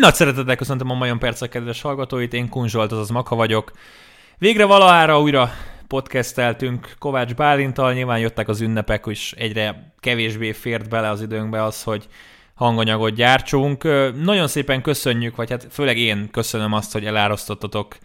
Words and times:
Nagy 0.00 0.14
szeretettel 0.14 0.56
köszöntöm 0.56 0.90
a 0.90 0.94
Majon 0.94 1.18
Percek 1.18 1.48
kedves 1.48 1.80
hallgatóit, 1.80 2.32
én 2.32 2.48
Kun 2.48 2.68
Zsolt, 2.68 2.92
azaz 2.92 3.08
Maka 3.10 3.34
vagyok. 3.34 3.72
Végre 4.38 4.64
valahára 4.64 5.20
újra 5.20 5.50
podcasteltünk 5.86 6.94
Kovács 6.98 7.34
Bálintal, 7.34 7.92
nyilván 7.92 8.18
jöttek 8.18 8.48
az 8.48 8.60
ünnepek, 8.60 9.04
és 9.08 9.34
egyre 9.36 9.92
kevésbé 10.00 10.52
fért 10.52 10.88
bele 10.88 11.08
az 11.08 11.22
időnkbe 11.22 11.62
az, 11.62 11.82
hogy 11.82 12.06
hanganyagot 12.54 13.14
gyártsunk. 13.14 13.82
Nagyon 14.22 14.48
szépen 14.48 14.82
köszönjük, 14.82 15.36
vagy 15.36 15.50
hát 15.50 15.66
főleg 15.70 15.98
én 15.98 16.30
köszönöm 16.30 16.72
azt, 16.72 16.92
hogy 16.92 17.04
elárasztottatok 17.04 17.96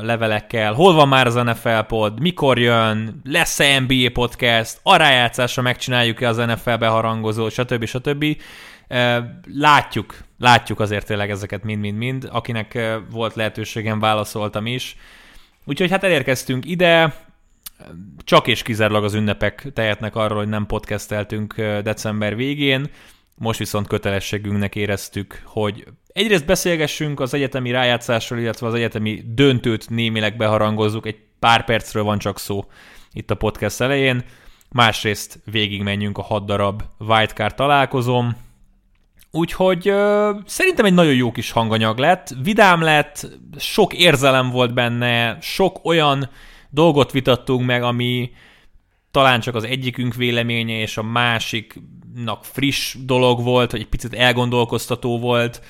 levelekkel. 0.00 0.72
Hol 0.72 0.94
van 0.94 1.08
már 1.08 1.26
az 1.26 1.34
NFL 1.34 1.78
pod? 1.78 2.20
Mikor 2.20 2.58
jön? 2.58 3.20
Lesz-e 3.24 3.80
NBA 3.80 4.10
podcast? 4.12 4.78
A 4.82 4.96
rájátszásra 4.96 5.62
megcsináljuk-e 5.62 6.28
az 6.28 6.36
NFL 6.36 6.74
beharangozó? 6.74 7.48
Stb. 7.48 7.84
stb. 7.84 8.24
Látjuk, 9.54 10.18
látjuk 10.38 10.80
azért 10.80 11.06
tényleg 11.06 11.30
ezeket 11.30 11.64
mind-mind-mind. 11.64 12.28
Akinek 12.30 12.78
volt 13.10 13.34
lehetőségem, 13.34 14.00
válaszoltam 14.00 14.66
is. 14.66 14.96
Úgyhogy 15.64 15.90
hát 15.90 16.04
elérkeztünk 16.04 16.64
ide, 16.66 17.24
csak 18.24 18.46
és 18.46 18.62
kizárólag 18.62 19.04
az 19.04 19.14
ünnepek 19.14 19.66
tehetnek 19.72 20.16
arról, 20.16 20.38
hogy 20.38 20.48
nem 20.48 20.66
podcasteltünk 20.66 21.54
december 21.82 22.36
végén. 22.36 22.90
Most 23.38 23.58
viszont 23.58 23.86
kötelességünknek 23.86 24.74
éreztük, 24.74 25.42
hogy 25.44 25.84
egyrészt 26.06 26.46
beszélgessünk 26.46 27.20
az 27.20 27.34
egyetemi 27.34 27.70
rájátszásról, 27.70 28.38
illetve 28.38 28.66
az 28.66 28.74
egyetemi 28.74 29.22
döntőt 29.26 29.90
némileg 29.90 30.36
beharangozzuk, 30.36 31.06
egy 31.06 31.18
pár 31.38 31.64
percről 31.64 32.02
van 32.02 32.18
csak 32.18 32.38
szó 32.38 32.64
itt 33.12 33.30
a 33.30 33.34
podcast 33.34 33.80
elején, 33.80 34.24
másrészt 34.70 35.38
végigmenjünk 35.44 36.18
a 36.18 36.22
hat 36.22 36.46
darab 36.46 36.82
wildcard 36.98 37.54
találkozom, 37.54 38.36
Úgyhogy 39.30 39.88
ö, 39.88 40.30
szerintem 40.46 40.84
egy 40.84 40.94
nagyon 40.94 41.14
jó 41.14 41.32
kis 41.32 41.50
hanganyag 41.50 41.98
lett, 41.98 42.34
vidám 42.42 42.82
lett, 42.82 43.28
sok 43.58 43.94
érzelem 43.94 44.50
volt 44.50 44.74
benne, 44.74 45.38
sok 45.40 45.84
olyan 45.84 46.30
dolgot 46.70 47.12
vitattunk 47.12 47.66
meg, 47.66 47.82
ami 47.82 48.30
talán 49.10 49.40
csak 49.40 49.54
az 49.54 49.64
egyikünk 49.64 50.14
véleménye, 50.14 50.78
és 50.80 50.96
a 50.96 51.02
másiknak 51.02 52.44
friss 52.44 52.96
dolog 53.04 53.42
volt, 53.42 53.70
hogy 53.70 53.80
egy 53.80 53.88
picit 53.88 54.14
elgondolkoztató 54.14 55.18
volt. 55.18 55.62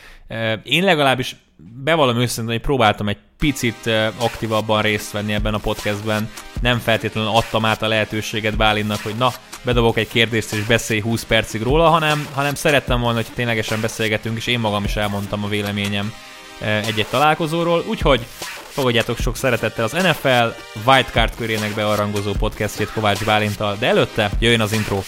Én 0.63 0.85
legalábbis 0.85 1.37
bevallom 1.57 2.19
őszintén, 2.19 2.53
hogy 2.53 2.63
próbáltam 2.63 3.09
egy 3.09 3.19
picit 3.39 3.91
aktívabban 4.19 4.83
részt 4.83 5.13
venni 5.13 5.35
ebben 5.35 5.55
a 5.55 5.59
podcastben. 5.59 6.31
Nem 6.61 6.79
feltétlenül 6.79 7.31
adtam 7.31 7.65
át 7.65 7.83
a 7.83 7.89
lehetőséget 7.89 8.57
Bálinnak, 8.57 9.03
hogy 9.03 9.15
na, 9.15 9.33
bedobok 9.63 9.97
egy 9.97 10.09
kérdést 10.09 10.53
és 10.53 10.63
beszélj 10.63 11.01
20 11.01 11.25
percig 11.25 11.63
róla, 11.63 11.89
hanem, 11.89 12.29
hanem 12.35 12.55
szerettem 12.55 13.01
volna, 13.01 13.17
hogy 13.17 13.27
ténylegesen 13.35 13.81
beszélgetünk, 13.81 14.37
és 14.37 14.47
én 14.47 14.59
magam 14.59 14.85
is 14.85 14.97
elmondtam 14.97 15.45
a 15.45 15.49
véleményem 15.49 16.13
egy-egy 16.61 17.07
találkozóról. 17.07 17.85
Úgyhogy 17.87 18.27
fogadjátok 18.69 19.19
sok 19.19 19.37
szeretettel 19.37 19.85
az 19.85 19.93
NFL 19.93 20.47
Wildcard 20.85 21.35
körének 21.37 21.75
bearangozó 21.75 22.33
podcastjét 22.33 22.93
Kovács 22.93 23.25
Bálintal, 23.25 23.77
de 23.79 23.87
előtte 23.87 24.31
jöjjön 24.39 24.61
az 24.61 24.73
intro. 24.73 25.03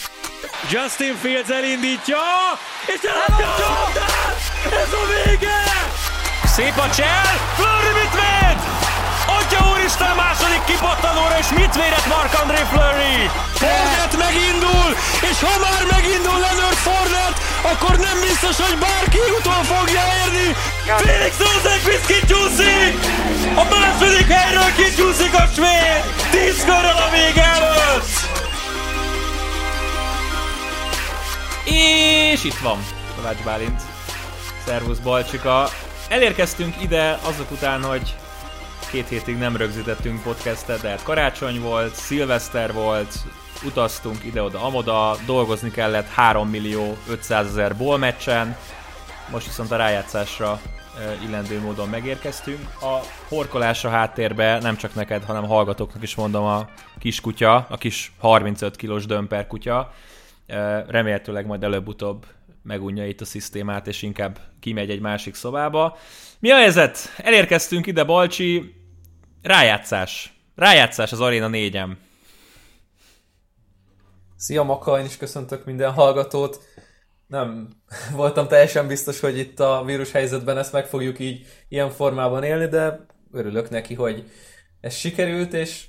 Justin 0.70 1.14
Fields 1.14 1.48
elindítja, 1.48 2.16
és 2.86 3.00
eladja 3.02 3.46
Ez 4.64 4.92
a 4.92 5.26
vége! 5.30 6.07
Szép 6.58 6.78
a 6.86 6.90
csel, 6.98 7.28
Flurry 7.56 7.92
mit 8.00 8.14
véd? 8.20 8.58
Atya 9.38 9.60
úristen 9.70 10.14
második 10.22 10.62
kipattanóra, 10.70 11.36
és 11.42 11.48
mit 11.58 11.74
védett 11.80 12.08
Mark-André 12.14 12.62
Flurry? 12.72 13.16
Fornet 13.60 14.14
megindul, 14.26 14.88
és 15.30 15.36
ha 15.46 15.54
már 15.66 15.82
megindul 15.94 16.38
Leonard 16.44 16.80
Fornet, 16.86 17.36
akkor 17.70 17.94
nem 18.08 18.16
biztos, 18.28 18.56
hogy 18.66 18.76
bárki 18.84 19.20
utol 19.38 19.62
fogja 19.72 20.04
érni. 20.22 20.48
Felix 21.06 21.32
Rosenqvist 21.46 22.06
kicsúszik! 22.12 22.92
A 23.62 23.64
második 23.74 24.28
helyről 24.38 24.72
kicsúszik 24.80 25.34
a 25.42 25.44
svéd! 25.54 26.02
Tíz 26.30 26.58
körrel 26.68 26.98
a 27.06 27.08
vége 27.16 27.46
előtt! 27.58 28.10
És 32.34 32.44
itt 32.44 32.60
van 32.66 32.78
Kovács 33.16 33.42
Bálint. 33.48 33.80
Szervusz 34.66 34.98
Balcsika. 34.98 35.70
Elérkeztünk 36.08 36.82
ide 36.82 37.18
azok 37.22 37.50
után, 37.50 37.82
hogy 37.82 38.14
két 38.90 39.08
hétig 39.08 39.38
nem 39.38 39.56
rögzítettünk 39.56 40.22
podcastet, 40.22 40.80
de 40.80 40.88
hát 40.88 41.02
karácsony 41.02 41.60
volt, 41.60 41.94
szilveszter 41.94 42.72
volt, 42.72 43.14
utaztunk 43.64 44.24
ide-oda, 44.24 44.62
amoda, 44.62 45.16
dolgozni 45.26 45.70
kellett 45.70 46.08
3 46.08 46.48
millió 46.48 46.96
500 47.08 47.46
ezer 47.46 47.74
meccsen, 47.98 48.56
most 49.30 49.46
viszont 49.46 49.70
a 49.70 49.76
rájátszásra 49.76 50.60
illendő 51.26 51.60
módon 51.60 51.88
megérkeztünk. 51.88 52.68
A 52.80 53.00
horkolás 53.28 53.84
a 53.84 53.88
háttérbe 53.88 54.58
nem 54.58 54.76
csak 54.76 54.94
neked, 54.94 55.24
hanem 55.24 55.46
hallgatóknak 55.46 56.02
is 56.02 56.14
mondom 56.14 56.44
a 56.44 56.68
kis 56.98 57.20
kutya, 57.20 57.66
a 57.70 57.76
kis 57.76 58.12
35 58.18 58.76
kilós 58.76 59.06
dömper 59.06 59.46
kutya. 59.46 59.92
Remélhetőleg 60.86 61.46
majd 61.46 61.62
előbb-utóbb 61.62 62.26
megunja 62.62 63.06
itt 63.06 63.20
a 63.20 63.24
szisztémát, 63.24 63.86
és 63.86 64.02
inkább 64.02 64.40
kimegy 64.60 64.90
egy 64.90 65.00
másik 65.00 65.34
szobába. 65.34 65.96
Mi 66.38 66.50
a 66.50 66.56
helyzet? 66.56 66.98
Elérkeztünk 67.16 67.86
ide, 67.86 68.04
Balcsi. 68.04 68.74
Rájátszás. 69.42 70.32
Rájátszás 70.54 71.12
az 71.12 71.20
Arena 71.20 71.48
4 71.48 71.82
Szia 74.36 74.62
Maka, 74.62 74.98
én 74.98 75.04
is 75.04 75.16
köszöntök 75.16 75.64
minden 75.64 75.92
hallgatót. 75.92 76.60
Nem 77.26 77.68
voltam 78.16 78.48
teljesen 78.48 78.86
biztos, 78.86 79.20
hogy 79.20 79.38
itt 79.38 79.60
a 79.60 79.82
vírus 79.84 80.10
helyzetben 80.10 80.58
ezt 80.58 80.72
meg 80.72 80.86
fogjuk 80.86 81.18
így 81.18 81.46
ilyen 81.68 81.90
formában 81.90 82.42
élni, 82.42 82.66
de 82.66 83.06
örülök 83.32 83.70
neki, 83.70 83.94
hogy 83.94 84.30
ez 84.80 84.94
sikerült, 84.94 85.52
és 85.52 85.86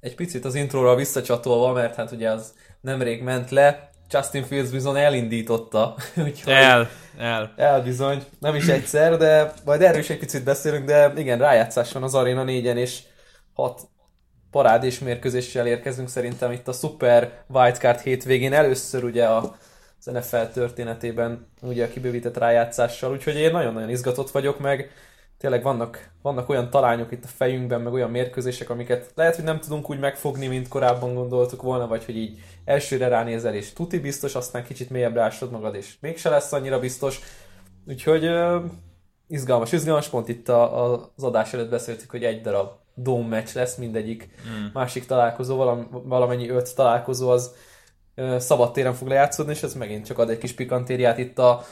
egy 0.00 0.14
picit 0.14 0.44
az 0.44 0.54
intróra 0.54 0.94
visszacsatolva, 0.94 1.72
mert 1.72 1.94
hát 1.94 2.10
ugye 2.10 2.30
az 2.30 2.54
nemrég 2.80 3.22
ment 3.22 3.50
le, 3.50 3.90
Justin 4.12 4.44
Fields 4.44 4.70
bizony 4.70 4.96
elindította. 4.96 5.94
Úgyhogy 6.26 6.52
el, 6.52 6.88
el. 7.18 7.52
El 7.56 7.82
bizony, 7.82 8.22
nem 8.38 8.54
is 8.54 8.66
egyszer, 8.66 9.16
de 9.16 9.52
majd 9.64 9.82
erről 9.82 10.00
is 10.00 10.10
egy 10.10 10.18
picit 10.18 10.44
beszélünk, 10.44 10.86
de 10.86 11.12
igen, 11.16 11.38
rájátszás 11.38 11.92
van 11.92 12.02
az 12.02 12.14
Arena 12.14 12.44
4-en, 12.46 12.76
és 12.76 12.98
hat 13.54 13.80
parádés 14.50 14.98
mérkőzéssel 14.98 15.66
érkezünk 15.66 16.08
szerintem 16.08 16.52
itt 16.52 16.68
a 16.68 16.72
Super 16.72 17.32
Wildcard 17.48 18.00
hétvégén 18.00 18.52
először 18.52 19.04
ugye 19.04 19.26
a 19.26 19.56
az 20.04 20.12
NFL 20.12 20.52
történetében 20.52 21.46
ugye 21.60 21.84
a 21.84 21.88
kibővített 21.88 22.36
rájátszással, 22.36 23.12
úgyhogy 23.12 23.36
én 23.36 23.50
nagyon-nagyon 23.50 23.90
izgatott 23.90 24.30
vagyok, 24.30 24.58
meg 24.58 24.90
tényleg 25.42 25.62
vannak, 25.62 26.10
vannak 26.22 26.48
olyan 26.48 26.70
talányok 26.70 27.12
itt 27.12 27.24
a 27.24 27.28
fejünkben, 27.28 27.80
meg 27.80 27.92
olyan 27.92 28.10
mérkőzések, 28.10 28.70
amiket 28.70 29.12
lehet, 29.14 29.34
hogy 29.34 29.44
nem 29.44 29.60
tudunk 29.60 29.90
úgy 29.90 29.98
megfogni, 29.98 30.46
mint 30.46 30.68
korábban 30.68 31.14
gondoltuk 31.14 31.62
volna, 31.62 31.86
vagy 31.86 32.04
hogy 32.04 32.16
így 32.16 32.38
elsőre 32.64 33.08
ránézel, 33.08 33.54
és 33.54 33.72
tuti 33.72 33.98
biztos, 33.98 34.34
aztán 34.34 34.64
kicsit 34.64 34.90
mélyebbre 34.90 35.22
ásod 35.22 35.50
magad, 35.50 35.74
és 35.74 35.94
mégse 36.00 36.30
lesz 36.30 36.52
annyira 36.52 36.78
biztos. 36.78 37.20
Úgyhogy 37.86 38.26
uh, 38.26 38.62
izgalmas, 39.28 39.72
izgalmas 39.72 40.08
pont 40.08 40.28
itt 40.28 40.48
a, 40.48 40.84
a, 40.84 41.12
az 41.16 41.22
adás 41.22 41.52
előtt 41.52 41.70
beszéltük, 41.70 42.10
hogy 42.10 42.24
egy 42.24 42.40
darab 42.40 42.70
dome 42.94 43.26
meccs 43.26 43.54
lesz 43.54 43.76
mindegyik 43.76 44.28
mm. 44.48 44.66
másik 44.72 45.06
találkozó, 45.06 45.56
valam, 45.56 45.88
valamennyi 45.90 46.48
öt 46.48 46.74
találkozó 46.74 47.30
az 47.30 47.54
uh, 48.16 48.36
szabad 48.36 48.72
téren 48.72 48.94
fog 48.94 49.08
lejátszódni, 49.08 49.52
és 49.52 49.62
ez 49.62 49.74
megint 49.74 50.06
csak 50.06 50.18
ad 50.18 50.30
egy 50.30 50.38
kis 50.38 50.52
pikantériát 50.52 51.18
itt 51.18 51.38
a 51.38 51.64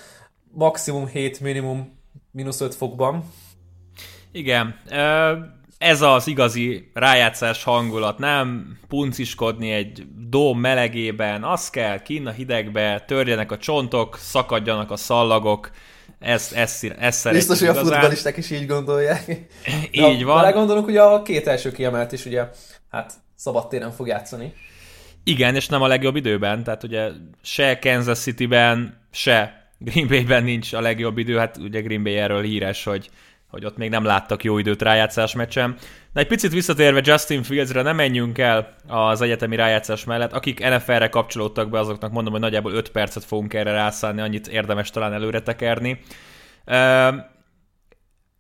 maximum 0.53 1.07
7, 1.07 1.41
minimum 1.41 1.99
mínusz 2.31 2.61
5 2.61 2.75
fokban. 2.75 3.25
Igen, 4.33 4.81
ez 5.79 6.03
az 6.03 6.27
igazi 6.27 6.91
rájátszás 6.95 7.65
hangulat, 7.65 8.19
nem 8.19 8.77
punciskodni 8.89 9.71
egy 9.71 10.07
dóm 10.29 10.59
melegében, 10.59 11.45
az 11.45 11.71
kell, 11.71 12.03
kín 12.03 12.27
a 12.27 12.31
hidegbe, 12.31 13.05
törjenek 13.07 13.53
a 13.53 13.59
csontok, 13.59 14.17
szakadjanak 14.19 14.91
a 14.91 14.97
szallagok, 14.97 15.71
ez, 16.19 16.53
ez, 16.55 16.81
ez 16.99 17.17
szeretjük 17.17 17.49
Biztos, 17.49 17.69
hogy 17.69 17.77
a 17.77 17.81
futballisták 17.81 18.37
is 18.37 18.51
így 18.51 18.67
gondolják. 18.67 19.29
így 19.91 20.25
van. 20.25 20.41
Bele 20.41 20.53
gondolunk, 20.53 20.85
hogy 20.85 20.97
a 20.97 21.23
két 21.23 21.47
első 21.47 21.73
kiemelt 21.73 22.13
is 22.13 22.25
ugye, 22.25 22.49
hát 22.91 23.13
szabadtéren 23.35 23.93
fog 23.93 24.07
játszani. 24.07 24.53
Igen, 25.25 25.55
és 25.55 25.67
nem 25.67 25.83
a 25.83 25.87
legjobb 25.87 26.17
időben, 26.17 26.65
tehát 26.65 26.83
ugye 26.83 27.09
se 27.43 27.79
Kansas 27.79 28.19
City-ben, 28.19 29.01
se 29.11 29.69
Green 29.79 30.07
Bay-ben 30.07 30.45
nincs 30.45 30.73
a 30.73 30.81
legjobb 30.81 31.19
idő, 31.19 31.37
hát 31.37 31.57
ugye 31.57 31.81
Green 31.81 32.03
Bay 32.03 32.17
erről 32.17 32.43
híres, 32.43 32.85
hogy 32.85 33.11
hogy 33.51 33.65
ott 33.65 33.77
még 33.77 33.91
nem 33.91 34.05
láttak 34.05 34.45
jó 34.45 34.59
időt 34.59 34.83
rájátszás 34.83 35.35
meccsen. 35.35 35.77
De 36.13 36.21
egy 36.21 36.27
picit 36.27 36.53
visszatérve 36.53 37.01
Justin 37.05 37.43
Fieldsre, 37.43 37.83
nem 37.83 37.97
menjünk 37.97 38.39
el 38.39 38.75
az 38.87 39.21
egyetemi 39.21 39.57
rájátszás 39.57 40.05
mellett. 40.05 40.33
Akik 40.33 40.69
NFL-re 40.69 41.09
kapcsolódtak 41.09 41.71
be, 41.71 41.79
azoknak 41.79 42.13
mondom, 42.13 42.33
hogy 42.33 42.43
nagyjából 42.43 42.73
5 42.73 42.91
percet 42.91 43.25
fogunk 43.25 43.55
erre 43.55 43.73
rászállni, 43.73 44.21
annyit 44.21 44.49
érdemes 44.49 44.91
talán 44.91 45.13
előre 45.13 45.43
tekerni. 45.43 46.01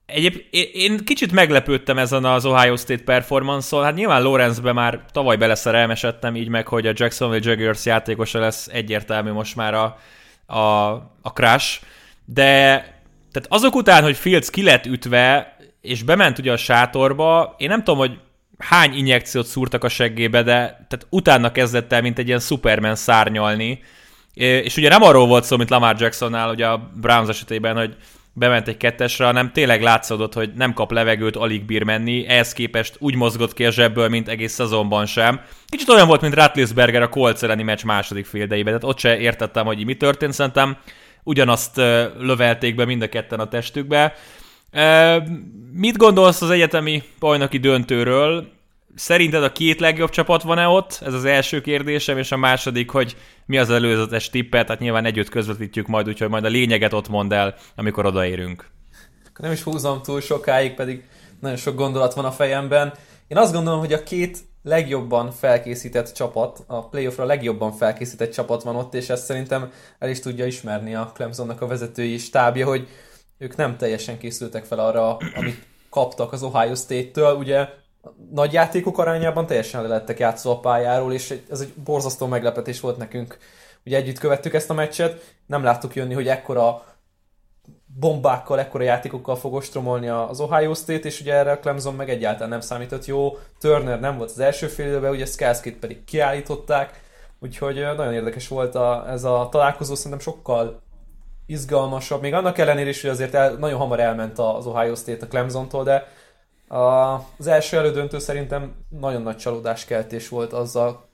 Egyéb, 0.07 0.43
én 0.73 1.05
kicsit 1.05 1.33
meglepődtem 1.33 1.99
ezen 1.99 2.25
az 2.25 2.45
Ohio 2.45 2.77
State 2.77 3.03
performance-on. 3.03 3.85
Hát 3.85 3.95
nyilván 3.95 4.23
Lorenzbe 4.23 4.73
már 4.73 5.05
tavaly 5.12 5.37
beleszerelmesedtem, 5.37 6.37
így 6.37 6.49
meg, 6.49 6.67
hogy 6.67 6.87
a 6.87 6.93
Jacksonville 6.95 7.51
Jaguars 7.51 7.85
játékosa 7.85 8.39
lesz 8.39 8.69
egyértelmű 8.73 9.31
most 9.31 9.57
már 9.57 9.75
a, 9.75 9.99
a, 10.47 10.91
a 11.23 11.33
crash, 11.35 11.83
de 12.25 12.85
tehát 13.32 13.49
azok 13.49 13.75
után, 13.75 14.03
hogy 14.03 14.17
Fields 14.17 14.50
ki 14.50 14.62
lett 14.62 14.87
ütve, 14.87 15.56
és 15.81 16.03
bement 16.03 16.38
ugye 16.38 16.53
a 16.53 16.56
sátorba, 16.56 17.55
én 17.59 17.69
nem 17.69 17.85
tudom, 17.85 17.99
hogy 17.99 18.19
hány 18.59 18.94
injekciót 18.94 19.47
szúrtak 19.47 19.85
a 19.85 19.88
seggébe, 19.88 20.43
de 20.43 20.55
tehát 20.88 21.06
utána 21.09 21.53
kezdett 21.53 21.93
el, 21.93 22.00
mint 22.00 22.19
egy 22.19 22.27
ilyen 22.27 22.41
Superman 22.41 22.94
szárnyalni, 22.94 23.82
és 24.35 24.77
ugye 24.77 24.88
nem 24.88 25.03
arról 25.03 25.27
volt 25.27 25.44
szó, 25.44 25.56
mint 25.56 25.71
Lamar 25.71 25.97
Jacksonnál, 25.99 26.50
ugye 26.50 26.67
a 26.67 26.91
Browns 27.00 27.29
esetében, 27.29 27.77
hogy 27.77 27.97
bement 28.32 28.69
egy 28.69 28.77
kettesre, 28.77 29.25
hanem 29.25 29.53
tényleg 29.53 29.83
látszódott, 29.83 30.35
hogy 30.35 30.50
nem 30.55 30.73
kap 30.73 30.93
levegőt, 30.93 31.37
alig 31.37 31.65
bír 31.65 31.83
menni, 31.83 32.26
ehhez 32.29 32.53
képest 32.53 32.97
úgy 32.99 33.15
mozgott 33.15 33.55
ki 33.55 33.65
a 33.65 33.71
zsebből, 33.71 34.09
mint 34.09 34.29
egész 34.29 34.53
szezonban 34.53 35.06
sem. 35.06 35.41
Kicsit 35.67 35.88
olyan 35.88 36.06
volt, 36.06 36.21
mint 36.21 36.35
Ratlisberger 36.35 37.03
a 37.03 37.09
Colts 37.09 37.43
elleni 37.43 37.62
meccs 37.62 37.85
második 37.85 38.26
féldeiben, 38.26 38.65
tehát 38.65 38.85
ott 38.94 38.99
se 38.99 39.19
értettem, 39.19 39.67
hogy 39.67 39.85
mi 39.85 39.94
történt, 39.94 40.33
szerintem 40.33 40.76
ugyanazt 41.23 41.77
lövelték 42.19 42.75
be 42.75 42.85
mind 42.85 43.03
a 43.03 43.09
ketten 43.09 43.41
a 43.41 43.49
testükbe. 43.49 44.15
Mit 45.73 45.97
gondolsz 45.97 46.43
az 46.43 46.51
egyetemi 46.51 47.03
bajnoki 47.19 47.59
döntőről? 47.59 48.49
Szerinted 48.95 49.43
a 49.43 49.53
két 49.53 49.81
legjobb 49.81 50.11
csapat 50.11 50.43
van-e 50.43 50.67
ott? 50.67 51.01
Ez 51.05 51.15
az 51.15 51.25
első 51.25 51.61
kérdésem, 51.61 52.19
és 52.19 52.33
a 52.33 52.37
második, 52.37 52.91
hogy 52.91 53.17
mi 53.47 53.59
az 53.59 53.71
előzetes 53.71 54.31
tippet, 54.31 54.67
tehát 54.67 54.81
nyilván 54.81 55.05
együtt 55.05 55.29
közvetítjük 55.29 55.87
majd, 55.87 56.09
úgyhogy 56.09 56.29
majd 56.29 56.45
a 56.45 56.49
lényeget 56.49 56.93
ott 56.93 57.09
mond 57.09 57.33
el, 57.33 57.55
amikor 57.77 58.07
odaérünk. 58.07 58.67
Nem 59.39 59.53
is 59.53 59.63
húzom 59.63 60.03
túl 60.03 60.21
sokáig, 60.21 60.75
pedig 60.75 61.05
nagyon 61.41 61.57
sok 61.57 61.75
gondolat 61.77 62.15
van 62.15 62.25
a 62.25 62.33
fejemben. 62.33 62.93
Én 63.29 63.39
azt 63.39 63.53
gondolom, 63.53 63.79
hogy 63.79 63.93
a 63.93 64.03
két 64.03 64.39
legjobban 64.62 65.31
felkészített 65.31 66.12
csapat, 66.12 66.65
a 66.67 66.89
playoffra 66.89 67.25
legjobban 67.25 67.73
felkészített 67.73 68.33
csapat 68.33 68.62
van 68.62 68.77
ott, 68.77 68.95
és 68.95 69.09
ezt 69.09 69.25
szerintem 69.25 69.73
el 69.99 70.09
is 70.09 70.21
tudja 70.21 70.47
ismerni 70.47 70.95
a 70.95 71.11
Clemsonnak 71.15 71.61
a 71.61 71.67
vezetői 71.67 72.19
stábja, 72.19 72.67
hogy 72.67 72.89
ők 73.39 73.57
nem 73.57 73.77
teljesen 73.77 74.19
készültek 74.19 74.65
fel 74.65 74.79
arra, 74.79 75.17
amit 75.17 75.67
kaptak 75.91 76.33
az 76.33 76.43
Ohio 76.43 76.75
State-től. 76.75 77.37
Ugye 77.37 77.69
nagy 78.31 78.53
játékok 78.53 78.99
arányában 78.99 79.47
teljesen 79.47 79.83
le 79.83 79.89
lettek 79.89 80.19
játszva 80.19 80.51
a 80.51 80.61
pályáról, 80.61 81.12
és 81.12 81.41
ez 81.51 81.61
egy 81.61 81.73
borzasztó 81.85 82.27
meglepetés 82.27 82.81
volt 82.81 82.97
nekünk. 82.97 83.39
Ugye 83.85 83.97
együtt 83.97 84.19
követtük 84.19 84.55
ezt 84.55 84.71
a 84.71 84.75
meccset, 84.75 85.35
nem 85.47 85.62
láttuk 85.62 85.95
jönni, 85.95 86.15
hogy 86.15 86.29
ekkora 86.29 86.85
bombákkal, 87.99 88.59
ekkora 88.59 88.85
játékokkal 88.85 89.37
fog 89.37 89.55
ostromolni 89.55 90.09
az 90.09 90.41
Ohio 90.41 90.75
State, 90.75 91.07
és 91.07 91.21
ugye 91.21 91.35
erre 91.35 91.51
a 91.51 91.59
Clemson 91.59 91.95
meg 91.95 92.11
egyáltalán 92.11 92.49
nem 92.49 92.61
számított 92.61 93.07
jó. 93.07 93.39
Turner 93.61 94.01
nem 94.01 94.17
volt 94.17 94.31
az 94.31 94.39
első 94.39 94.67
fél 94.67 94.87
időben, 94.87 95.11
ugye 95.11 95.25
Skalskit 95.27 95.79
pedig 95.79 96.05
kiállították, 96.05 97.01
úgyhogy 97.41 97.75
nagyon 97.75 98.15
érdekes 98.15 98.49
volt 98.49 98.75
a, 98.75 99.05
ez 99.09 99.25
a 99.25 99.49
találkozó, 99.51 99.95
szerintem 99.95 100.21
sokkal 100.21 100.83
izgalmasabb, 101.47 102.21
még 102.21 102.35
annak 102.35 102.59
ellenére 102.59 102.89
is, 102.89 103.01
hogy 103.01 103.11
azért 103.11 103.35
el, 103.35 103.53
nagyon 103.53 103.79
hamar 103.79 104.01
elment 104.01 104.39
az 104.39 104.67
Ohio 104.67 104.95
State 104.95 105.25
a 105.25 105.29
Clemsontól, 105.29 105.85
de 105.85 106.07
a, 106.77 107.15
az 107.39 107.47
első 107.47 107.77
elődöntő 107.77 108.19
szerintem 108.19 108.75
nagyon 108.89 109.23
nagy 109.23 109.37
csalódáskeltés 109.37 110.29
volt 110.29 110.53
azzal 110.53 111.09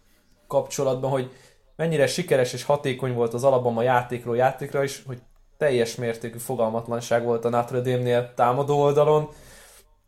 kapcsolatban, 0.46 1.10
hogy 1.10 1.30
mennyire 1.76 2.06
sikeres 2.06 2.52
és 2.52 2.62
hatékony 2.62 3.14
volt 3.14 3.34
az 3.34 3.44
Alabama 3.44 3.82
játékról 3.82 4.36
játékra 4.36 4.82
is, 4.82 5.02
hogy 5.06 5.18
teljes 5.58 5.94
mértékű 5.94 6.38
fogalmatlanság 6.38 7.24
volt 7.24 7.44
a 7.44 7.48
Notre 7.48 7.80
Dame-nél 7.80 8.32
támadó 8.34 8.80
oldalon. 8.80 9.28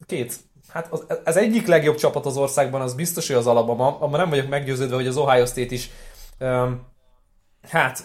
Két, 0.06 0.34
hát 0.68 0.92
az, 0.92 1.04
ez 1.24 1.36
egyik 1.36 1.66
legjobb 1.66 1.96
csapat 1.96 2.26
az 2.26 2.36
országban, 2.36 2.80
az 2.80 2.94
biztos, 2.94 3.26
hogy 3.26 3.36
az 3.36 3.46
Alabama, 3.46 3.86
abban 3.86 4.20
nem 4.20 4.28
vagyok 4.28 4.48
meggyőződve, 4.48 4.94
hogy 4.94 5.06
az 5.06 5.16
Ohio 5.16 5.46
State 5.46 5.74
is 5.74 5.90
um, 6.40 6.86
hát 7.68 8.02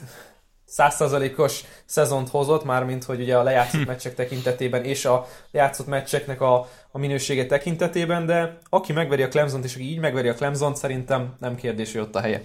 százszerzalékos 0.66 1.64
szezont 1.86 2.30
hozott, 2.30 2.64
mármint 2.64 3.04
hogy 3.04 3.22
ugye 3.22 3.38
a 3.38 3.44
lejátszott 3.44 3.82
hm. 3.82 3.88
meccsek 3.88 4.16
tekintetében 4.16 4.84
és 4.84 5.06
a 5.06 5.26
lejátszott 5.52 5.88
meccseknek 5.88 6.42
a, 6.42 6.68
a 6.92 6.98
minősége 6.98 7.46
tekintetében, 7.46 8.26
de 8.26 8.58
aki 8.70 8.94
megveri 8.94 9.24
a 9.24 9.28
Clemson-t, 9.28 9.64
és 9.64 9.76
aki 9.76 9.90
így 9.90 10.00
megveri 10.00 10.28
a 10.28 10.34
Clemson-t, 10.34 10.78
szerintem 10.78 11.36
nem 11.40 11.56
kérdés, 11.56 11.92
hogy 11.92 12.02
ott 12.02 12.16
a 12.16 12.20
helye. 12.20 12.44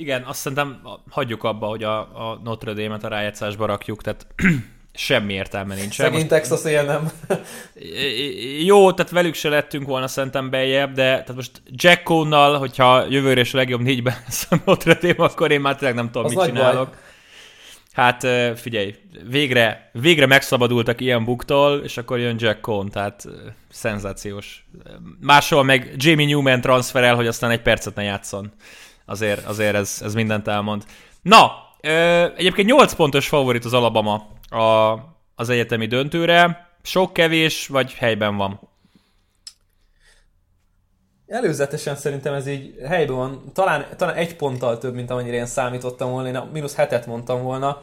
Igen, 0.00 0.22
azt 0.22 0.38
szerintem 0.38 0.80
hagyjuk 1.10 1.44
abba, 1.44 1.66
hogy 1.66 1.82
a, 1.82 1.98
a 1.98 2.40
Notre 2.44 2.72
Dame-et 2.72 3.04
a 3.04 3.08
rájátszásba 3.08 3.66
rakjuk, 3.66 4.02
tehát 4.02 4.26
semmi 4.94 5.32
értelme 5.32 5.74
nincs. 5.74 5.94
Szegény. 5.94 6.26
Texas 6.26 6.62
nem. 6.62 7.10
Jó, 8.64 8.92
tehát 8.92 9.12
velük 9.12 9.34
se 9.34 9.48
lettünk 9.48 9.86
volna 9.86 10.06
szerintem 10.06 10.50
bejebb, 10.50 10.92
de 10.92 11.02
tehát 11.02 11.34
most 11.34 11.62
Jack 11.66 12.02
Cone-nal, 12.02 12.58
hogyha 12.58 13.04
jövőre 13.08 13.40
is 13.40 13.54
a 13.54 13.56
legjobb 13.56 13.80
négyben 13.80 14.14
lesz 14.26 14.46
a 14.50 14.56
Notre 14.64 14.98
Dame, 15.00 15.24
akkor 15.24 15.50
én 15.50 15.60
már 15.60 15.76
tényleg 15.76 15.96
nem 15.96 16.10
tudom, 16.10 16.24
Az 16.24 16.32
mit 16.32 16.44
csinálok. 16.44 16.88
Baj. 16.88 16.98
Hát 17.92 18.26
figyelj, 18.58 18.94
végre, 19.28 19.90
végre 19.92 20.26
megszabadultak 20.26 21.00
ilyen 21.00 21.24
buktól, 21.24 21.78
és 21.78 21.96
akkor 21.96 22.18
jön 22.18 22.36
Jack 22.38 22.60
Cohn, 22.60 22.88
tehát 22.88 23.24
szenzációs. 23.70 24.64
Máshol 25.20 25.62
meg 25.62 25.94
Jamie 25.96 26.26
Newman 26.26 26.60
transferel, 26.60 27.14
hogy 27.14 27.26
aztán 27.26 27.50
egy 27.50 27.62
percet 27.62 27.94
ne 27.94 28.02
játszon. 28.02 28.52
Azért, 29.10 29.46
azért 29.46 29.74
ez, 29.74 30.00
ez 30.04 30.14
mindent 30.14 30.48
elmond. 30.48 30.84
Na, 31.22 31.52
egyébként 32.36 32.68
8 32.68 32.92
pontos 32.92 33.28
favorit 33.28 33.64
az 33.64 33.72
Alabama 33.72 34.26
a, 34.48 34.98
az 35.34 35.48
egyetemi 35.48 35.86
döntőre. 35.86 36.68
Sok, 36.82 37.12
kevés, 37.12 37.66
vagy 37.66 37.94
helyben 37.94 38.36
van? 38.36 38.60
Előzetesen 41.26 41.96
szerintem 41.96 42.34
ez 42.34 42.46
így 42.46 42.74
helyben 42.86 43.16
van. 43.16 43.42
Talán, 43.52 43.86
talán 43.96 44.14
egy 44.14 44.36
ponttal 44.36 44.78
több, 44.78 44.94
mint 44.94 45.10
amennyire 45.10 45.36
én 45.36 45.46
számítottam 45.46 46.10
volna. 46.10 46.28
Én 46.28 46.36
a 46.36 46.48
mínusz 46.52 46.74
hetet 46.74 47.06
mondtam 47.06 47.42
volna. 47.42 47.82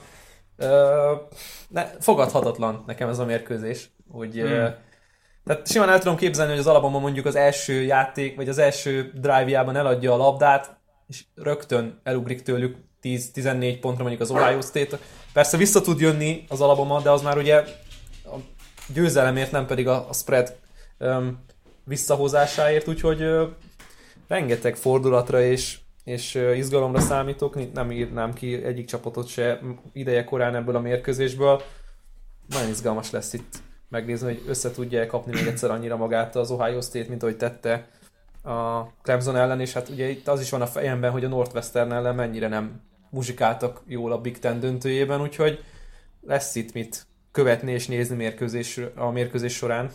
Ö, 0.58 1.14
ne, 1.68 1.86
fogadhatatlan 2.00 2.84
nekem 2.86 3.10
ez 3.10 3.20
a 3.20 3.26
mérkőzés. 3.26 3.90
Hogy, 4.12 4.34
hmm. 4.34 4.46
ö, 4.46 4.68
tehát 5.46 5.68
simán 5.68 5.90
el 5.90 6.00
tudom 6.00 6.18
képzelni, 6.18 6.52
hogy 6.52 6.60
az 6.60 6.68
alapban 6.68 7.02
mondjuk 7.02 7.26
az 7.26 7.36
első 7.36 7.82
játék, 7.82 8.36
vagy 8.36 8.50
az 8.50 8.58
első 8.58 9.12
drive-jában 9.16 9.76
eladja 9.76 10.14
a 10.14 10.18
labdát, 10.18 10.77
és 11.08 11.24
rögtön 11.36 12.00
elugrik 12.04 12.42
tőlük 12.42 12.76
10-14 13.04 13.78
pontra 13.82 14.04
mondjuk 14.04 14.22
az 14.22 14.32
Ohio 14.32 14.62
State. 14.62 15.00
Persze 15.34 15.58
vissza 15.58 15.82
tud 15.82 16.00
jönni 16.00 16.46
az 16.48 16.62
Alabama, 16.62 17.02
de 17.02 17.12
az 17.12 17.22
már 17.22 17.38
ugye 17.38 17.56
a 18.24 18.36
győzelemért, 18.94 19.52
nem 19.52 19.66
pedig 19.66 19.88
a, 19.88 20.10
a 20.10 20.14
spread 20.14 20.56
um, 21.00 21.46
visszahozásáért, 21.84 22.88
úgyhogy 22.88 23.22
uh, 23.22 23.50
rengeteg 24.28 24.76
fordulatra 24.76 25.42
és, 25.42 25.80
és 26.04 26.36
uh, 26.36 26.58
izgalomra 26.58 27.00
számítok, 27.00 27.74
nem 27.74 27.92
írnám 27.92 28.34
ki 28.34 28.64
egyik 28.64 28.86
csapatot 28.86 29.28
se 29.28 29.60
ideje 29.94 30.24
korán 30.24 30.56
ebből 30.56 30.76
a 30.76 30.80
mérkőzésből. 30.80 31.62
Nagyon 32.48 32.70
izgalmas 32.70 33.12
lesz 33.12 33.34
itt 33.34 33.56
megnézni, 33.90 34.28
hogy 34.28 34.44
össze 34.48 34.72
tudja 34.72 35.06
kapni 35.06 35.34
még 35.34 35.48
egyszer 35.48 35.72
annyira 35.72 35.98
magát 35.98 36.36
az 36.36 36.52
Ohio 36.52 36.82
State, 36.82 37.10
mint 37.10 37.24
ahogy 37.24 37.38
tette 37.38 37.88
a 38.48 38.94
Clemson 39.02 39.36
ellen, 39.36 39.60
és 39.60 39.74
hát 39.74 39.90
ugye 39.90 40.10
itt 40.10 40.28
az 40.28 40.42
is 40.42 40.50
van 40.50 40.62
a 40.62 40.68
fejemben, 40.68 41.12
hogy 41.12 41.24
a 41.24 41.28
Northwestern 41.28 41.92
ellen 41.92 42.16
mennyire 42.16 42.48
nem 42.48 42.82
muzsikáltak 43.10 43.82
jól 43.88 44.12
a 44.12 44.22
Big 44.22 44.40
Ten 44.40 44.60
döntőjében, 44.60 45.22
úgyhogy 45.22 45.64
lesz 46.22 46.56
itt 46.56 46.74
mit 46.74 47.08
követni 47.32 47.72
és 47.72 47.88
nézni 47.88 48.16
mérkőzés, 48.16 48.80
a 48.96 49.12
mérkőzés 49.12 49.54
során. 49.54 49.92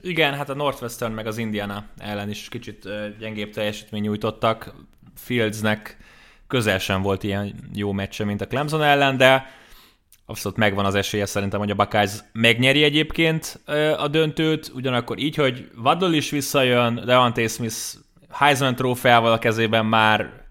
Igen, 0.00 0.34
hát 0.34 0.48
a 0.48 0.54
Northwestern 0.54 1.12
meg 1.12 1.26
az 1.26 1.38
Indiana 1.38 1.84
ellen 1.98 2.28
is 2.28 2.48
kicsit 2.48 2.88
gyengébb 3.18 3.52
teljesítmény 3.52 4.02
nyújtottak. 4.02 4.74
Fieldsnek 5.14 5.96
közel 6.46 6.78
sem 6.78 7.02
volt 7.02 7.22
ilyen 7.22 7.54
jó 7.74 7.92
meccse, 7.92 8.24
mint 8.24 8.40
a 8.40 8.46
Clemson 8.46 8.82
ellen, 8.82 9.16
de 9.16 9.46
abszolút 10.26 10.58
megvan 10.58 10.84
az 10.84 10.94
esélye 10.94 11.26
szerintem, 11.26 11.58
hogy 11.58 11.70
a 11.70 11.74
Buckeyes 11.74 12.12
megnyeri 12.32 12.82
egyébként 12.82 13.60
a 13.96 14.08
döntőt, 14.08 14.72
ugyanakkor 14.74 15.18
így, 15.18 15.34
hogy 15.34 15.70
Waddle 15.82 16.16
is 16.16 16.30
visszajön, 16.30 17.02
Devante 17.04 17.48
Smith 17.48 17.76
Heisman 18.30 18.74
trófeával 18.74 19.32
a 19.32 19.38
kezében 19.38 19.86
már 19.86 20.44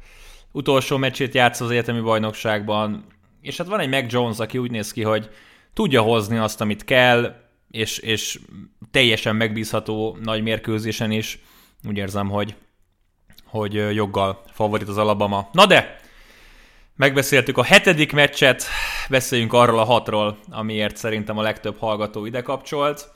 utolsó 0.51 0.98
meccsét 0.98 1.34
játsz 1.34 1.62
az 1.62 1.70
egyetemi 1.70 2.00
bajnokságban, 2.00 3.05
és 3.41 3.58
hát 3.58 3.67
van 3.67 3.79
egy 3.79 3.89
Mac 3.89 4.12
Jones, 4.12 4.39
aki 4.39 4.58
úgy 4.58 4.72
néz 4.72 4.91
ki, 4.91 5.01
hogy 5.01 5.29
tudja 5.74 6.01
hozni 6.01 6.38
azt, 6.38 6.62
amit 6.62 6.84
kell, 6.84 7.36
és, 7.72 7.98
és 7.98 8.39
teljesen 8.91 9.36
megbízható 9.36 10.17
nagy 10.22 10.44
mérkőzésen 10.44 11.12
is. 11.12 11.39
Úgy 11.88 11.98
érzem, 11.98 12.29
hogy, 12.29 12.55
hogy 13.46 13.74
joggal 13.74 14.44
favorit 14.51 14.88
az 14.88 14.98
Alabama. 14.98 15.50
Na 15.51 15.65
de, 15.65 16.00
megbeszéltük 16.96 17.58
a 17.58 17.64
hetedik 17.64 18.12
meccset, 18.12 18.64
beszéljünk 19.10 19.54
arról 19.54 19.80
a 19.80 19.84
hatról, 19.84 20.38
amiért 20.50 20.98
szerintem 20.98 21.38
a 21.38 21.42
legtöbb 21.42 21.78
hallgató 21.78 22.25
ide 22.25 22.42
kapcsolt. 22.42 23.14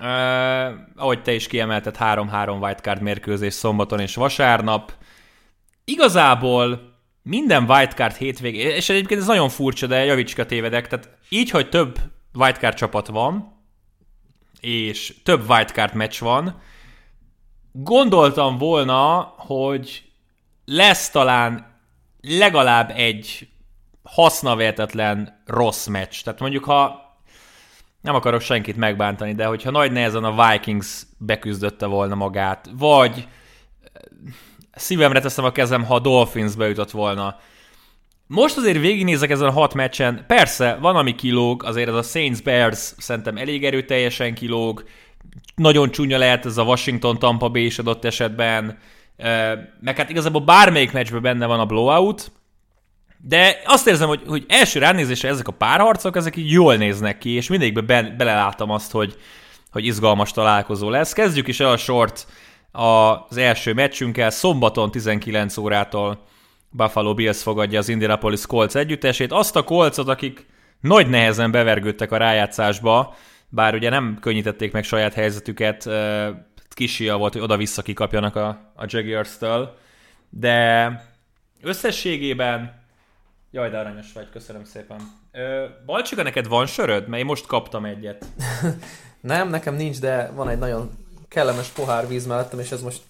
Uh, 0.00 0.06
ahogy 0.96 1.22
te 1.22 1.32
is 1.32 1.46
kiemelted, 1.46 1.96
3-3 1.98 2.62
wildcard 2.62 3.02
mérkőzés 3.02 3.54
szombaton 3.54 4.00
és 4.00 4.14
vasárnap. 4.14 4.92
Igazából 5.84 6.92
minden 7.22 7.70
wildcard 7.70 8.14
hétvégén, 8.14 8.70
és 8.70 8.88
egyébként 8.88 9.20
ez 9.20 9.26
nagyon 9.26 9.48
furcsa, 9.48 9.86
de 9.86 10.04
javicska 10.04 10.46
tévedek, 10.46 10.88
tehát 10.88 11.08
így, 11.28 11.50
hogy 11.50 11.68
több 11.68 11.98
wildcard 12.34 12.74
csapat 12.74 13.06
van, 13.06 13.62
és 14.60 15.14
több 15.22 15.50
wildcard 15.50 15.94
meccs 15.94 16.20
van, 16.20 16.60
gondoltam 17.72 18.58
volna, 18.58 19.34
hogy 19.36 20.02
lesz 20.64 21.10
talán 21.10 21.73
legalább 22.26 22.92
egy 22.96 23.48
hasznavetetlen 24.02 25.42
rossz 25.46 25.86
meccs. 25.86 26.22
Tehát 26.22 26.40
mondjuk, 26.40 26.64
ha 26.64 27.02
nem 28.00 28.14
akarok 28.14 28.40
senkit 28.40 28.76
megbántani, 28.76 29.34
de 29.34 29.46
hogyha 29.46 29.70
nagy 29.70 29.92
nehezen 29.92 30.24
a 30.24 30.50
Vikings 30.50 31.02
beküzdötte 31.18 31.86
volna 31.86 32.14
magát, 32.14 32.68
vagy 32.78 33.28
szívemre 34.72 35.20
teszem 35.20 35.44
a 35.44 35.52
kezem, 35.52 35.84
ha 35.84 35.94
a 35.94 35.98
Dolphins 35.98 36.54
beütött 36.54 36.90
volna. 36.90 37.36
Most 38.26 38.56
azért 38.56 38.80
végignézek 38.80 39.30
ezen 39.30 39.48
a 39.48 39.52
hat 39.52 39.74
meccsen, 39.74 40.24
persze, 40.26 40.74
van 40.74 40.96
ami 40.96 41.14
kilóg, 41.14 41.64
azért 41.64 41.88
ez 41.88 41.94
a 41.94 42.02
Saints 42.02 42.42
Bears 42.42 42.92
szerintem 42.98 43.36
elég 43.36 43.64
erőteljesen 43.64 44.34
kilóg, 44.34 44.84
nagyon 45.54 45.90
csúnya 45.90 46.18
lehet 46.18 46.46
ez 46.46 46.56
a 46.56 46.62
Washington 46.62 47.18
Tampa 47.18 47.48
Bay 47.48 47.64
is 47.64 47.78
adott 47.78 48.04
esetben, 48.04 48.78
meg 49.80 49.96
hát 49.96 50.10
igazából 50.10 50.40
bármelyik 50.40 50.92
meccsben 50.92 51.22
benne 51.22 51.46
van 51.46 51.60
a 51.60 51.66
blowout, 51.66 52.32
de 53.26 53.60
azt 53.64 53.86
érzem, 53.86 54.08
hogy, 54.08 54.22
hogy 54.26 54.44
első 54.48 54.78
ránézésre 54.78 55.28
ezek 55.28 55.48
a 55.48 55.52
párharcok, 55.52 56.16
ezek 56.16 56.36
így 56.36 56.50
jól 56.50 56.76
néznek 56.76 57.18
ki, 57.18 57.30
és 57.30 57.48
mindig 57.48 57.84
be, 57.84 58.02
beleláttam 58.02 58.70
azt, 58.70 58.92
hogy, 58.92 59.16
hogy 59.70 59.84
izgalmas 59.84 60.30
találkozó 60.30 60.90
lesz. 60.90 61.12
Kezdjük 61.12 61.48
is 61.48 61.60
el 61.60 61.70
a 61.70 61.76
sort 61.76 62.26
az 62.72 63.36
első 63.36 63.72
meccsünkkel, 63.72 64.30
szombaton 64.30 64.90
19 64.90 65.56
órától 65.56 66.24
Buffalo 66.70 67.14
Bills 67.14 67.42
fogadja 67.42 67.78
az 67.78 67.88
Indianapolis 67.88 68.46
Colts 68.46 68.76
együttesét. 68.76 69.32
Azt 69.32 69.56
a 69.56 69.62
Colcot, 69.62 70.08
akik 70.08 70.46
nagy 70.80 71.08
nehezen 71.08 71.50
bevergődtek 71.50 72.12
a 72.12 72.16
rájátszásba, 72.16 73.14
bár 73.48 73.74
ugye 73.74 73.90
nem 73.90 74.18
könnyítették 74.20 74.72
meg 74.72 74.84
saját 74.84 75.14
helyzetüket, 75.14 75.88
kisia 76.74 77.16
volt, 77.16 77.32
hogy 77.32 77.42
oda-vissza 77.42 77.82
kikapjanak 77.82 78.36
a, 78.36 78.48
a 78.74 78.84
Jaguars-től, 78.86 79.76
de 80.30 80.88
összességében 81.62 82.82
Jaj, 83.54 83.70
de 83.70 83.78
aranyos 83.78 84.12
vagy, 84.14 84.30
köszönöm 84.32 84.64
szépen. 84.64 85.00
Ö, 85.32 85.64
Balcsika, 85.86 86.22
neked 86.22 86.48
van 86.48 86.66
söröd? 86.66 87.08
Mert 87.08 87.20
én 87.20 87.26
most 87.26 87.46
kaptam 87.46 87.84
egyet. 87.84 88.24
nem, 89.20 89.48
nekem 89.48 89.74
nincs, 89.74 89.98
de 89.98 90.30
van 90.34 90.48
egy 90.48 90.58
nagyon 90.58 90.90
kellemes 91.28 91.68
pohár 91.68 92.08
víz 92.08 92.26
mellettem, 92.26 92.58
és 92.58 92.70
ez 92.70 92.82
most 92.82 93.00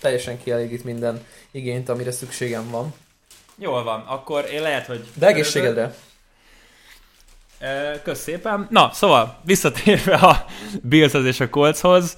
teljesen 0.00 0.42
kielégít 0.42 0.84
minden 0.84 1.24
igényt, 1.50 1.88
amire 1.88 2.10
szükségem 2.10 2.70
van. 2.70 2.94
Jól 3.58 3.82
van, 3.82 4.00
akkor 4.00 4.44
én 4.52 4.62
lehet, 4.62 4.86
hogy... 4.86 5.08
De 5.14 5.26
egészségedre! 5.26 5.94
Kösz 8.02 8.22
szépen. 8.22 8.66
Na, 8.70 8.90
szóval, 8.92 9.40
visszatérve 9.44 10.14
a 10.14 10.44
Billshez 10.82 11.24
és 11.24 11.40
a 11.40 11.48
Coltshoz. 11.48 12.16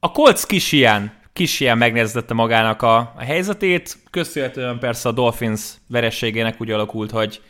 A 0.00 0.12
Colts 0.12 0.46
kis 0.46 0.72
ilyen 0.72 1.20
kis 1.32 1.60
ilyen 1.60 1.78
megnézette 1.78 2.34
magának 2.34 2.82
a, 2.82 2.96
a 2.96 3.20
helyzetét. 3.20 3.98
Köszönhetően 4.10 4.78
persze 4.78 5.08
a 5.08 5.12
Dolphins 5.12 5.60
verességének 5.88 6.60
úgy 6.60 6.70
alakult, 6.70 7.10
hogy 7.10 7.42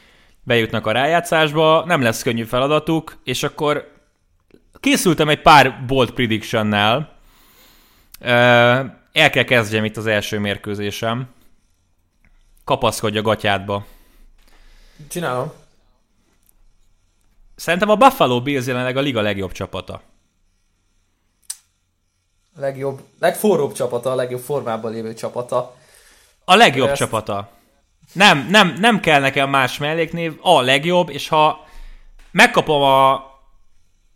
bejutnak 0.42 0.86
a 0.86 0.92
rájátszásba, 0.92 1.84
nem 1.86 2.02
lesz 2.02 2.22
könnyű 2.22 2.44
feladatuk, 2.44 3.20
és 3.24 3.42
akkor 3.42 3.92
készültem 4.80 5.28
egy 5.28 5.42
pár 5.42 5.84
bold 5.86 6.10
prediction-nel. 6.10 7.16
El 9.12 9.30
kell 9.30 9.44
kezdjem 9.44 9.84
itt 9.84 9.96
az 9.96 10.06
első 10.06 10.38
mérkőzésem. 10.38 11.28
Kapaszkodj 12.64 13.18
a 13.18 13.22
gatyádba. 13.22 13.86
Csinálom. 15.08 15.52
Szerintem 17.62 17.88
a 17.88 17.96
Buffalo 17.96 18.42
Bills 18.42 18.66
jelenleg 18.66 18.96
a 18.96 19.00
liga 19.00 19.20
legjobb 19.20 19.52
csapata 19.52 20.02
legjobb, 22.56 23.00
legforróbb 23.20 23.72
csapata, 23.72 24.10
a 24.10 24.14
legjobb 24.14 24.40
formában 24.40 24.92
lévő 24.92 25.14
csapata. 25.14 25.76
A 26.44 26.54
legjobb 26.54 26.88
Ezt... 26.88 26.96
csapata. 26.96 27.50
Nem, 28.12 28.46
nem, 28.50 28.76
nem 28.80 29.00
kell 29.00 29.20
nekem 29.20 29.50
más 29.50 29.78
melléknév, 29.78 30.38
a 30.40 30.60
legjobb, 30.60 31.08
és 31.08 31.28
ha 31.28 31.66
megkapom 32.30 32.82
a 32.82 33.24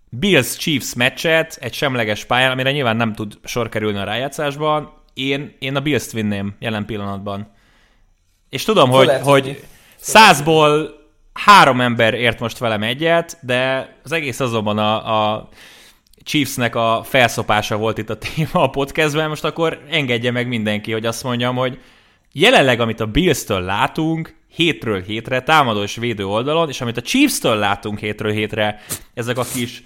Bills 0.08 0.56
Chiefs 0.56 0.94
meccset 0.94 1.58
egy 1.60 1.74
semleges 1.74 2.24
pályán, 2.24 2.50
amire 2.50 2.72
nyilván 2.72 2.96
nem 2.96 3.14
tud 3.14 3.38
sor 3.44 3.68
kerülni 3.68 3.98
a 3.98 4.04
rájátszásban, 4.04 4.92
én, 5.14 5.56
én 5.58 5.76
a 5.76 5.80
Bills-t 5.80 6.12
vinném 6.12 6.56
jelen 6.58 6.84
pillanatban. 6.84 7.52
És 8.48 8.64
tudom, 8.64 8.90
Föl 8.90 9.06
hogy, 9.06 9.20
hogy 9.22 9.64
százból 9.96 10.94
három 11.36 11.80
ember 11.80 12.14
ért 12.14 12.40
most 12.40 12.58
velem 12.58 12.82
egyet, 12.82 13.38
de 13.40 13.92
az 14.04 14.12
egész 14.12 14.40
azonban 14.40 14.78
a, 14.78 15.34
a 15.34 15.48
Chiefsnek 16.22 16.74
a 16.74 17.02
felszopása 17.04 17.76
volt 17.76 17.98
itt 17.98 18.10
a 18.10 18.18
téma 18.34 18.62
a 18.62 18.70
podcastben, 18.70 19.28
most 19.28 19.44
akkor 19.44 19.80
engedje 19.90 20.30
meg 20.30 20.48
mindenki, 20.48 20.92
hogy 20.92 21.06
azt 21.06 21.22
mondjam, 21.22 21.56
hogy 21.56 21.80
jelenleg, 22.32 22.80
amit 22.80 23.00
a 23.00 23.06
Bills-től 23.06 23.60
látunk, 23.60 24.34
hétről 24.48 25.02
hétre, 25.02 25.42
támadó 25.42 25.82
és 25.82 25.96
védő 25.96 26.26
oldalon, 26.26 26.68
és 26.68 26.80
amit 26.80 26.96
a 26.96 27.02
Chiefs-től 27.02 27.56
látunk 27.56 27.98
hétről 27.98 28.32
hétre, 28.32 28.82
ezek 29.14 29.38
a 29.38 29.44
kis, 29.54 29.82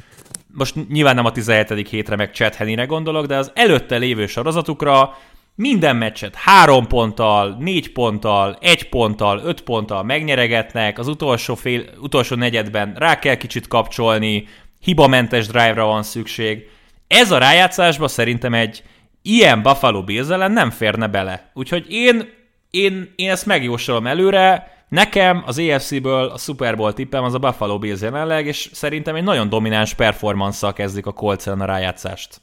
most 0.54 0.88
nyilván 0.88 1.14
nem 1.14 1.24
a 1.24 1.32
17. 1.32 1.88
hétre 1.88 2.16
meg 2.16 2.32
Chad 2.32 2.86
gondolok, 2.86 3.26
de 3.26 3.36
az 3.36 3.50
előtte 3.54 3.96
lévő 3.96 4.26
sorozatukra 4.26 5.18
minden 5.60 5.96
meccset 5.96 6.34
három 6.34 6.86
ponttal, 6.86 7.56
négy 7.58 7.92
ponttal, 7.92 8.58
egy 8.60 8.88
ponttal, 8.88 9.40
öt 9.44 9.60
ponttal 9.60 10.02
megnyeregetnek, 10.02 10.98
az 10.98 11.08
utolsó, 11.08 11.54
fél, 11.54 11.84
utolsó 11.98 12.36
negyedben 12.36 12.94
rá 12.96 13.18
kell 13.18 13.34
kicsit 13.34 13.68
kapcsolni, 13.68 14.46
hibamentes 14.80 15.46
drive-ra 15.46 15.84
van 15.84 16.02
szükség. 16.02 16.68
Ez 17.06 17.30
a 17.30 17.38
rájátszásba 17.38 18.08
szerintem 18.08 18.54
egy 18.54 18.82
ilyen 19.22 19.62
Buffalo 19.62 20.04
Bills 20.04 20.28
ellen 20.28 20.52
nem 20.52 20.70
férne 20.70 21.06
bele. 21.06 21.50
Úgyhogy 21.54 21.86
én, 21.88 22.28
én, 22.70 23.12
én 23.16 23.30
ezt 23.30 23.46
megjósolom 23.46 24.06
előre, 24.06 24.78
Nekem 24.88 25.42
az 25.46 25.58
AFC-ből 25.58 26.24
a 26.24 26.38
Super 26.38 26.76
Bowl 26.76 26.92
tippem 26.92 27.24
az 27.24 27.34
a 27.34 27.38
Buffalo 27.38 27.78
Bills 27.78 28.00
jelenleg, 28.00 28.46
és 28.46 28.70
szerintem 28.72 29.14
egy 29.14 29.22
nagyon 29.22 29.48
domináns 29.48 29.94
performance 29.94 30.72
kezdik 30.72 31.06
a 31.06 31.12
Colts 31.12 31.46
a 31.46 31.64
rájátszást. 31.64 32.40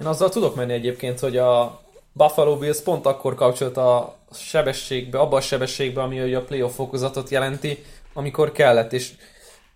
Én 0.00 0.06
azzal 0.06 0.28
tudok 0.28 0.54
menni 0.54 0.72
egyébként, 0.72 1.20
hogy 1.20 1.36
a 1.36 1.80
Buffalo 2.12 2.56
Bills 2.56 2.80
pont 2.80 3.06
akkor 3.06 3.34
kapcsolt 3.34 3.76
a 3.76 4.16
sebességbe, 4.32 5.18
abba 5.18 5.36
a 5.36 5.40
sebességbe, 5.40 6.02
ami 6.02 6.34
a 6.34 6.42
playoff 6.42 6.74
fokozatot 6.74 7.30
jelenti, 7.30 7.84
amikor 8.12 8.52
kellett, 8.52 8.92
és 8.92 9.12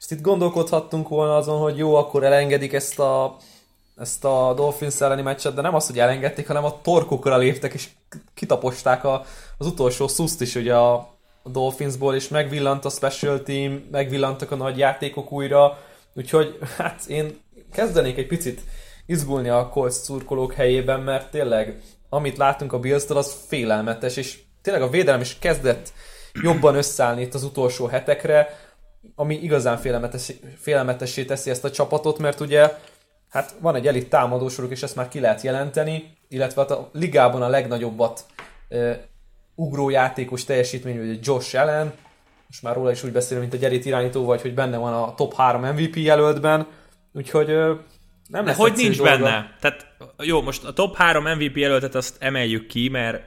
és 0.00 0.10
itt 0.10 0.20
gondolkodhattunk 0.20 1.08
volna 1.08 1.36
azon, 1.36 1.58
hogy 1.58 1.76
jó, 1.76 1.94
akkor 1.94 2.24
elengedik 2.24 2.72
ezt 2.72 2.98
a, 2.98 3.36
ezt 3.96 4.24
a 4.24 4.52
Dolphins 4.56 5.00
elleni 5.00 5.22
meccset, 5.22 5.54
de 5.54 5.60
nem 5.60 5.74
az, 5.74 5.86
hogy 5.86 5.98
elengedték, 5.98 6.46
hanem 6.46 6.64
a 6.64 6.80
torkukra 6.80 7.36
léptek, 7.36 7.74
és 7.74 7.88
kitaposták 8.34 9.04
a, 9.04 9.24
az 9.58 9.66
utolsó 9.66 10.08
szuszt 10.08 10.40
is 10.40 10.54
ugye 10.54 10.74
a, 10.74 10.94
a 11.42 11.48
Dolphinsból, 11.48 12.14
és 12.14 12.28
megvillant 12.28 12.84
a 12.84 12.88
special 12.90 13.42
team, 13.42 13.88
megvillantak 13.90 14.50
a 14.50 14.56
nagy 14.56 14.78
játékok 14.78 15.32
újra, 15.32 15.78
úgyhogy 16.14 16.58
hát 16.76 17.04
én 17.06 17.40
kezdenék 17.72 18.16
egy 18.16 18.26
picit 18.26 18.60
izgulni 19.10 19.48
a 19.48 19.68
Colts 19.68 19.92
szurkolók 19.92 20.52
helyében, 20.52 21.00
mert 21.00 21.30
tényleg 21.30 21.80
amit 22.08 22.36
látunk 22.36 22.72
a 22.72 22.78
bills 22.78 23.08
az 23.08 23.44
félelmetes, 23.46 24.16
és 24.16 24.38
tényleg 24.62 24.82
a 24.82 24.88
védelem 24.88 25.20
is 25.20 25.38
kezdett 25.38 25.92
jobban 26.42 26.74
összeállni 26.74 27.22
itt 27.22 27.34
az 27.34 27.44
utolsó 27.44 27.86
hetekre, 27.86 28.48
ami 29.14 29.34
igazán 29.42 29.78
félelmetes, 29.78 30.32
félelmetessé 30.56 31.24
teszi 31.24 31.50
ezt 31.50 31.64
a 31.64 31.70
csapatot, 31.70 32.18
mert 32.18 32.40
ugye 32.40 32.74
hát 33.28 33.54
van 33.60 33.74
egy 33.74 33.86
elit 33.86 34.08
támadósoruk, 34.08 34.70
és 34.70 34.82
ezt 34.82 34.96
már 34.96 35.08
ki 35.08 35.20
lehet 35.20 35.40
jelenteni, 35.40 36.16
illetve 36.28 36.60
hát 36.60 36.70
a 36.70 36.90
ligában 36.92 37.42
a 37.42 37.48
legnagyobbat 37.48 38.24
uh, 38.70 38.96
ugró 39.54 39.90
játékos 39.90 40.44
teljesítmény, 40.44 40.98
ugye 40.98 41.18
Josh 41.22 41.60
Allen, 41.60 41.92
most 42.46 42.62
már 42.62 42.74
róla 42.74 42.90
is 42.90 43.04
úgy 43.04 43.12
beszélünk, 43.12 43.50
mint 43.50 43.62
egy 43.62 43.68
elit 43.68 43.84
irányító, 43.84 44.24
vagy 44.24 44.40
hogy 44.40 44.54
benne 44.54 44.76
van 44.76 44.92
a 44.92 45.14
top 45.14 45.34
3 45.34 45.62
MVP 45.62 45.96
jelöltben, 45.96 46.66
úgyhogy 47.12 47.50
nem 48.30 48.46
lesz 48.46 48.56
Hogy 48.56 48.72
nincs 48.76 48.96
dolga. 48.96 49.12
benne? 49.12 49.56
Tehát 49.60 49.86
jó, 50.18 50.42
most 50.42 50.64
a 50.64 50.72
top 50.72 50.96
3 50.96 51.24
MVP 51.24 51.56
jelöltet 51.56 51.94
azt 51.94 52.16
emeljük 52.18 52.66
ki, 52.66 52.88
mert 52.88 53.22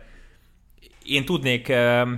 én 1.06 1.26
tudnék 1.26 1.68
uh, 1.70 2.10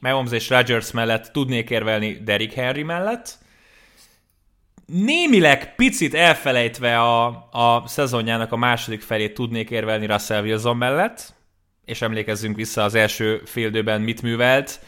Mahomes 0.00 0.32
és 0.32 0.48
Rodgers 0.48 0.90
mellett 0.90 1.30
tudnék 1.32 1.70
érvelni 1.70 2.20
Derrick 2.24 2.54
Henry 2.54 2.82
mellett. 2.82 3.38
Némileg 4.86 5.74
picit 5.74 6.14
elfelejtve 6.14 7.00
a, 7.00 7.26
a 7.50 7.82
szezonjának 7.86 8.52
a 8.52 8.56
második 8.56 9.00
felét 9.00 9.34
tudnék 9.34 9.70
érvelni 9.70 10.06
Russell 10.06 10.42
Wilson 10.42 10.76
mellett, 10.76 11.34
és 11.84 12.02
emlékezzünk 12.02 12.56
vissza 12.56 12.82
az 12.82 12.94
első 12.94 13.42
féldőben 13.44 14.00
mit 14.00 14.22
művelt, 14.22 14.80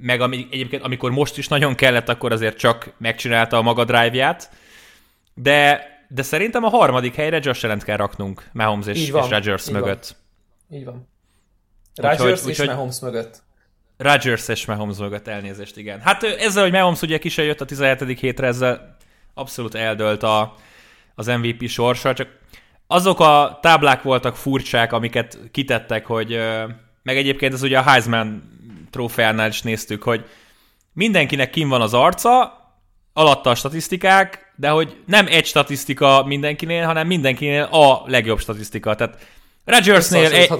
meg 0.00 0.20
ami, 0.20 0.46
egyébként 0.50 0.82
amikor 0.82 1.10
most 1.10 1.38
is 1.38 1.48
nagyon 1.48 1.74
kellett, 1.74 2.08
akkor 2.08 2.32
azért 2.32 2.58
csak 2.58 2.92
megcsinálta 2.98 3.56
a 3.56 3.62
maga 3.62 3.84
drive-ját, 3.84 4.50
de, 5.42 5.86
de 6.08 6.22
szerintem 6.22 6.64
a 6.64 6.68
harmadik 6.68 7.14
helyre 7.14 7.38
Josh 7.42 7.64
allen 7.64 7.78
kell 7.78 7.96
raknunk 7.96 8.48
Mahomes 8.52 8.86
és, 8.86 9.02
és 9.02 9.10
Rodgers 9.10 9.66
így 9.66 9.72
mögött. 9.72 10.16
Van. 10.68 10.78
Így 10.78 10.84
van. 10.84 11.08
Rodgers 11.94 12.46
és 12.46 12.64
Mahomes 12.64 13.00
mögött. 13.00 13.42
Rodgers 13.96 14.48
és 14.48 14.64
Mahomes 14.64 14.96
mögött 14.96 15.28
elnézést, 15.28 15.76
igen. 15.76 16.00
Hát 16.00 16.22
ezzel, 16.22 16.62
hogy 16.62 16.72
Mahomes 16.72 17.00
ugye 17.00 17.18
kise 17.18 17.42
jött 17.42 17.60
a 17.60 17.64
17. 17.64 18.18
hétre, 18.20 18.46
ezzel 18.46 18.96
abszolút 19.34 19.74
eldölt 19.74 20.22
a, 20.22 20.54
az 21.14 21.26
MVP 21.26 21.68
sorsa, 21.68 22.14
csak 22.14 22.38
azok 22.86 23.20
a 23.20 23.58
táblák 23.62 24.02
voltak 24.02 24.36
furcsák, 24.36 24.92
amiket 24.92 25.38
kitettek, 25.50 26.06
hogy 26.06 26.38
meg 27.02 27.16
egyébként 27.16 27.52
ez 27.52 27.62
ugye 27.62 27.78
a 27.78 27.82
Heisman 27.82 28.58
trófeánál 28.90 29.48
is 29.48 29.62
néztük, 29.62 30.02
hogy 30.02 30.24
mindenkinek 30.92 31.50
kim 31.50 31.68
van 31.68 31.80
az 31.80 31.94
arca, 31.94 32.59
alatta 33.12 33.50
a 33.50 33.54
statisztikák, 33.54 34.52
de 34.56 34.68
hogy 34.68 34.96
nem 35.06 35.26
egy 35.26 35.46
statisztika 35.46 36.24
mindenkinél, 36.26 36.84
hanem 36.84 37.06
mindenkinél 37.06 37.62
a 37.62 38.02
legjobb 38.06 38.40
statisztika. 38.40 38.94
Tehát 38.94 39.18
Rodgersnél 39.64 40.32
egy, 40.32 40.52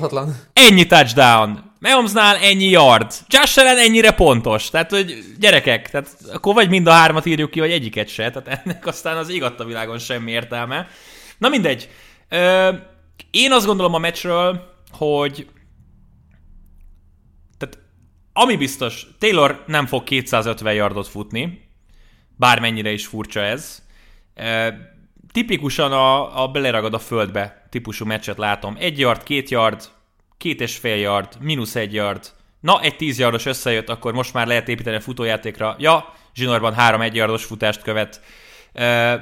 ennyi 0.52 0.86
touchdown, 0.86 1.70
Mahomesnál 1.80 2.36
ennyi 2.36 2.64
yard, 2.64 3.12
Josh 3.28 3.58
Allen 3.58 3.78
ennyire 3.78 4.10
pontos. 4.12 4.70
Tehát, 4.70 4.90
hogy 4.90 5.24
gyerekek, 5.38 5.90
tehát 5.90 6.16
akkor 6.32 6.54
vagy 6.54 6.68
mind 6.68 6.86
a 6.86 6.90
hármat 6.90 7.26
írjuk 7.26 7.50
ki, 7.50 7.60
vagy 7.60 7.70
egyiket 7.70 8.08
se. 8.08 8.30
Tehát 8.30 8.60
ennek 8.64 8.86
aztán 8.86 9.16
az 9.16 9.28
ég 9.28 9.42
a 9.42 9.64
világon 9.64 9.98
semmi 9.98 10.30
értelme. 10.30 10.86
Na 11.38 11.48
mindegy. 11.48 11.88
Ö, 12.28 12.72
én 13.30 13.52
azt 13.52 13.66
gondolom 13.66 13.94
a 13.94 13.98
meccsről, 13.98 14.74
hogy 14.90 15.46
tehát 17.58 17.78
ami 18.32 18.56
biztos, 18.56 19.06
Taylor 19.18 19.64
nem 19.66 19.86
fog 19.86 20.04
250 20.04 20.74
yardot 20.74 21.08
futni, 21.08 21.69
bármennyire 22.40 22.90
is 22.90 23.06
furcsa 23.06 23.40
ez. 23.40 23.82
Tipikusan 25.32 25.92
a, 25.92 26.42
a 26.42 26.48
beleragad 26.48 26.94
a 26.94 26.98
földbe 26.98 27.66
típusú 27.70 28.04
meccset 28.04 28.38
látom. 28.38 28.76
Egy 28.78 28.98
yard, 28.98 29.22
két 29.22 29.50
yard, 29.50 29.82
két 30.36 30.60
és 30.60 30.76
fél 30.76 30.96
yard, 30.96 31.28
mínusz 31.40 31.76
egy 31.76 31.94
yard. 31.94 32.30
Na, 32.60 32.80
egy 32.80 32.96
tíz 32.96 33.18
yardos 33.18 33.46
összejött, 33.46 33.88
akkor 33.88 34.12
most 34.12 34.32
már 34.32 34.46
lehet 34.46 34.68
építeni 34.68 34.96
a 34.96 35.00
futójátékra. 35.00 35.76
Ja, 35.78 36.14
zsinórban 36.34 36.74
három 36.74 37.00
egy 37.00 37.14
yardos 37.14 37.44
futást 37.44 37.82
követ, 37.82 38.20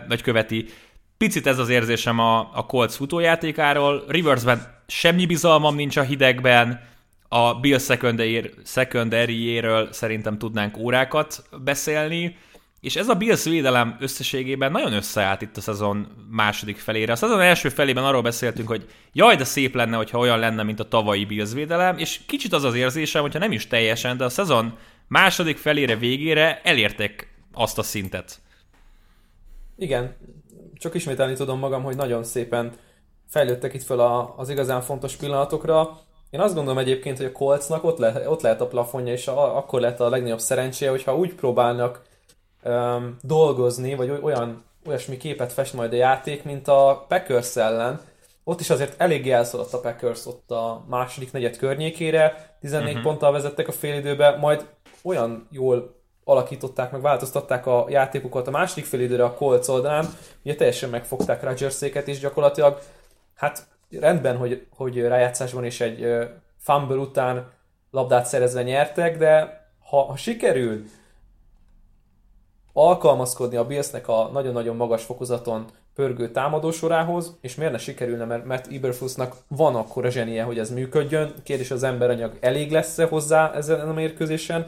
vagy 0.09 0.23
követi. 0.23 0.69
Picit 1.17 1.47
ez 1.47 1.59
az 1.59 1.69
érzésem 1.69 2.19
a, 2.19 2.39
a 2.39 2.67
Colts 2.67 2.95
futójátékáról. 2.95 4.05
Riversben 4.09 4.83
semmi 4.87 5.27
bizalmam 5.27 5.75
nincs 5.75 5.97
a 5.97 6.03
hidegben, 6.03 6.81
a 7.29 7.55
Bill 7.55 7.79
secondary 8.65 9.65
szerintem 9.91 10.39
tudnánk 10.39 10.77
órákat 10.77 11.43
beszélni, 11.63 12.37
és 12.81 12.97
ez 12.97 13.09
a 13.09 13.15
Bills 13.15 13.45
védelem 13.45 13.97
összességében 14.01 14.71
nagyon 14.71 14.93
összeállt 14.93 15.43
itt 15.43 15.57
a 15.57 15.61
szezon 15.61 16.07
második 16.31 16.79
felére. 16.79 17.13
A 17.13 17.17
szezon 17.17 17.41
első 17.41 17.69
felében 17.69 18.05
arról 18.05 18.23
beszéltünk, 18.23 18.69
hogy 18.69 18.87
jaj, 19.13 19.37
de 19.37 19.45
szép 19.45 19.75
lenne, 19.75 19.97
hogyha 19.97 20.19
olyan 20.19 20.39
lenne, 20.39 20.63
mint 20.63 20.81
a 20.81 20.89
tavalyi 20.89 21.25
Bills 21.25 21.53
védelem, 21.53 21.99
és 21.99 22.21
kicsit 22.27 22.53
az 22.53 22.65
az 22.65 22.75
érzésem, 22.75 23.23
hogyha 23.23 23.39
nem 23.39 23.53
is 23.53 23.67
teljesen, 23.67 24.17
de 24.17 24.25
a 24.25 24.29
szezon 24.29 24.79
második 25.09 25.57
felére 25.57 25.97
végére 25.97 26.61
elértek 26.63 27.35
azt 27.53 27.79
a 27.79 27.83
szintet. 27.83 28.41
Igen, 29.77 30.17
csak 30.75 30.95
ismételni 30.95 31.35
tudom 31.35 31.59
magam, 31.59 31.83
hogy 31.83 31.97
nagyon 31.97 32.25
szépen 32.25 32.73
fejlődtek 33.29 33.75
itt 33.75 33.83
fel 33.83 34.01
az 34.37 34.49
igazán 34.49 34.81
fontos 34.81 35.17
pillanatokra. 35.17 35.99
Én 36.31 36.41
azt 36.41 36.55
gondolom 36.55 36.79
egyébként, 36.79 37.17
hogy 37.17 37.27
a 37.27 37.33
Coltsnak 37.33 37.85
ott, 37.85 37.99
le, 37.99 38.31
ott 38.31 38.41
lehet 38.43 38.61
a 38.61 38.67
plafonja, 38.67 39.13
és 39.13 39.27
a, 39.27 39.57
akkor 39.57 39.81
lehet 39.81 40.01
a 40.01 40.09
legnagyobb 40.09 40.39
szerencséje, 40.39 40.91
hogyha 40.91 41.17
úgy 41.17 41.35
próbálnak 41.35 42.03
um, 42.69 43.17
dolgozni, 43.23 43.95
vagy 43.95 44.19
olyan 44.23 44.65
olyasmi 44.87 45.17
képet 45.17 45.53
fest 45.53 45.75
majd 45.75 45.93
a 45.93 45.97
játék, 45.97 46.45
mint 46.45 46.69
a 46.69 47.05
Packers 47.09 47.57
ellen. 47.57 48.01
Ott 48.45 48.61
is 48.61 48.71
azért 48.71 49.01
eléggé 49.01 49.31
elszaladt 49.31 49.73
a 49.73 49.81
Packers 49.81 50.27
ott 50.27 50.51
a 50.51 50.85
második 50.89 51.33
negyed 51.33 51.57
környékére, 51.57 52.57
14 52.61 52.85
uh-huh. 52.85 53.01
Mhm. 53.01 53.09
ponttal 53.09 53.33
vezettek 53.33 53.69
a 53.69 53.73
félidőbe, 53.73 54.37
majd 54.37 54.67
olyan 55.03 55.49
jól 55.51 55.97
alakították, 56.25 56.91
meg 56.91 57.01
változtatták 57.01 57.67
a 57.67 57.87
játékokat 57.89 58.47
a 58.47 58.51
második 58.51 58.85
félidőre 58.85 59.25
a 59.25 59.35
Colts 59.35 59.69
oldalán, 59.69 60.07
ugye 60.45 60.55
teljesen 60.55 60.91
megfogták 60.91 61.43
Rodgerséket, 61.43 62.09
és 62.09 62.19
gyakorlatilag 62.19 62.79
hát 63.35 63.67
rendben, 63.91 64.37
hogy, 64.37 64.67
hogy 64.77 65.01
rájátszásban 65.01 65.65
is 65.65 65.81
egy 65.81 66.29
fumble 66.59 66.97
után 66.97 67.51
labdát 67.91 68.27
szerezve 68.27 68.63
nyertek, 68.63 69.19
de 69.19 69.61
ha, 69.89 70.03
ha 70.03 70.17
sikerül 70.17 70.85
alkalmazkodni 72.79 73.57
a 73.57 73.67
Billsnek 73.67 74.09
a 74.09 74.31
nagyon-nagyon 74.33 74.77
magas 74.77 75.05
fokozaton 75.05 75.65
pörgő 75.95 76.31
támadósorához, 76.31 77.37
és 77.41 77.55
miért 77.55 77.73
ne 77.73 77.79
sikerülne, 77.79 78.25
mert, 78.25 78.45
mert 78.45 78.71
Iberfusnak 78.71 79.37
van 79.49 79.75
akkor 79.75 80.07
a 80.07 80.11
zsenie, 80.11 80.43
hogy 80.43 80.59
ez 80.59 80.71
működjön. 80.71 81.35
Kérdés 81.43 81.71
az 81.71 81.83
emberanyag 81.83 82.39
elég 82.41 82.71
lesz-e 82.71 83.07
hozzá 83.07 83.53
ezen 83.53 83.89
a 83.89 83.93
mérkőzésen, 83.93 84.67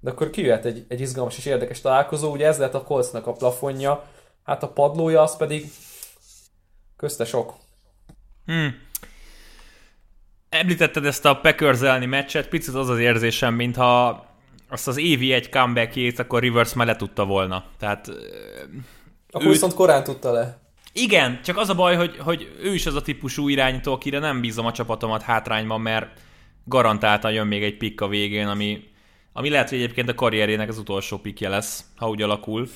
de 0.00 0.10
akkor 0.10 0.30
kijöhet 0.30 0.64
egy, 0.64 0.84
egy 0.88 1.00
izgalmas 1.00 1.36
és 1.36 1.44
érdekes 1.44 1.80
találkozó. 1.80 2.30
Ugye 2.32 2.46
ez 2.46 2.58
lehet 2.58 2.74
a 2.74 2.82
Coltsnak 2.82 3.26
a 3.26 3.32
plafonja, 3.32 4.04
hát 4.44 4.62
a 4.62 4.68
padlója 4.68 5.22
az 5.22 5.36
pedig 5.36 5.70
közte 6.96 7.24
sok. 7.24 7.54
Hmm. 8.46 8.74
Említetted 10.48 11.04
ezt 11.04 11.24
a 11.24 11.36
Packers 11.36 11.80
elleni 11.80 12.06
meccset, 12.06 12.48
picit 12.48 12.74
az 12.74 12.88
az 12.88 12.98
érzésem, 12.98 13.54
mintha 13.54 14.24
azt 14.70 14.88
az 14.88 14.96
évi 14.96 15.32
egy 15.32 15.50
comebackjét 15.50 16.18
akkor 16.18 16.40
Rivers 16.40 16.74
már 16.74 16.86
le 16.86 16.96
tudta 16.96 17.24
volna. 17.24 17.64
Tehát, 17.78 18.08
akkor 19.30 19.46
őt... 19.46 19.52
viszont 19.52 19.74
korán 19.74 20.04
tudta 20.04 20.32
le. 20.32 20.58
Igen, 20.92 21.40
csak 21.42 21.56
az 21.56 21.68
a 21.68 21.74
baj, 21.74 21.96
hogy, 21.96 22.16
hogy 22.18 22.56
ő 22.62 22.74
is 22.74 22.86
az 22.86 22.94
a 22.94 23.02
típusú 23.02 23.48
irányító, 23.48 23.92
akire 23.92 24.18
nem 24.18 24.40
bízom 24.40 24.66
a 24.66 24.72
csapatomat 24.72 25.22
hátrányban, 25.22 25.80
mert 25.80 26.06
garantáltan 26.64 27.32
jön 27.32 27.46
még 27.46 27.62
egy 27.62 27.76
pikk 27.76 28.00
a 28.00 28.08
végén, 28.08 28.46
ami, 28.46 28.82
ami 29.32 29.48
lehet, 29.48 29.68
hogy 29.68 29.78
egyébként 29.78 30.08
a 30.08 30.14
karrierének 30.14 30.68
az 30.68 30.78
utolsó 30.78 31.18
pikje 31.18 31.48
lesz, 31.48 31.84
ha 31.96 32.08
úgy 32.08 32.22
alakul. 32.22 32.68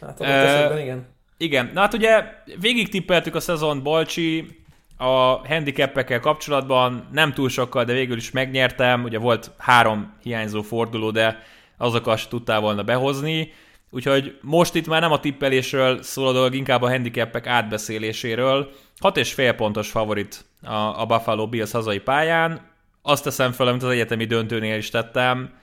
Hát 0.00 0.20
uh, 0.20 0.80
igen. 0.80 1.06
Igen, 1.36 1.70
na 1.74 1.80
hát 1.80 1.94
ugye 1.94 2.24
végig 2.60 2.88
tippeltük 2.88 3.34
a 3.34 3.40
szezon 3.40 3.82
Balcsi, 3.82 4.61
a 5.02 5.42
handicapekkel 5.46 6.20
kapcsolatban 6.20 7.08
nem 7.12 7.32
túl 7.32 7.48
sokkal, 7.48 7.84
de 7.84 7.92
végül 7.92 8.16
is 8.16 8.30
megnyertem. 8.30 9.04
Ugye 9.04 9.18
volt 9.18 9.50
három 9.58 10.14
hiányzó 10.22 10.62
forduló, 10.62 11.10
de 11.10 11.42
azokat 11.76 12.18
se 12.18 12.28
tudtál 12.28 12.60
volna 12.60 12.82
behozni. 12.82 13.52
Úgyhogy 13.90 14.38
most 14.40 14.74
itt 14.74 14.86
már 14.86 15.00
nem 15.00 15.12
a 15.12 15.20
tippelésről 15.20 16.02
szól 16.02 16.28
a 16.28 16.32
dolog, 16.32 16.54
inkább 16.54 16.82
a 16.82 16.88
handicapek 16.88 17.46
átbeszéléséről. 17.46 18.70
Hat 19.00 19.16
és 19.16 19.32
fél 19.32 19.52
pontos 19.52 19.90
favorit 19.90 20.44
a, 20.62 21.00
a 21.00 21.06
Buffalo 21.06 21.48
Bills 21.48 21.70
hazai 21.70 22.00
pályán. 22.00 22.70
Azt 23.02 23.24
teszem 23.24 23.52
fel, 23.52 23.66
amit 23.66 23.82
az 23.82 23.90
egyetemi 23.90 24.24
döntőnél 24.24 24.76
is 24.76 24.90
tettem. 24.90 25.54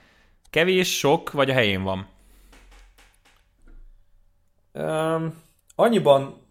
Kevés, 0.50 0.98
sok, 0.98 1.32
vagy 1.32 1.50
a 1.50 1.52
helyén 1.52 1.82
van? 1.82 2.08
Um, 4.72 5.34
annyiban 5.74 6.48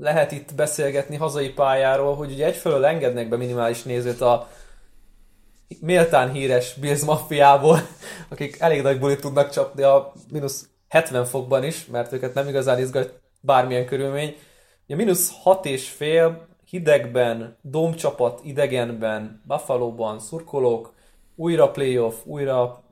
lehet 0.00 0.32
itt 0.32 0.54
beszélgetni 0.54 1.16
hazai 1.16 1.50
pályáról, 1.50 2.14
hogy 2.14 2.32
ugye 2.32 2.46
egyfelől 2.46 2.84
engednek 2.84 3.28
be 3.28 3.36
minimális 3.36 3.82
nézőt 3.82 4.20
a 4.20 4.48
méltán 5.80 6.32
híres 6.32 6.74
Bills 6.74 7.04
maffiából, 7.04 7.78
akik 8.28 8.60
elég 8.60 8.82
nagy 8.82 8.98
bulit 8.98 9.20
tudnak 9.20 9.50
csapni 9.50 9.82
a 9.82 10.12
mínusz 10.30 10.68
70 10.88 11.24
fokban 11.24 11.64
is, 11.64 11.86
mert 11.86 12.12
őket 12.12 12.34
nem 12.34 12.48
igazán 12.48 12.78
izgat 12.78 13.20
bármilyen 13.40 13.86
körülmény. 13.86 14.36
Ugye 14.86 14.96
mínusz 14.96 15.32
6 15.42 15.66
és 15.66 15.88
fél, 15.88 16.46
hidegben, 16.64 17.56
domcsapat 17.60 18.40
idegenben, 18.44 19.42
Buffalo-ban, 19.46 20.18
szurkolók, 20.18 20.94
újra 21.34 21.70
playoff, 21.70 22.14
újra 22.24 22.82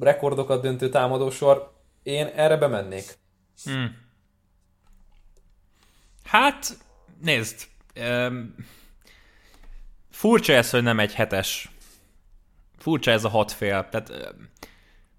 rekordokat 0.00 0.62
döntő 0.62 0.88
támadósor, 0.88 1.72
én 2.02 2.26
erre 2.26 2.56
bemennék. 2.56 3.18
Hmm. 3.64 4.03
Hát, 6.24 6.78
nézd, 7.22 7.66
um, 8.08 8.54
furcsa 10.10 10.52
ez, 10.52 10.70
hogy 10.70 10.82
nem 10.82 11.00
egy 11.00 11.14
hetes. 11.14 11.68
Furcsa 12.78 13.10
ez 13.10 13.24
a 13.24 13.28
hat 13.28 13.52
fél. 13.52 13.88
Tehát, 13.90 14.08
um, 14.08 14.50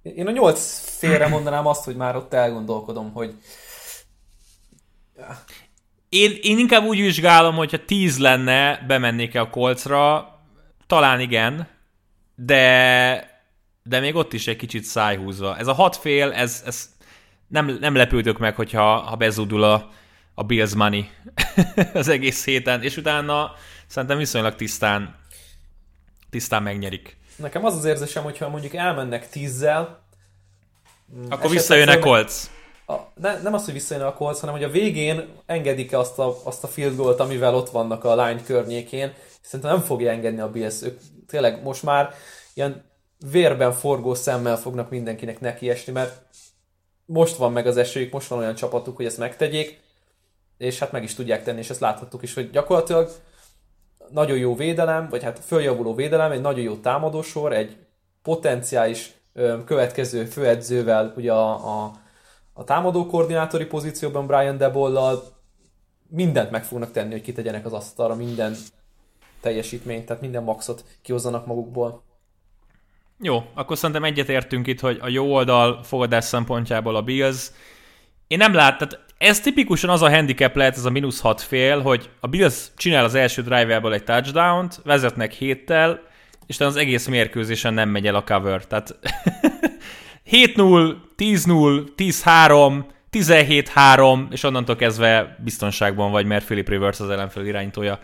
Én 0.01 0.27
a 0.27 0.31
nyolc 0.31 0.89
félre 0.97 1.27
mondanám 1.27 1.67
azt, 1.67 1.83
hogy 1.83 1.95
már 1.95 2.15
ott 2.15 2.33
elgondolkodom, 2.33 3.11
hogy... 3.11 3.35
Én, 6.09 6.37
én 6.41 6.59
inkább 6.59 6.83
úgy 6.83 6.99
vizsgálom, 7.01 7.55
hogyha 7.55 7.85
tíz 7.85 8.19
lenne, 8.19 8.83
bemennék-e 8.87 9.39
a 9.39 9.49
kolcra, 9.49 10.29
talán 10.87 11.19
igen, 11.19 11.67
de 12.35 13.33
de 13.89 13.99
még 13.99 14.15
ott 14.15 14.33
is 14.33 14.47
egy 14.47 14.55
kicsit 14.55 14.83
szájhúzva. 14.83 15.57
Ez 15.57 15.67
a 15.67 15.73
hat 15.73 15.95
fél, 15.95 16.31
ez, 16.31 16.63
ez 16.65 16.89
nem, 17.47 17.77
nem 17.79 17.95
lepődök 17.95 18.37
meg, 18.37 18.55
hogyha 18.55 18.97
ha 18.97 19.15
bezúdul 19.15 19.63
a, 19.63 19.89
a 20.35 20.43
Bills 20.43 20.73
Money 20.73 21.09
az 21.93 22.07
egész 22.07 22.45
héten, 22.45 22.83
és 22.83 22.97
utána 22.97 23.51
szerintem 23.87 24.17
viszonylag 24.17 24.55
tisztán, 24.55 25.15
tisztán 26.29 26.63
megnyerik. 26.63 27.17
Nekem 27.35 27.65
az 27.65 27.75
az 27.75 27.85
érzésem, 27.85 28.23
hogyha 28.23 28.49
mondjuk 28.49 28.73
elmennek 28.73 29.29
tízzel, 29.29 30.03
akkor 31.29 31.49
visszajön 31.49 31.89
a 31.89 31.99
Colts. 31.99 32.33
A, 32.87 32.93
ne, 33.15 33.41
nem 33.41 33.53
az, 33.53 33.65
hogy 33.65 33.73
visszajön 33.73 34.03
a 34.03 34.13
Colts, 34.13 34.39
hanem 34.39 34.55
hogy 34.55 34.63
a 34.63 34.69
végén 34.69 35.27
engedik-e 35.45 35.99
azt 35.99 36.19
a, 36.19 36.37
azt 36.43 36.63
a 36.63 36.67
field 36.67 36.95
goalt, 36.95 37.19
amivel 37.19 37.55
ott 37.55 37.69
vannak 37.69 38.03
a 38.03 38.25
line 38.25 38.43
környékén. 38.43 39.13
Szerintem 39.41 39.75
nem 39.75 39.85
fogja 39.85 40.11
engedni 40.11 40.39
a 40.39 40.49
Bills. 40.49 40.81
Ők 40.81 40.99
tényleg 41.27 41.63
most 41.63 41.83
már 41.83 42.13
ilyen 42.53 42.85
vérben 43.31 43.73
forgó 43.73 44.13
szemmel 44.13 44.57
fognak 44.57 44.89
mindenkinek 44.89 45.39
nekiesni, 45.39 45.93
mert 45.93 46.21
most 47.05 47.35
van 47.35 47.51
meg 47.51 47.67
az 47.67 47.77
esélyük, 47.77 48.11
most 48.11 48.27
van 48.27 48.39
olyan 48.39 48.55
csapatuk, 48.55 48.95
hogy 48.95 49.05
ezt 49.05 49.17
megtegyék 49.17 49.83
és 50.57 50.79
hát 50.79 50.91
meg 50.91 51.03
is 51.03 51.13
tudják 51.13 51.43
tenni, 51.43 51.59
és 51.59 51.69
ezt 51.69 51.79
láthattuk 51.79 52.23
is, 52.23 52.33
hogy 52.33 52.49
gyakorlatilag 52.49 53.09
nagyon 54.11 54.37
jó 54.37 54.55
védelem, 54.55 55.09
vagy 55.09 55.23
hát 55.23 55.39
följavuló 55.39 55.95
védelem, 55.95 56.31
egy 56.31 56.41
nagyon 56.41 56.63
jó 56.63 56.75
támadósor, 56.75 57.53
egy 57.53 57.77
potenciális 58.21 59.13
következő 59.65 60.25
főedzővel, 60.25 61.13
ugye 61.15 61.33
a, 61.33 61.83
a, 61.83 61.91
a 62.53 62.63
támadó 62.63 63.05
koordinátori 63.05 63.65
pozícióban 63.65 64.27
Brian 64.27 64.57
Debollal 64.57 65.23
mindent 66.09 66.51
meg 66.51 66.65
fognak 66.65 66.91
tenni, 66.91 67.11
hogy 67.11 67.21
kitegyenek 67.21 67.65
az 67.65 67.73
asztalra, 67.73 68.15
minden 68.15 68.55
teljesítményt, 69.41 70.05
tehát 70.05 70.21
minden 70.21 70.43
maxot 70.43 70.85
kihozzanak 71.01 71.45
magukból. 71.45 72.03
Jó, 73.19 73.43
akkor 73.53 73.77
szerintem 73.77 74.03
egyetértünk 74.03 74.67
itt, 74.67 74.79
hogy 74.79 74.97
a 75.01 75.07
jó 75.07 75.33
oldal 75.33 75.83
fogadás 75.83 76.23
szempontjából 76.23 76.95
a 76.95 77.01
Bills. 77.01 77.51
Én 78.27 78.37
nem 78.37 78.53
lát, 78.53 78.77
tehát 78.77 79.04
ez 79.17 79.39
tipikusan 79.39 79.89
az 79.89 80.01
a 80.01 80.09
handicap 80.09 80.55
lehet, 80.55 80.75
ez 80.75 80.85
a 80.85 80.89
mínusz 80.89 81.19
6 81.19 81.41
fél, 81.41 81.81
hogy 81.81 82.09
a 82.19 82.27
Bills 82.27 82.67
csinál 82.75 83.03
az 83.03 83.15
első 83.15 83.41
drive 83.41 83.81
egy 83.91 84.03
touchdown-t, 84.03 84.81
vezetnek 84.83 85.31
héttel, 85.31 86.01
és 86.47 86.59
az 86.59 86.75
egész 86.75 87.07
mérkőzésen 87.07 87.73
nem 87.73 87.89
megy 87.89 88.07
el 88.07 88.15
a 88.15 88.23
cover. 88.23 88.65
Tehát 88.65 88.99
7-0, 90.31 90.95
10-0, 91.17 91.87
10-3, 91.97 92.83
17-3, 93.11 94.31
és 94.31 94.43
onnantól 94.43 94.75
kezdve 94.75 95.37
biztonságban 95.43 96.11
vagy, 96.11 96.25
mert 96.25 96.45
Philip 96.45 96.69
Rivers 96.69 96.99
az 96.99 97.09
ellenfél 97.09 97.45
irányítója. 97.45 97.99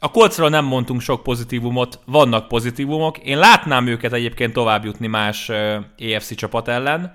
A 0.00 0.10
kolcról 0.10 0.48
nem 0.48 0.64
mondtunk 0.64 1.00
sok 1.00 1.22
pozitívumot, 1.22 2.00
vannak 2.04 2.48
pozitívumok. 2.48 3.18
Én 3.18 3.38
látnám 3.38 3.86
őket 3.86 4.12
egyébként 4.12 4.52
tovább 4.52 4.84
jutni 4.84 5.06
más 5.06 5.48
EFC 5.98 6.34
csapat 6.34 6.68
ellen. 6.68 7.14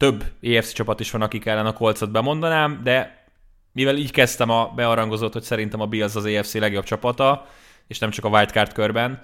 Több 0.00 0.24
EFC 0.40 0.72
csapat 0.72 1.00
is 1.00 1.10
van, 1.10 1.22
akik 1.22 1.46
ellen 1.46 1.66
a 1.66 1.72
kolcot 1.72 2.10
bemondanám, 2.10 2.80
de 2.82 3.24
mivel 3.72 3.96
így 3.96 4.10
kezdtem 4.10 4.50
a 4.50 4.72
bearangozót, 4.76 5.32
hogy 5.32 5.42
szerintem 5.42 5.80
a 5.80 5.86
Bills 5.86 6.14
az 6.14 6.24
EFC 6.24 6.54
legjobb 6.54 6.84
csapata, 6.84 7.46
és 7.86 7.98
nem 7.98 8.10
csak 8.10 8.24
a 8.24 8.28
wildcard 8.28 8.72
körben, 8.72 9.22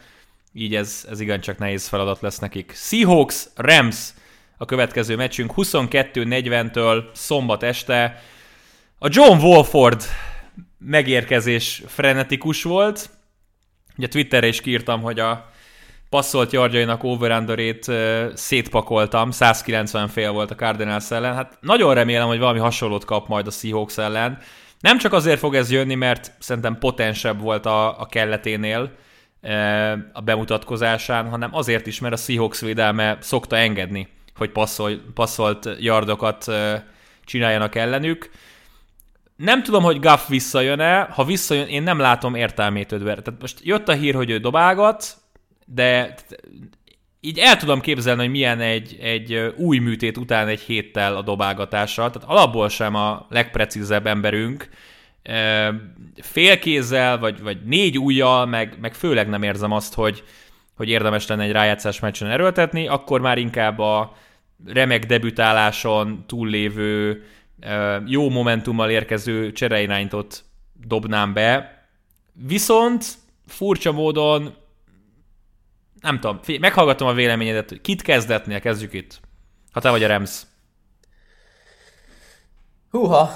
így 0.52 0.74
ez, 0.74 1.06
ez 1.10 1.20
igencsak 1.20 1.58
nehéz 1.58 1.88
feladat 1.88 2.20
lesz 2.20 2.38
nekik. 2.38 2.72
Seahawks, 2.74 3.46
Rams 3.54 4.10
a 4.56 4.64
következő 4.64 5.16
meccsünk 5.16 5.52
22-40-től 5.56 7.04
szombat 7.12 7.62
este. 7.62 8.22
A 8.98 9.08
John 9.10 9.44
Wolford 9.44 10.02
megérkezés 10.78 11.82
frenetikus 11.86 12.62
volt. 12.62 13.10
Ugye 13.96 14.08
Twitterre 14.08 14.46
is 14.46 14.60
kiírtam, 14.60 15.02
hogy 15.02 15.18
a 15.20 15.50
passzolt 16.16 16.52
yardjainak 16.52 17.04
over 17.04 17.46
szétpakoltam, 18.34 19.30
190 19.30 20.08
fél 20.08 20.32
volt 20.32 20.50
a 20.50 20.54
Cardinals 20.54 21.10
ellen. 21.10 21.34
Hát 21.34 21.58
nagyon 21.60 21.94
remélem, 21.94 22.26
hogy 22.26 22.38
valami 22.38 22.58
hasonlót 22.58 23.04
kap 23.04 23.28
majd 23.28 23.46
a 23.46 23.50
Seahawks 23.50 23.98
ellen. 23.98 24.38
Nem 24.80 24.98
csak 24.98 25.12
azért 25.12 25.38
fog 25.38 25.54
ez 25.54 25.70
jönni, 25.70 25.94
mert 25.94 26.32
szerintem 26.38 26.78
potensebb 26.78 27.40
volt 27.40 27.66
a, 27.66 28.00
a 28.00 28.06
kelleténél 28.06 28.90
a 30.12 30.20
bemutatkozásán, 30.20 31.28
hanem 31.28 31.54
azért 31.54 31.86
is, 31.86 32.00
mert 32.00 32.14
a 32.14 32.16
Seahawks 32.16 32.60
védelme 32.60 33.18
szokta 33.20 33.56
engedni, 33.56 34.08
hogy 34.36 34.50
passzol, 34.50 34.90
passzolt 35.14 35.68
yardokat 35.78 36.52
csináljanak 37.24 37.74
ellenük. 37.74 38.30
Nem 39.36 39.62
tudom, 39.62 39.82
hogy 39.82 40.00
Gaff 40.00 40.28
visszajön-e, 40.28 41.00
ha 41.00 41.24
visszajön, 41.24 41.66
én 41.66 41.82
nem 41.82 41.98
látom 41.98 42.34
értelmét 42.34 42.92
ödve. 42.92 43.14
Tehát 43.14 43.40
most 43.40 43.58
jött 43.62 43.88
a 43.88 43.92
hír, 43.92 44.14
hogy 44.14 44.30
ő 44.30 44.38
dobálgat, 44.38 45.24
de 45.66 46.14
így 47.20 47.38
el 47.38 47.56
tudom 47.56 47.80
képzelni, 47.80 48.20
hogy 48.20 48.30
milyen 48.30 48.60
egy, 48.60 48.98
egy 49.00 49.54
új 49.56 49.78
műtét 49.78 50.16
után 50.16 50.48
egy 50.48 50.60
héttel 50.60 51.16
a 51.16 51.22
dobálgatásra. 51.22 52.10
Tehát 52.10 52.28
alapból 52.28 52.68
sem 52.68 52.94
a 52.94 53.26
legprecízebb 53.30 54.06
emberünk. 54.06 54.68
Félkézzel, 56.16 57.18
vagy, 57.18 57.40
vagy 57.40 57.64
négy 57.64 57.98
ujjal, 57.98 58.46
meg, 58.46 58.76
meg 58.80 58.94
főleg 58.94 59.28
nem 59.28 59.42
érzem 59.42 59.72
azt, 59.72 59.94
hogy, 59.94 60.24
hogy 60.76 60.88
érdemes 60.88 61.26
lenne 61.26 61.42
egy 61.42 61.52
rájátszás 61.52 62.00
meccsen 62.00 62.30
erőltetni, 62.30 62.88
akkor 62.88 63.20
már 63.20 63.38
inkább 63.38 63.78
a 63.78 64.16
remek 64.66 65.06
debütáláson 65.06 66.24
túllévő 66.26 67.24
jó 68.06 68.30
momentummal 68.30 68.90
érkező 68.90 69.52
csereiránytot 69.52 70.44
dobnám 70.86 71.32
be. 71.32 71.80
Viszont 72.32 73.04
furcsa 73.46 73.92
módon 73.92 74.54
nem 76.06 76.20
tudom, 76.20 76.40
meghallgatom 76.60 77.08
a 77.08 77.12
véleményedet, 77.12 77.80
kit 77.80 78.02
kezdetnél, 78.02 78.60
kezdjük 78.60 78.92
itt. 78.92 79.20
Ha 79.72 79.80
te 79.80 79.90
vagy 79.90 80.02
a 80.02 80.06
Rams. 80.06 80.42
Húha, 82.90 83.30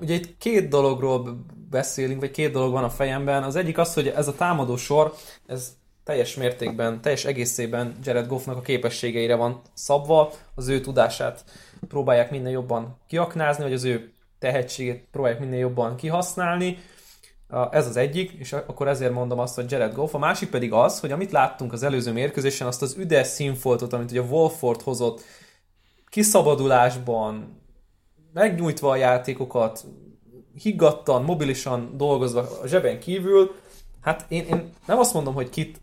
ugye 0.00 0.14
itt 0.14 0.38
két 0.38 0.68
dologról 0.68 1.44
beszélünk, 1.70 2.20
vagy 2.20 2.30
két 2.30 2.52
dolog 2.52 2.72
van 2.72 2.84
a 2.84 2.90
fejemben. 2.90 3.42
Az 3.42 3.56
egyik 3.56 3.78
az, 3.78 3.94
hogy 3.94 4.08
ez 4.08 4.28
a 4.28 4.34
támadó 4.34 4.76
sor, 4.76 5.14
ez 5.46 5.76
teljes 6.04 6.34
mértékben, 6.34 7.00
teljes 7.00 7.24
egészében 7.24 7.96
Jared 8.02 8.26
Goffnak 8.26 8.56
a 8.56 8.60
képességeire 8.60 9.34
van 9.34 9.60
szabva, 9.74 10.32
az 10.54 10.68
ő 10.68 10.80
tudását 10.80 11.44
próbálják 11.88 12.30
minél 12.30 12.50
jobban 12.50 12.98
kiaknázni, 13.06 13.62
vagy 13.62 13.72
az 13.72 13.84
ő 13.84 14.12
tehetségét 14.38 15.06
próbálják 15.10 15.40
minél 15.40 15.58
jobban 15.58 15.96
kihasználni. 15.96 16.78
Ez 17.70 17.86
az 17.86 17.96
egyik, 17.96 18.32
és 18.32 18.52
akkor 18.52 18.88
ezért 18.88 19.12
mondom 19.12 19.38
azt, 19.38 19.54
hogy 19.54 19.70
Jared 19.70 19.94
Goff. 19.94 20.14
A 20.14 20.18
másik 20.18 20.50
pedig 20.50 20.72
az, 20.72 21.00
hogy 21.00 21.12
amit 21.12 21.32
láttunk 21.32 21.72
az 21.72 21.82
előző 21.82 22.12
mérkőzésen, 22.12 22.66
azt 22.66 22.82
az 22.82 22.96
üdes 22.98 23.26
színfoltot, 23.26 23.92
amit 23.92 24.10
ugye 24.10 24.20
Wolford 24.20 24.82
hozott, 24.82 25.22
kiszabadulásban, 26.08 27.62
megnyújtva 28.32 28.90
a 28.90 28.96
játékokat, 28.96 29.84
higgadtan, 30.54 31.22
mobilisan 31.22 31.96
dolgozva 31.96 32.40
a 32.62 32.66
zseben 32.66 33.00
kívül, 33.00 33.54
hát 34.00 34.24
én, 34.28 34.44
én 34.44 34.72
nem 34.86 34.98
azt 34.98 35.14
mondom, 35.14 35.34
hogy 35.34 35.48
kit 35.48 35.80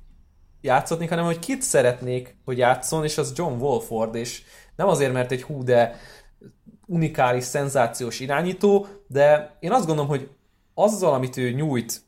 játszatnék, 0.62 1.10
hanem 1.10 1.26
hogy 1.26 1.40
kit 1.40 1.62
szeretnék, 1.62 2.38
hogy 2.46 2.58
játszon, 2.58 3.04
és 3.04 3.18
az 3.18 3.34
John 3.36 3.62
Wolford, 3.62 4.16
és 4.16 4.44
nem 4.76 4.88
azért, 4.88 5.14
mert 5.14 5.32
egy 5.32 5.44
hú, 5.44 5.64
de 5.64 6.00
unikális, 6.86 7.44
szenzációs 7.44 8.20
irányító, 8.20 8.88
de 9.08 9.58
én 9.60 9.72
azt 9.72 9.86
gondolom, 9.86 10.10
hogy 10.10 10.30
azzal, 10.76 11.14
amit 11.14 11.38
ő 11.38 11.52
nyújt, 11.52 12.02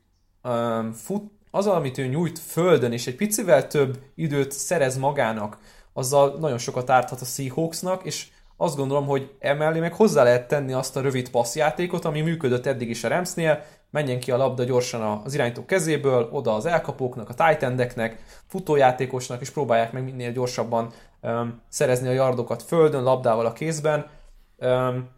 um, 0.43 0.91
fut, 0.93 1.32
azzal, 1.51 1.75
amit 1.75 1.97
ő 1.97 2.06
nyújt 2.06 2.39
földön, 2.39 2.91
és 2.91 3.08
egy 3.08 3.15
picivel 3.15 3.67
több 3.67 3.99
időt 4.15 4.51
szerez 4.51 4.97
magának, 4.97 5.58
azzal 5.93 6.38
nagyon 6.39 6.58
sokat 6.58 6.89
árthat 6.89 7.21
a 7.21 7.25
Seahawksnak, 7.25 8.06
és 8.06 8.27
azt 8.58 8.75
gondolom, 8.75 9.06
hogy 9.06 9.36
emellé 9.39 9.80
meg 9.80 9.93
hozzá 9.93 10.23
lehet 10.23 10.47
tenni 10.47 10.73
azt 10.73 10.95
a 10.95 11.01
rövid 11.01 11.30
passzjátékot, 11.30 12.06
ami 12.06 12.21
működött 12.21 12.65
eddig 12.65 12.89
is 12.89 13.03
a 13.03 13.08
Ramsnél, 13.08 13.63
menjen 13.89 14.19
ki 14.19 14.32
a 14.32 14.38
labda 14.38 14.63
gyorsan 14.63 15.21
az 15.23 15.34
irányító 15.34 15.65
kezéből, 15.65 16.30
oda 16.32 16.53
az 16.53 16.65
elkapóknak, 16.65 17.30
a 17.30 17.34
tight 17.34 18.17
futójátékosnak, 18.47 19.41
és 19.41 19.49
próbálják 19.49 19.91
meg 19.91 20.03
minél 20.03 20.32
gyorsabban 20.32 20.91
um, 21.21 21.62
szerezni 21.69 22.08
a 22.08 22.12
yardokat 22.12 22.63
földön, 22.63 23.03
labdával 23.03 23.45
a 23.45 23.53
kézben. 23.53 24.10
Um, 24.58 25.10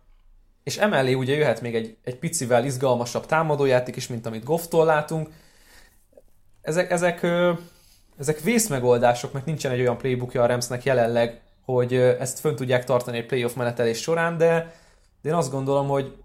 és 0.69 0.77
emellé 0.77 1.13
ugye 1.13 1.35
jöhet 1.35 1.61
még 1.61 1.75
egy, 1.75 1.97
egy 2.03 2.15
picivel 2.15 2.65
izgalmasabb 2.65 3.25
támadójáték 3.25 3.95
is, 3.95 4.07
mint 4.07 4.25
amit 4.25 4.43
Gofftól 4.43 4.85
látunk. 4.85 5.29
Ezek, 6.61 6.91
ezek, 6.91 7.27
ezek 8.17 8.39
vészmegoldások, 8.39 9.33
mert 9.33 9.45
nincsen 9.45 9.71
egy 9.71 9.79
olyan 9.79 9.97
playbookja 9.97 10.43
a 10.43 10.45
Ramsnek 10.45 10.83
jelenleg, 10.83 11.41
hogy 11.65 11.93
ezt 11.93 12.39
fönn 12.39 12.55
tudják 12.55 12.83
tartani 12.83 13.17
egy 13.17 13.25
playoff 13.25 13.53
menetelés 13.53 14.01
során, 14.01 14.37
de, 14.37 14.75
de 15.21 15.29
én 15.29 15.35
azt 15.35 15.51
gondolom, 15.51 15.87
hogy, 15.87 16.15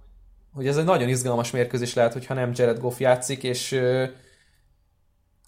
hogy 0.54 0.66
ez 0.66 0.76
egy 0.76 0.84
nagyon 0.84 1.08
izgalmas 1.08 1.50
mérkőzés 1.50 1.94
lehet, 1.94 2.12
hogyha 2.12 2.34
nem 2.34 2.50
Jared 2.54 2.78
Goff 2.78 3.00
játszik, 3.00 3.42
és 3.42 3.80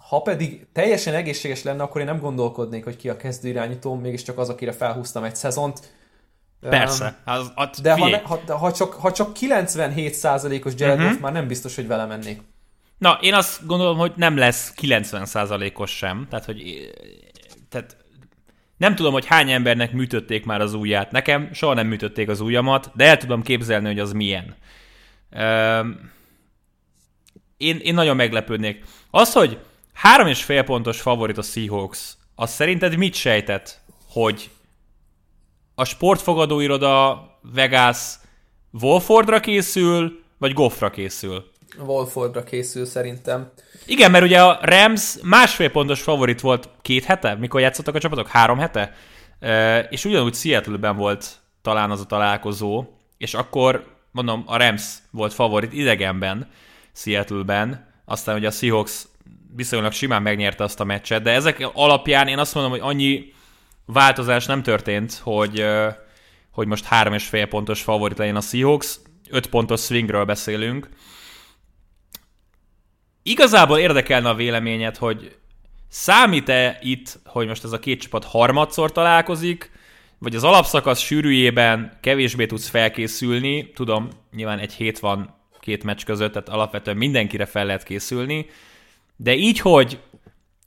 ha 0.08 0.20
pedig 0.20 0.66
teljesen 0.72 1.14
egészséges 1.14 1.62
lenne, 1.62 1.82
akkor 1.82 2.00
én 2.00 2.06
nem 2.06 2.20
gondolkodnék, 2.20 2.84
hogy 2.84 2.96
ki 2.96 3.08
a 3.08 3.16
kezdő 3.16 3.48
irányító, 3.48 3.94
mégiscsak 3.94 4.38
az, 4.38 4.48
akire 4.48 4.72
felhúztam 4.72 5.24
egy 5.24 5.36
szezont. 5.36 5.80
Persze. 6.60 7.16
Az, 7.24 7.52
az, 7.54 7.80
de 7.80 7.92
ha, 7.92 8.08
ne, 8.08 8.18
ha, 8.18 8.56
ha, 8.56 8.72
csak, 8.72 8.92
ha 8.92 9.12
csak 9.12 9.36
97%-os 9.40 10.72
Jared 10.76 10.96
uh-huh. 10.96 11.12
Goff, 11.12 11.20
már 11.20 11.32
nem 11.32 11.46
biztos, 11.46 11.74
hogy 11.74 11.86
vele 11.86 12.06
mennék. 12.06 12.40
Na, 12.98 13.18
én 13.20 13.34
azt 13.34 13.66
gondolom, 13.66 13.98
hogy 13.98 14.12
nem 14.16 14.36
lesz 14.36 14.72
90%-os 14.80 15.90
sem. 15.90 16.26
Tehát, 16.30 16.44
hogy 16.44 16.90
tehát 17.68 17.96
nem 18.76 18.94
tudom, 18.94 19.12
hogy 19.12 19.26
hány 19.26 19.50
embernek 19.50 19.92
műtötték 19.92 20.44
már 20.44 20.60
az 20.60 20.74
ujját. 20.74 21.10
Nekem 21.10 21.52
soha 21.52 21.74
nem 21.74 21.86
műtötték 21.86 22.28
az 22.28 22.40
ujjamat, 22.40 22.90
de 22.94 23.04
el 23.04 23.16
tudom 23.16 23.42
képzelni, 23.42 23.86
hogy 23.86 23.98
az 23.98 24.12
milyen. 24.12 24.56
én, 27.56 27.78
én 27.78 27.94
nagyon 27.94 28.16
meglepődnék. 28.16 28.84
Az, 29.10 29.32
hogy 29.32 29.58
három 29.92 30.26
és 30.26 30.44
fél 30.44 30.62
pontos 30.62 31.00
favorit 31.00 31.38
a 31.38 31.42
Seahawks, 31.42 32.14
az 32.34 32.50
szerinted 32.50 32.96
mit 32.96 33.14
sejtett, 33.14 33.80
hogy 34.08 34.50
a 35.78 35.84
sportfogadóiroda 35.84 37.22
Vegas 37.54 37.98
Wolfordra 38.80 39.40
készül, 39.40 40.20
vagy 40.38 40.52
Goffra 40.52 40.90
készül? 40.90 41.50
Wolfordra 41.78 42.44
készül 42.44 42.84
szerintem. 42.84 43.52
Igen, 43.86 44.10
mert 44.10 44.24
ugye 44.24 44.42
a 44.42 44.58
Rams 44.62 45.14
másfél 45.22 45.70
pontos 45.70 46.02
favorit 46.02 46.40
volt 46.40 46.68
két 46.82 47.04
hete, 47.04 47.34
mikor 47.34 47.60
játszottak 47.60 47.94
a 47.94 47.98
csapatok? 47.98 48.28
Három 48.28 48.58
hete? 48.58 48.94
És 49.90 50.04
ugyanúgy 50.04 50.34
Seattle-ben 50.34 50.96
volt 50.96 51.38
talán 51.62 51.90
az 51.90 52.00
a 52.00 52.06
találkozó, 52.06 52.84
és 53.18 53.34
akkor 53.34 53.86
mondom, 54.10 54.42
a 54.46 54.56
Rams 54.56 54.94
volt 55.10 55.32
favorit 55.34 55.72
idegenben. 55.72 56.50
Seattle-ben, 56.92 57.92
aztán 58.04 58.36
ugye 58.36 58.46
a 58.46 58.50
Seahawks 58.50 59.04
viszonylag 59.56 59.92
simán 59.92 60.22
megnyerte 60.22 60.64
azt 60.64 60.80
a 60.80 60.84
meccset, 60.84 61.22
de 61.22 61.30
ezek 61.30 61.68
alapján 61.72 62.28
én 62.28 62.38
azt 62.38 62.54
mondom, 62.54 62.72
hogy 62.72 62.80
annyi 62.82 63.34
változás 63.86 64.46
nem 64.46 64.62
történt, 64.62 65.20
hogy, 65.22 65.66
hogy 66.50 66.66
most 66.66 66.84
három 66.84 67.12
és 67.12 67.26
fél 67.26 67.46
pontos 67.46 67.82
favorit 67.82 68.18
legyen 68.18 68.36
a 68.36 68.40
Seahawks, 68.40 68.98
5 69.30 69.46
pontos 69.46 69.80
swingről 69.80 70.24
beszélünk. 70.24 70.88
Igazából 73.22 73.78
érdekelne 73.78 74.28
a 74.28 74.34
véleményed, 74.34 74.96
hogy 74.96 75.36
számít-e 75.88 76.78
itt, 76.82 77.18
hogy 77.24 77.46
most 77.46 77.64
ez 77.64 77.72
a 77.72 77.78
két 77.78 78.00
csapat 78.00 78.24
harmadszor 78.24 78.92
találkozik, 78.92 79.70
vagy 80.18 80.34
az 80.34 80.44
alapszakasz 80.44 81.00
sűrűjében 81.00 81.98
kevésbé 82.00 82.46
tudsz 82.46 82.68
felkészülni, 82.68 83.70
tudom, 83.70 84.08
nyilván 84.34 84.58
egy 84.58 84.72
hét 84.72 84.98
van 84.98 85.34
két 85.60 85.84
meccs 85.84 86.04
között, 86.04 86.32
tehát 86.32 86.48
alapvetően 86.48 86.96
mindenkire 86.96 87.46
fel 87.46 87.66
lehet 87.66 87.82
készülni, 87.82 88.46
de 89.16 89.34
így, 89.34 89.58
hogy, 89.58 89.98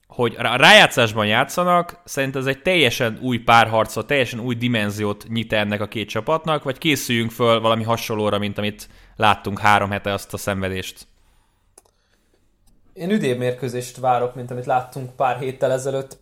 hogy 0.09 0.35
a 0.37 0.55
rájátszásban 0.55 1.25
játszanak, 1.25 2.01
szerintem 2.03 2.41
ez 2.41 2.47
egy 2.47 2.61
teljesen 2.61 3.19
új 3.21 3.37
párharcot, 3.37 4.07
teljesen 4.07 4.39
új 4.39 4.55
dimenziót 4.55 5.25
nyit 5.27 5.53
ennek 5.53 5.81
a 5.81 5.87
két 5.87 6.09
csapatnak, 6.09 6.63
vagy 6.63 6.77
készüljünk 6.77 7.31
föl 7.31 7.59
valami 7.59 7.83
hasonlóra, 7.83 8.37
mint 8.37 8.57
amit 8.57 8.89
láttunk 9.15 9.59
három 9.59 9.89
hete 9.89 10.13
azt 10.13 10.33
a 10.33 10.37
szenvedést. 10.37 11.07
Én 12.93 13.11
üdébb 13.11 13.37
mérkőzést 13.37 13.97
várok, 13.97 14.35
mint 14.35 14.51
amit 14.51 14.65
láttunk 14.65 15.15
pár 15.15 15.37
héttel 15.37 15.71
ezelőtt. 15.71 16.17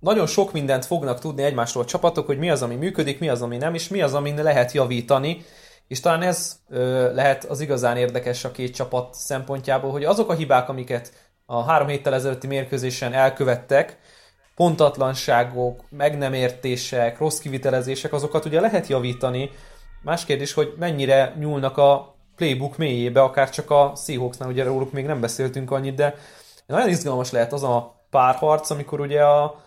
Nagyon 0.00 0.26
sok 0.26 0.52
mindent 0.52 0.84
fognak 0.84 1.20
tudni 1.20 1.42
egymásról 1.42 1.82
a 1.82 1.86
csapatok, 1.86 2.26
hogy 2.26 2.38
mi 2.38 2.50
az, 2.50 2.62
ami 2.62 2.74
működik, 2.74 3.18
mi 3.18 3.28
az, 3.28 3.42
ami 3.42 3.56
nem, 3.56 3.74
és 3.74 3.88
mi 3.88 4.02
az, 4.02 4.14
amin 4.14 4.42
lehet 4.42 4.72
javítani. 4.72 5.44
És 5.88 6.00
talán 6.00 6.22
ez 6.22 6.58
ö, 6.68 7.14
lehet 7.14 7.44
az 7.44 7.60
igazán 7.60 7.96
érdekes 7.96 8.44
a 8.44 8.50
két 8.50 8.74
csapat 8.74 9.14
szempontjából, 9.14 9.90
hogy 9.90 10.04
azok 10.04 10.30
a 10.30 10.34
hibák, 10.34 10.68
amiket 10.68 11.29
a 11.52 11.62
három 11.62 11.88
héttel 11.88 12.14
ezelőtti 12.14 12.46
mérkőzésen 12.46 13.12
elkövettek, 13.12 13.98
pontatlanságok, 14.54 15.80
meg 15.88 16.18
nem 16.18 16.32
értések, 16.32 17.18
rossz 17.18 17.38
kivitelezések, 17.38 18.12
azokat 18.12 18.44
ugye 18.44 18.60
lehet 18.60 18.86
javítani. 18.86 19.50
Más 20.02 20.24
kérdés, 20.24 20.52
hogy 20.52 20.74
mennyire 20.78 21.34
nyúlnak 21.38 21.78
a 21.78 22.14
playbook 22.36 22.76
mélyébe, 22.76 23.22
akár 23.22 23.50
csak 23.50 23.70
a 23.70 23.92
Seahawksnál, 23.96 24.48
ugye 24.48 24.64
róluk 24.64 24.92
még 24.92 25.06
nem 25.06 25.20
beszéltünk 25.20 25.70
annyit, 25.70 25.94
de 25.94 26.14
nagyon 26.66 26.88
izgalmas 26.88 27.30
lehet 27.30 27.52
az 27.52 27.62
a 27.62 28.04
párharc, 28.10 28.70
amikor 28.70 29.00
ugye 29.00 29.24
a 29.24 29.64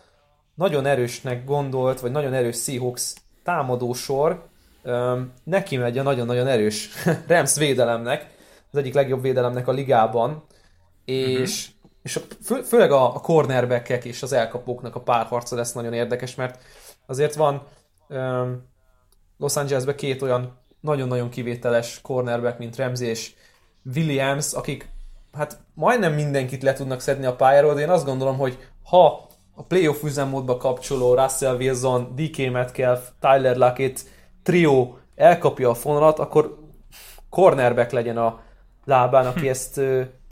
nagyon 0.56 0.86
erősnek 0.86 1.46
gondolt, 1.46 2.00
vagy 2.00 2.12
nagyon 2.12 2.34
erős 2.34 2.58
Seahawks 2.58 3.14
támadósor 3.44 4.46
um, 4.84 5.34
neki 5.44 5.78
megy 5.78 5.98
a 5.98 6.04
nagyon-nagyon 6.04 6.48
erős 6.48 6.90
Rams 7.28 7.56
védelemnek, 7.58 8.28
az 8.72 8.78
egyik 8.78 8.94
legjobb 8.94 9.22
védelemnek 9.22 9.68
a 9.68 9.72
ligában, 9.72 10.44
és, 11.06 11.68
uh-huh. 11.68 11.73
És 12.04 12.16
a, 12.16 12.22
fő, 12.44 12.62
főleg 12.62 12.92
a, 12.92 13.16
a 13.16 13.20
cornerbackek 13.20 14.06
és 14.06 14.24
az 14.24 14.34
elkapóknak 14.34 14.96
a 14.96 15.02
párharca 15.02 15.56
lesz 15.56 15.74
nagyon 15.74 15.94
érdekes, 15.94 16.36
mert 16.36 16.62
azért 17.06 17.36
van 17.36 17.64
um, 18.10 18.72
Los 19.38 19.56
Angelesben 19.56 19.96
két 19.96 20.22
olyan 20.22 20.58
nagyon-nagyon 20.80 21.30
kivételes 21.30 22.00
cornerback, 22.02 22.58
mint 22.58 22.76
Ramsey 22.76 23.08
és 23.08 23.34
Williams, 23.96 24.54
akik 24.54 24.92
hát 25.34 25.60
majdnem 25.74 26.14
mindenkit 26.14 26.64
le 26.64 26.74
tudnak 26.74 27.00
szedni 27.00 27.26
a 27.26 27.36
pályáról, 27.36 27.74
de 27.74 27.82
én 27.82 27.90
azt 27.90 28.06
gondolom, 28.06 28.38
hogy 28.38 28.58
ha 28.84 29.28
a 29.56 29.64
playoff 29.64 30.04
üzemmódba 30.04 30.58
kapcsoló 30.58 31.14
Russell 31.16 31.56
Wilson, 31.56 32.16
DK 32.16 32.52
Metcalf, 32.52 33.10
Tyler 33.20 33.56
Lockett 33.56 34.00
trio 34.44 34.96
elkapja 35.16 35.70
a 35.70 35.74
fonalat, 35.74 36.20
akkor 36.20 36.58
cornerback 37.30 37.92
legyen 37.92 38.18
a 38.18 38.40
lábán, 38.86 39.26
aki 39.26 39.40
hm. 39.40 39.48
ezt 39.48 39.82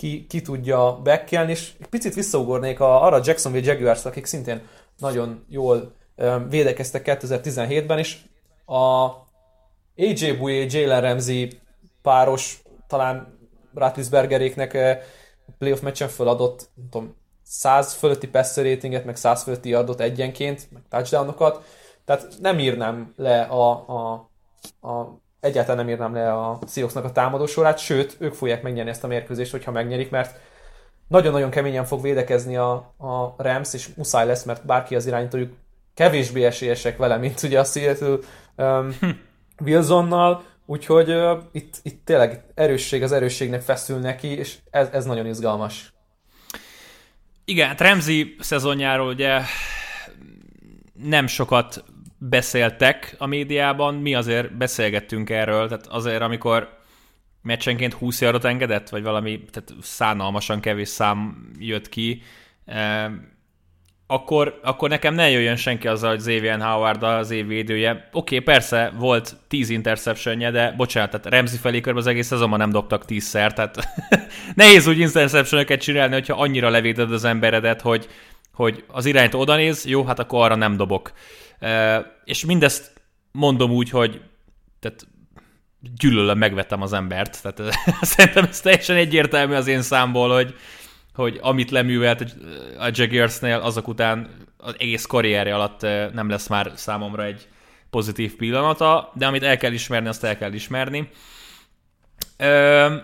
ki, 0.01 0.25
ki 0.27 0.41
tudja 0.41 0.99
bekkelni, 1.03 1.51
és 1.51 1.73
egy 1.79 1.87
picit 1.87 2.13
visszaugornék 2.13 2.79
a, 2.79 3.05
arra 3.05 3.15
a 3.15 3.21
Jacksonville 3.23 3.71
Jaguars, 3.71 4.05
akik 4.05 4.25
szintén 4.25 4.61
nagyon 4.97 5.45
jól 5.47 5.93
védekeztek 6.49 7.03
2017-ben, 7.05 7.97
és 7.97 8.17
a 8.65 9.05
AJ 9.97 10.31
Bouye, 10.37 10.65
Jalen 10.69 11.01
Ramsey 11.01 11.49
páros, 12.01 12.61
talán 12.87 13.39
Ratlisbergeréknek 13.73 14.77
playoff 15.57 15.79
meccsen 15.79 16.07
föladott, 16.07 16.69
nem 16.75 16.89
tudom, 16.89 17.15
100 17.43 17.93
fölötti 17.93 18.27
passer 18.27 18.65
ratinget, 18.65 19.05
meg 19.05 19.15
100 19.15 19.43
fölötti 19.43 19.73
adott 19.73 19.99
egyenként, 19.99 20.71
meg 20.71 20.81
touchdownokat, 20.89 21.63
tehát 22.05 22.27
nem 22.39 22.59
írnám 22.59 23.13
le 23.15 23.41
a, 23.41 23.69
a, 23.87 24.29
a 24.87 25.21
egyáltalán 25.41 25.85
nem 25.85 25.93
írnám 25.93 26.13
le 26.13 26.33
a 26.33 26.59
Seahawksnak 26.67 27.03
a 27.05 27.11
támadó 27.11 27.45
sorát, 27.45 27.77
sőt, 27.77 28.15
ők 28.19 28.33
fogják 28.33 28.61
megnyerni 28.61 28.89
ezt 28.89 29.03
a 29.03 29.07
mérkőzést, 29.07 29.51
hogyha 29.51 29.71
megnyerik, 29.71 30.09
mert 30.09 30.39
nagyon-nagyon 31.07 31.49
keményen 31.49 31.85
fog 31.85 32.01
védekezni 32.01 32.57
a, 32.57 32.71
a 32.97 33.35
Rams, 33.37 33.73
és 33.73 33.89
muszáj 33.95 34.25
lesz, 34.25 34.43
mert 34.43 34.65
bárki 34.65 34.95
az 34.95 35.05
irányítójuk 35.05 35.53
kevésbé 35.93 36.43
esélyesek 36.45 36.97
vele, 36.97 37.17
mint 37.17 37.43
ugye 37.43 37.59
a 37.59 37.63
Seattle 37.63 38.17
um, 38.55 38.95
Wilsonnal, 39.65 40.43
úgyhogy 40.65 41.09
uh, 41.09 41.39
itt, 41.51 41.79
itt 41.83 42.05
tényleg 42.05 42.43
erősség 42.55 43.03
az 43.03 43.11
erősségnek 43.11 43.61
feszül 43.61 43.99
neki, 43.99 44.27
és 44.27 44.57
ez, 44.69 44.89
ez 44.91 45.05
nagyon 45.05 45.25
izgalmas. 45.25 45.93
Igen, 47.45 47.67
hát 47.67 47.81
Remzi 47.81 48.35
szezonjáról 48.39 49.07
ugye 49.07 49.41
nem 50.93 51.27
sokat 51.27 51.83
beszéltek 52.29 53.15
a 53.17 53.25
médiában, 53.25 53.95
mi 53.95 54.15
azért 54.15 54.57
beszélgettünk 54.57 55.29
erről, 55.29 55.67
tehát 55.67 55.87
azért 55.87 56.21
amikor 56.21 56.79
meccsenként 57.41 57.93
20 57.93 58.21
yardot 58.21 58.45
engedett, 58.45 58.89
vagy 58.89 59.03
valami, 59.03 59.43
tehát 59.51 59.73
szánalmasan 59.81 60.59
kevés 60.59 60.87
szám 60.87 61.49
jött 61.59 61.89
ki, 61.89 62.21
akkor, 64.07 64.59
akkor 64.63 64.89
nekem 64.89 65.13
ne 65.13 65.29
jöjjön 65.29 65.55
senki 65.55 65.87
azzal, 65.87 66.09
hogy 66.09 66.19
Xavier 66.19 66.61
Howard 66.61 67.03
az 67.03 67.31
év 67.31 67.47
védője. 67.47 67.91
Oké, 67.91 68.35
okay, 68.35 68.39
persze, 68.39 68.91
volt 68.97 69.35
10 69.47 69.69
interceptionje, 69.69 70.51
de 70.51 70.73
bocsánat, 70.77 71.09
tehát 71.09 71.25
Remzi 71.25 71.57
felé 71.57 71.81
körbe 71.81 71.99
az 71.99 72.07
egész 72.07 72.27
szezonban 72.27 72.59
nem 72.59 72.71
dobtak 72.71 73.03
10-szer, 73.07 73.53
tehát 73.53 73.77
nehéz 74.55 74.87
úgy 74.87 74.99
interception 74.99 75.65
csinálni, 75.65 76.13
hogyha 76.13 76.41
annyira 76.41 76.69
levéded 76.69 77.11
az 77.11 77.23
emberedet, 77.23 77.81
hogy, 77.81 78.07
hogy 78.53 78.83
az 78.87 79.05
irányt 79.05 79.33
oda 79.33 79.55
néz, 79.55 79.85
jó, 79.85 80.05
hát 80.05 80.19
akkor 80.19 80.43
arra 80.43 80.55
nem 80.55 80.77
dobok. 80.77 81.11
És 82.23 82.45
mindezt 82.45 83.01
mondom 83.31 83.71
úgy, 83.71 83.89
hogy 83.89 84.21
tehát 84.79 85.07
gyűlölöm, 85.97 86.37
megvettem 86.37 86.81
az 86.81 86.93
embert. 86.93 87.41
Tehát 87.41 87.73
szerintem 88.01 88.45
ez 88.45 88.59
teljesen 88.59 88.95
egyértelmű 88.95 89.53
az 89.53 89.67
én 89.67 89.81
számból, 89.81 90.33
hogy, 90.33 90.55
hogy 91.13 91.39
amit 91.41 91.71
leművelt 91.71 92.35
a 92.79 92.89
Jaguarsnél, 92.91 93.57
azok 93.57 93.87
után 93.87 94.29
az 94.57 94.75
egész 94.77 95.05
karrierje 95.05 95.53
alatt 95.53 95.81
nem 96.13 96.29
lesz 96.29 96.47
már 96.47 96.71
számomra 96.75 97.23
egy 97.23 97.47
pozitív 97.89 98.35
pillanata, 98.35 99.11
de 99.15 99.27
amit 99.27 99.43
el 99.43 99.57
kell 99.57 99.71
ismerni, 99.71 100.07
azt 100.07 100.23
el 100.23 100.37
kell 100.37 100.53
ismerni. 100.53 101.09
Ö, 102.37 102.95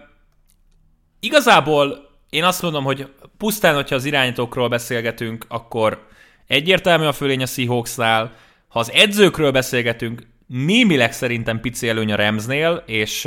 igazából 1.20 2.10
én 2.30 2.44
azt 2.44 2.62
mondom, 2.62 2.84
hogy 2.84 3.14
pusztán, 3.38 3.76
hogyha 3.76 3.96
az 3.96 4.06
irányítókról 4.06 4.70
beszélgetünk, 4.70 5.46
akkor 5.48 6.08
egyértelmű 6.48 7.06
a 7.06 7.12
fölény 7.12 7.42
a 7.42 7.46
Seahawksnál. 7.46 8.36
Ha 8.78 8.84
az 8.84 8.92
edzőkről 8.92 9.52
beszélgetünk, 9.52 10.28
némileg 10.48 11.14
szerintem 11.14 11.60
pici 11.60 11.90
előny 11.90 12.12
a 12.12 12.16
Ramsnél, 12.16 12.84
és 12.86 13.22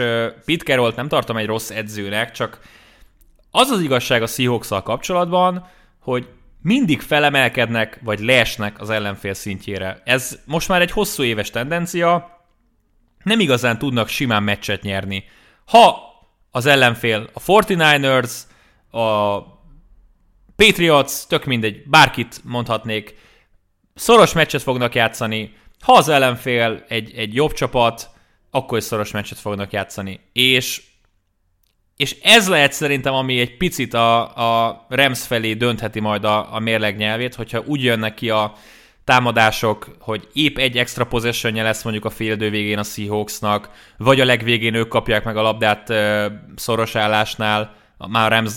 Pete 0.44 0.64
Carroll 0.64 0.92
nem 0.96 1.08
tartom 1.08 1.36
egy 1.36 1.46
rossz 1.46 1.70
edzőnek, 1.70 2.30
csak 2.30 2.60
az 3.50 3.68
az 3.70 3.80
igazság 3.80 4.22
a 4.22 4.26
seahawks 4.26 4.68
kapcsolatban, 4.68 5.66
hogy 6.00 6.28
mindig 6.62 7.00
felemelkednek, 7.00 8.00
vagy 8.02 8.18
leesnek 8.20 8.80
az 8.80 8.90
ellenfél 8.90 9.34
szintjére. 9.34 10.00
Ez 10.04 10.38
most 10.44 10.68
már 10.68 10.80
egy 10.80 10.90
hosszú 10.90 11.22
éves 11.22 11.50
tendencia, 11.50 12.40
nem 13.24 13.40
igazán 13.40 13.78
tudnak 13.78 14.08
simán 14.08 14.42
meccset 14.42 14.82
nyerni. 14.82 15.24
Ha 15.66 15.98
az 16.50 16.66
ellenfél 16.66 17.30
a 17.32 17.40
49ers, 17.40 18.32
a 18.90 19.38
Patriots, 20.56 21.26
tök 21.28 21.44
mindegy, 21.44 21.82
bárkit 21.86 22.40
mondhatnék, 22.44 23.28
szoros 24.00 24.32
meccset 24.32 24.62
fognak 24.62 24.94
játszani, 24.94 25.54
ha 25.80 25.92
az 25.92 26.08
ellenfél 26.08 26.84
egy, 26.88 27.12
egy 27.16 27.34
jobb 27.34 27.52
csapat, 27.52 28.10
akkor 28.50 28.78
is 28.78 28.84
szoros 28.84 29.10
meccset 29.10 29.38
fognak 29.38 29.72
játszani. 29.72 30.20
És 30.32 30.82
és 31.96 32.16
ez 32.22 32.48
lehet 32.48 32.72
szerintem, 32.72 33.14
ami 33.14 33.40
egy 33.40 33.56
picit 33.56 33.94
a, 33.94 34.36
a 34.66 34.86
Rams 34.88 35.26
felé 35.26 35.54
döntheti 35.54 36.00
majd 36.00 36.24
a, 36.24 36.54
a 36.54 36.58
mérleg 36.58 36.96
nyelvét, 36.96 37.34
hogyha 37.34 37.62
úgy 37.66 37.82
jönnek 37.82 38.14
ki 38.14 38.30
a 38.30 38.54
támadások, 39.04 39.96
hogy 39.98 40.28
épp 40.32 40.58
egy 40.58 40.78
extra 40.78 41.06
possession 41.06 41.54
lesz 41.54 41.82
mondjuk 41.82 42.04
a 42.04 42.10
féldő 42.10 42.50
végén 42.50 42.78
a 42.78 42.82
Seahawksnak, 42.82 43.70
vagy 43.96 44.20
a 44.20 44.24
legvégén 44.24 44.74
ők 44.74 44.88
kapják 44.88 45.24
meg 45.24 45.36
a 45.36 45.42
labdát 45.42 45.88
uh, 45.88 46.24
szoros 46.56 46.94
állásnál, 46.94 47.74
már 48.08 48.32
a 48.32 48.36
Rams, 48.36 48.52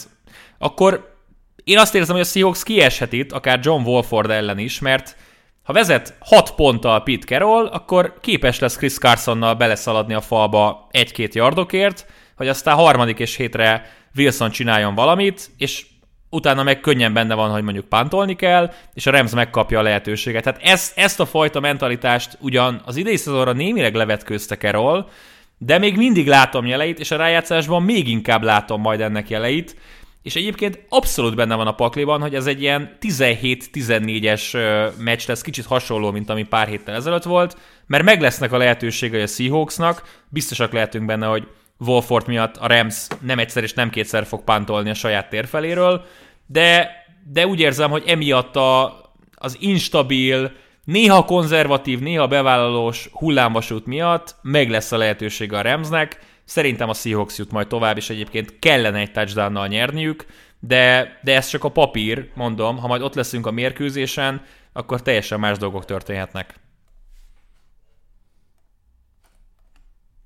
akkor 0.57 1.15
én 1.63 1.77
azt 1.77 1.95
érzem, 1.95 2.15
hogy 2.15 2.25
a 2.25 2.27
Seahawks 2.27 2.63
kieshet 2.63 3.13
itt, 3.13 3.31
akár 3.31 3.59
John 3.63 3.83
Wolford 3.87 4.29
ellen 4.29 4.57
is, 4.57 4.79
mert 4.79 5.15
ha 5.63 5.73
vezet 5.73 6.15
6 6.19 6.51
ponttal 6.55 7.03
Pete 7.03 7.25
Carroll, 7.25 7.65
akkor 7.65 8.13
képes 8.21 8.59
lesz 8.59 8.77
Chris 8.77 8.97
Carsonnal 8.97 9.53
beleszaladni 9.53 10.13
a 10.13 10.21
falba 10.21 10.87
egy-két 10.91 11.35
yardokért, 11.35 12.05
hogy 12.35 12.47
aztán 12.47 12.75
harmadik 12.75 13.19
és 13.19 13.35
hétre 13.35 13.89
Wilson 14.15 14.51
csináljon 14.51 14.95
valamit, 14.95 15.51
és 15.57 15.85
utána 16.29 16.63
meg 16.63 16.79
könnyen 16.79 17.13
benne 17.13 17.33
van, 17.33 17.51
hogy 17.51 17.63
mondjuk 17.63 17.85
pántolni 17.85 18.35
kell, 18.35 18.73
és 18.93 19.05
a 19.05 19.11
Rams 19.11 19.31
megkapja 19.31 19.79
a 19.79 19.81
lehetőséget. 19.81 20.43
Tehát 20.43 20.61
ezt, 20.63 20.97
ezt 20.97 21.19
a 21.19 21.25
fajta 21.25 21.59
mentalitást 21.59 22.37
ugyan 22.39 22.81
az 22.85 22.95
idei 22.95 23.17
szezonra 23.17 23.51
némileg 23.51 23.95
levetkőztek 23.95 24.63
erről, 24.63 25.09
de 25.57 25.77
még 25.77 25.97
mindig 25.97 26.27
látom 26.27 26.65
jeleit, 26.65 26.99
és 26.99 27.11
a 27.11 27.15
rájátszásban 27.15 27.83
még 27.83 28.07
inkább 28.07 28.43
látom 28.43 28.81
majd 28.81 29.01
ennek 29.01 29.29
jeleit, 29.29 29.75
és 30.23 30.35
egyébként 30.35 30.85
abszolút 30.89 31.35
benne 31.35 31.55
van 31.55 31.67
a 31.67 31.75
pakliban, 31.75 32.21
hogy 32.21 32.35
ez 32.35 32.45
egy 32.45 32.61
ilyen 32.61 32.97
17-14-es 33.01 34.57
meccs 34.97 35.27
lesz, 35.27 35.41
kicsit 35.41 35.65
hasonló, 35.65 36.11
mint 36.11 36.29
ami 36.29 36.43
pár 36.43 36.67
héttel 36.67 36.95
ezelőtt 36.95 37.23
volt, 37.23 37.57
mert 37.87 38.03
meg 38.03 38.21
lesznek 38.21 38.51
a 38.51 38.57
lehetőségei 38.57 39.21
a 39.21 39.27
Seahawksnak, 39.27 40.23
biztosak 40.29 40.71
lehetünk 40.71 41.05
benne, 41.05 41.25
hogy 41.25 41.47
Wolford 41.77 42.27
miatt 42.27 42.57
a 42.57 42.67
Rams 42.67 43.07
nem 43.21 43.39
egyszer 43.39 43.63
és 43.63 43.73
nem 43.73 43.89
kétszer 43.89 44.25
fog 44.25 44.43
pántolni 44.43 44.89
a 44.89 44.93
saját 44.93 45.29
térfeléről, 45.29 46.05
de, 46.45 46.89
de 47.31 47.47
úgy 47.47 47.59
érzem, 47.59 47.89
hogy 47.89 48.03
emiatt 48.07 48.55
a, 48.55 49.01
az 49.35 49.57
instabil, 49.59 50.51
néha 50.83 51.25
konzervatív, 51.25 51.99
néha 51.99 52.27
bevállalós 52.27 53.09
hullámvasút 53.11 53.85
miatt 53.85 54.35
meg 54.41 54.69
lesz 54.69 54.91
a 54.91 54.97
lehetőség 54.97 55.53
a 55.53 55.61
Ramsnek. 55.61 56.19
Szerintem 56.53 56.89
a 56.89 56.93
Seahawks 56.93 57.37
jut 57.37 57.51
majd 57.51 57.67
tovább, 57.67 57.97
és 57.97 58.09
egyébként 58.09 58.59
kellene 58.59 58.99
egy 58.99 59.11
touchdownnal 59.11 59.67
nyerniük, 59.67 60.25
de, 60.59 61.17
de 61.23 61.35
ez 61.35 61.47
csak 61.47 61.63
a 61.63 61.69
papír, 61.69 62.29
mondom, 62.33 62.77
ha 62.77 62.87
majd 62.87 63.01
ott 63.01 63.13
leszünk 63.13 63.45
a 63.45 63.51
mérkőzésen, 63.51 64.45
akkor 64.73 65.01
teljesen 65.01 65.39
más 65.39 65.57
dolgok 65.57 65.85
történhetnek. 65.85 66.55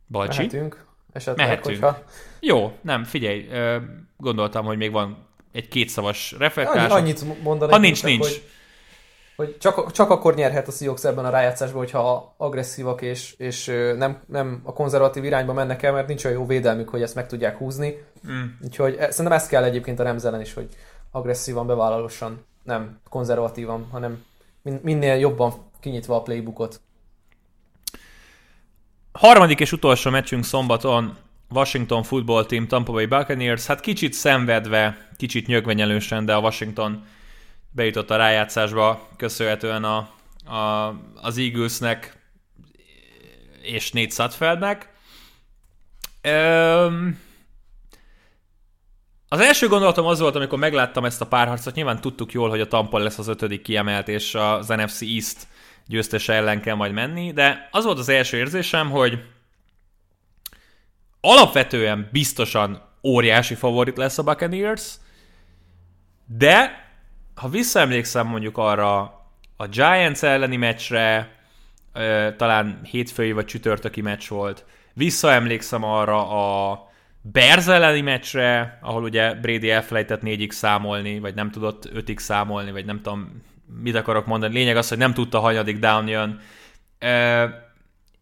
Balcsi? 0.07 0.37
Mehetünk. 0.37 0.85
Esetleg, 1.13 1.47
Mehetünk. 1.47 1.83
Hogyha... 1.83 2.03
Jó, 2.39 2.77
nem, 2.81 3.03
figyelj, 3.03 3.49
gondoltam, 4.17 4.65
hogy 4.65 4.77
még 4.77 4.91
van 4.91 5.27
egy 5.51 5.67
kétszavas 5.67 6.31
reflektás. 6.31 6.91
Annyi, 6.91 7.01
annyit 7.01 7.41
mondanék. 7.43 7.73
Ha 7.73 7.81
nincs, 7.81 8.03
nincs. 8.03 8.25
Hogy, 8.25 8.43
hogy 9.37 9.57
csak, 9.57 9.91
csak 9.91 10.09
akkor 10.09 10.35
nyerhet 10.35 10.67
a 10.67 10.71
Seahawks 10.71 11.03
ebben 11.03 11.25
a 11.25 11.29
rájátszásban, 11.29 11.79
hogyha 11.79 12.33
agresszívak 12.37 13.01
és, 13.01 13.33
és 13.37 13.65
nem, 13.97 14.21
nem 14.27 14.61
a 14.63 14.73
konzervatív 14.73 15.23
irányba 15.23 15.53
mennek 15.53 15.83
el, 15.83 15.91
mert 15.91 16.07
nincs 16.07 16.25
olyan 16.25 16.37
jó 16.37 16.45
védelmük, 16.45 16.89
hogy 16.89 17.01
ezt 17.01 17.15
meg 17.15 17.27
tudják 17.27 17.57
húzni. 17.57 18.03
Mm. 18.31 18.43
Úgyhogy 18.63 18.95
e, 18.99 19.11
szerintem 19.11 19.37
ezt 19.37 19.49
kell 19.49 19.63
egyébként 19.63 19.99
a 19.99 20.03
Remzelen 20.03 20.41
is, 20.41 20.53
hogy 20.53 20.67
agresszívan, 21.11 21.67
bevállalósan, 21.67 22.45
nem 22.63 22.99
konzervatívan, 23.09 23.87
hanem 23.91 24.23
minél 24.81 25.15
jobban 25.15 25.53
kinyitva 25.79 26.15
a 26.15 26.21
playbookot. 26.21 26.81
Harmadik 29.11 29.59
és 29.59 29.71
utolsó 29.71 30.09
meccsünk 30.09 30.43
szombaton 30.43 31.17
Washington 31.49 32.03
Football 32.03 32.45
Team 32.45 32.67
Tampa 32.67 32.91
Bay 32.91 33.05
Buccaneers, 33.05 33.65
hát 33.65 33.79
kicsit 33.79 34.13
szenvedve, 34.13 35.09
kicsit 35.17 35.47
nyögvenyelősen, 35.47 36.25
de 36.25 36.33
a 36.33 36.39
Washington 36.39 37.03
bejutott 37.71 38.09
a 38.09 38.15
rájátszásba 38.15 39.07
köszönhetően 39.17 39.83
a, 39.83 39.97
a, 40.45 40.95
az 41.15 41.37
Eaglesnek 41.37 42.17
és 43.61 43.91
Nate 43.91 44.09
Sutfeldnek. 44.09 44.93
Öm, 46.21 47.19
az 49.27 49.39
első 49.39 49.67
gondolatom 49.67 50.05
az 50.05 50.19
volt, 50.19 50.35
amikor 50.35 50.59
megláttam 50.59 51.05
ezt 51.05 51.21
a 51.21 51.27
párharcot, 51.27 51.75
nyilván 51.75 52.01
tudtuk 52.01 52.31
jól, 52.31 52.49
hogy 52.49 52.61
a 52.61 52.67
Tampa 52.67 52.97
lesz 52.97 53.17
az 53.17 53.27
ötödik 53.27 53.61
kiemelt, 53.61 54.07
és 54.07 54.35
az 54.35 54.67
NFC 54.67 55.01
East 55.01 55.47
győztese 55.85 56.33
ellen 56.33 56.61
kell 56.61 56.75
majd 56.75 56.91
menni, 56.91 57.31
de 57.31 57.69
az 57.71 57.83
volt 57.85 57.99
az 57.99 58.09
első 58.09 58.37
érzésem, 58.37 58.89
hogy 58.89 59.19
alapvetően 61.21 62.09
biztosan 62.11 62.81
óriási 63.03 63.55
favorit 63.55 63.97
lesz 63.97 64.17
a 64.17 64.23
Buccaneers, 64.23 64.95
de 66.25 66.86
ha 67.37 67.49
visszaemlékszem 67.49 68.27
mondjuk 68.27 68.57
arra 68.57 68.99
a 69.57 69.67
Giants 69.67 70.23
elleni 70.23 70.55
meccsre, 70.55 71.35
talán 72.37 72.79
hétfői 72.83 73.31
vagy 73.31 73.45
csütörtöki 73.45 74.01
meccs 74.01 74.27
volt, 74.27 74.65
visszaemlékszem 74.93 75.83
arra 75.83 76.29
a 76.69 76.85
Bears 77.21 77.67
elleni 77.67 78.01
meccsre, 78.01 78.79
ahol 78.81 79.03
ugye 79.03 79.33
Brady 79.33 79.69
elfelejtett 79.69 80.21
négyig 80.21 80.51
számolni, 80.51 81.19
vagy 81.19 81.33
nem 81.33 81.51
tudott 81.51 81.89
ötig 81.93 82.19
számolni, 82.19 82.71
vagy 82.71 82.85
nem 82.85 83.01
tudom, 83.01 83.41
mit 83.81 83.95
akarok 83.95 84.25
mondani. 84.25 84.53
Lényeg 84.53 84.77
az, 84.77 84.89
hogy 84.89 84.97
nem 84.97 85.13
tudta, 85.13 85.39
hanyadik 85.39 85.79
down 85.79 86.07
jön. 86.07 86.39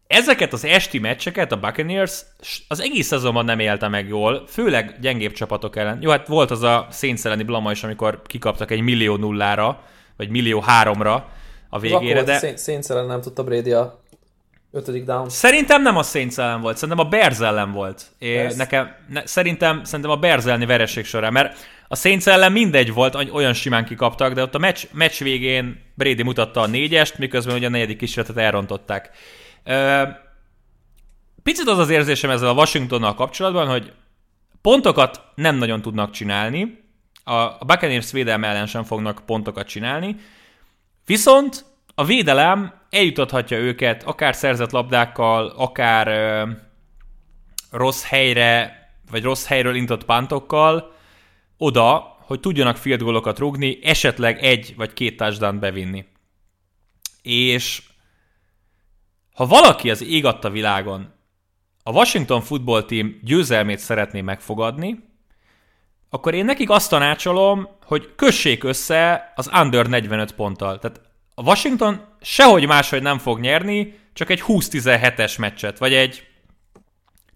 Ezeket 0.06 0.52
az 0.52 0.64
esti 0.64 0.98
meccseket 0.98 1.52
a 1.52 1.56
Buccaneers 1.56 2.22
az 2.68 2.80
egész 2.80 3.06
szezonban 3.06 3.44
nem 3.44 3.58
élte 3.58 3.88
meg 3.88 4.08
jól, 4.08 4.46
főleg 4.48 4.96
gyengébb 5.00 5.32
csapatok 5.32 5.76
ellen. 5.76 5.98
Jó, 6.00 6.10
hát 6.10 6.26
volt 6.26 6.50
az 6.50 6.62
a 6.62 6.88
Saints 6.90 7.24
elleni 7.24 7.42
blama 7.42 7.70
is, 7.70 7.82
amikor 7.82 8.22
kikaptak 8.26 8.70
egy 8.70 8.80
millió 8.80 9.16
nullára, 9.16 9.82
vagy 10.16 10.28
millió 10.28 10.60
háromra 10.60 11.28
a 11.68 11.78
végére, 11.78 12.22
de... 12.22 12.56
Saints 12.56 12.88
ellen 12.88 13.06
nem 13.06 13.20
tudta 13.20 13.44
Brady 13.44 13.72
a 13.72 14.02
ötödik 14.72 15.04
down. 15.04 15.28
Szerintem 15.28 15.82
nem 15.82 15.96
a 15.96 16.02
Saints 16.02 16.38
ellen 16.38 16.60
volt, 16.60 16.76
szerintem 16.76 17.06
a 17.06 17.08
Bears 17.08 17.40
ellen 17.40 17.72
volt. 17.72 18.02
É, 18.18 18.46
nekem, 18.56 18.94
ne, 19.08 19.26
szerintem, 19.26 19.84
szerintem 19.84 20.10
a 20.10 20.16
Bears 20.16 20.44
elleni 20.44 20.66
vereség 20.66 21.04
során, 21.04 21.32
mert 21.32 21.58
a 21.88 21.96
Saints 21.96 22.26
ellen 22.26 22.52
mindegy 22.52 22.92
volt, 22.92 23.14
olyan 23.32 23.52
simán 23.52 23.84
kikaptak, 23.84 24.32
de 24.32 24.42
ott 24.42 24.54
a 24.54 24.58
meccs, 24.58 24.84
meccs 24.92 25.22
végén 25.22 25.82
Brady 25.94 26.22
mutatta 26.22 26.60
a 26.60 26.66
négyest, 26.66 27.18
miközben 27.18 27.56
ugye 27.56 27.66
a 27.66 27.70
negyedik 27.70 27.98
kísérletet 27.98 28.36
elrontották. 28.36 29.10
Picit 31.42 31.68
az 31.68 31.78
az 31.78 31.90
érzésem 31.90 32.30
ezzel 32.30 32.48
a 32.48 32.54
Washingtonnal 32.54 33.14
kapcsolatban, 33.14 33.68
hogy 33.68 33.92
pontokat 34.60 35.22
nem 35.34 35.56
nagyon 35.56 35.82
tudnak 35.82 36.10
csinálni, 36.10 36.84
a 37.24 37.64
Buccaneers 37.64 38.12
védelme 38.12 38.48
ellen 38.48 38.66
sem 38.66 38.82
fognak 38.82 39.22
pontokat 39.26 39.66
csinálni, 39.66 40.16
viszont 41.06 41.64
a 41.94 42.04
védelem 42.04 42.74
eljutathatja 42.90 43.58
őket 43.58 44.02
akár 44.02 44.34
szerzett 44.34 44.70
labdákkal, 44.70 45.46
akár 45.46 46.08
ö, 46.08 46.50
rossz 47.70 48.04
helyre, 48.04 48.80
vagy 49.10 49.22
rossz 49.22 49.46
helyről 49.46 49.74
intott 49.74 50.04
pántokkal 50.04 50.92
oda, 51.58 52.16
hogy 52.20 52.40
tudjanak 52.40 52.76
field 52.76 53.38
rugni, 53.38 53.78
esetleg 53.82 54.44
egy 54.44 54.74
vagy 54.76 54.92
két 54.92 55.16
touchdown 55.16 55.58
bevinni. 55.58 56.04
És 57.22 57.82
ha 59.36 59.46
valaki 59.46 59.90
az 59.90 60.02
ég 60.02 60.24
adta 60.24 60.50
világon 60.50 61.14
a 61.82 61.90
Washington 61.90 62.40
Football 62.40 62.82
Team 62.82 63.18
győzelmét 63.22 63.78
szeretné 63.78 64.20
megfogadni, 64.20 65.04
akkor 66.10 66.34
én 66.34 66.44
nekik 66.44 66.70
azt 66.70 66.90
tanácsolom, 66.90 67.68
hogy 67.84 68.14
kössék 68.16 68.64
össze 68.64 69.32
az 69.34 69.50
under 69.62 69.86
45 69.86 70.32
ponttal. 70.32 70.78
Tehát 70.78 71.00
a 71.34 71.42
Washington 71.42 72.04
sehogy 72.20 72.66
máshogy 72.66 73.02
nem 73.02 73.18
fog 73.18 73.40
nyerni, 73.40 73.98
csak 74.12 74.30
egy 74.30 74.42
20-17-es 74.46 75.38
meccset, 75.38 75.78
vagy 75.78 75.94
egy 75.94 76.26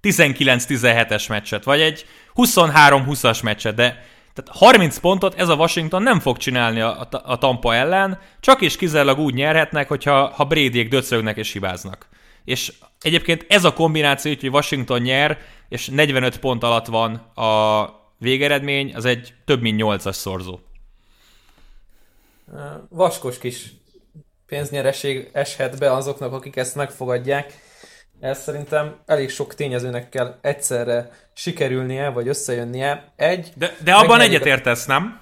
19-17-es 0.02 1.28
meccset, 1.28 1.64
vagy 1.64 1.80
egy 1.80 2.06
23-20-as 2.34 3.42
meccset, 3.42 3.74
de 3.74 4.04
tehát 4.34 4.60
30 4.60 4.98
pontot 4.98 5.34
ez 5.34 5.48
a 5.48 5.54
Washington 5.54 6.02
nem 6.02 6.20
fog 6.20 6.36
csinálni 6.36 6.80
a, 6.80 7.08
a, 7.10 7.38
Tampa 7.38 7.74
ellen, 7.74 8.18
csak 8.40 8.60
és 8.60 8.76
kizárólag 8.76 9.18
úgy 9.18 9.34
nyerhetnek, 9.34 9.88
hogyha 9.88 10.28
ha 10.28 10.44
Bradyék 10.44 10.88
döcögnek 10.88 11.36
és 11.36 11.52
hibáznak. 11.52 12.08
És 12.44 12.72
egyébként 13.00 13.46
ez 13.48 13.64
a 13.64 13.72
kombináció, 13.72 14.34
hogy 14.40 14.48
Washington 14.48 15.00
nyer, 15.00 15.38
és 15.68 15.88
45 15.88 16.38
pont 16.38 16.62
alatt 16.62 16.86
van 16.86 17.14
a 17.34 17.84
végeredmény, 18.18 18.94
az 18.94 19.04
egy 19.04 19.34
több 19.44 19.60
mint 19.60 19.82
8-as 19.82 20.12
szorzó. 20.12 20.58
Vaskos 22.88 23.38
kis 23.38 23.72
pénznyereség 24.46 25.28
eshet 25.32 25.78
be 25.78 25.92
azoknak, 25.92 26.32
akik 26.32 26.56
ezt 26.56 26.74
megfogadják. 26.74 27.68
Ez 28.20 28.42
szerintem 28.42 28.96
elég 29.06 29.30
sok 29.30 29.54
tényezőnek 29.54 30.08
kell 30.08 30.38
egyszerre 30.40 31.10
sikerülnie, 31.34 32.08
vagy 32.08 32.28
összejönnie. 32.28 33.12
Egy, 33.16 33.52
de, 33.56 33.76
de 33.84 33.94
abban 33.94 34.20
egyetértesz, 34.20 34.86
nem? 34.86 35.20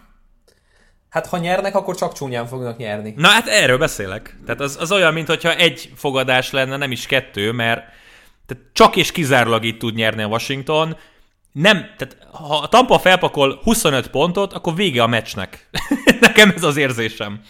Hát 1.09 1.27
ha 1.27 1.39
nyernek, 1.39 1.75
akkor 1.75 1.97
csak 1.97 2.13
csúnyán 2.13 2.47
fognak 2.47 2.77
nyerni. 2.77 3.15
Na 3.17 3.29
hát 3.29 3.47
erről 3.47 3.79
beszélek. 3.79 4.37
Tehát 4.45 4.61
az, 4.61 4.77
az 4.81 4.93
olyan, 4.93 5.13
mintha 5.13 5.55
egy 5.55 5.93
fogadás 5.97 6.51
lenne, 6.51 6.77
nem 6.77 6.91
is 6.91 7.07
kettő, 7.07 7.53
mert 7.53 7.83
tehát 8.47 8.65
csak 8.73 8.97
és 8.97 9.13
kizárólag 9.13 9.65
itt 9.65 9.79
tud 9.79 9.95
nyerni 9.95 10.23
a 10.23 10.27
Washington. 10.27 10.97
Nem, 11.53 11.77
tehát 11.97 12.17
ha 12.33 12.59
a 12.59 12.69
Tampa 12.69 12.99
felpakol 12.99 13.61
25 13.63 14.09
pontot, 14.09 14.53
akkor 14.53 14.75
vége 14.75 15.03
a 15.03 15.07
meccsnek. 15.07 15.69
Nekem 16.21 16.53
ez 16.57 16.63
az 16.63 16.77
érzésem. 16.77 17.41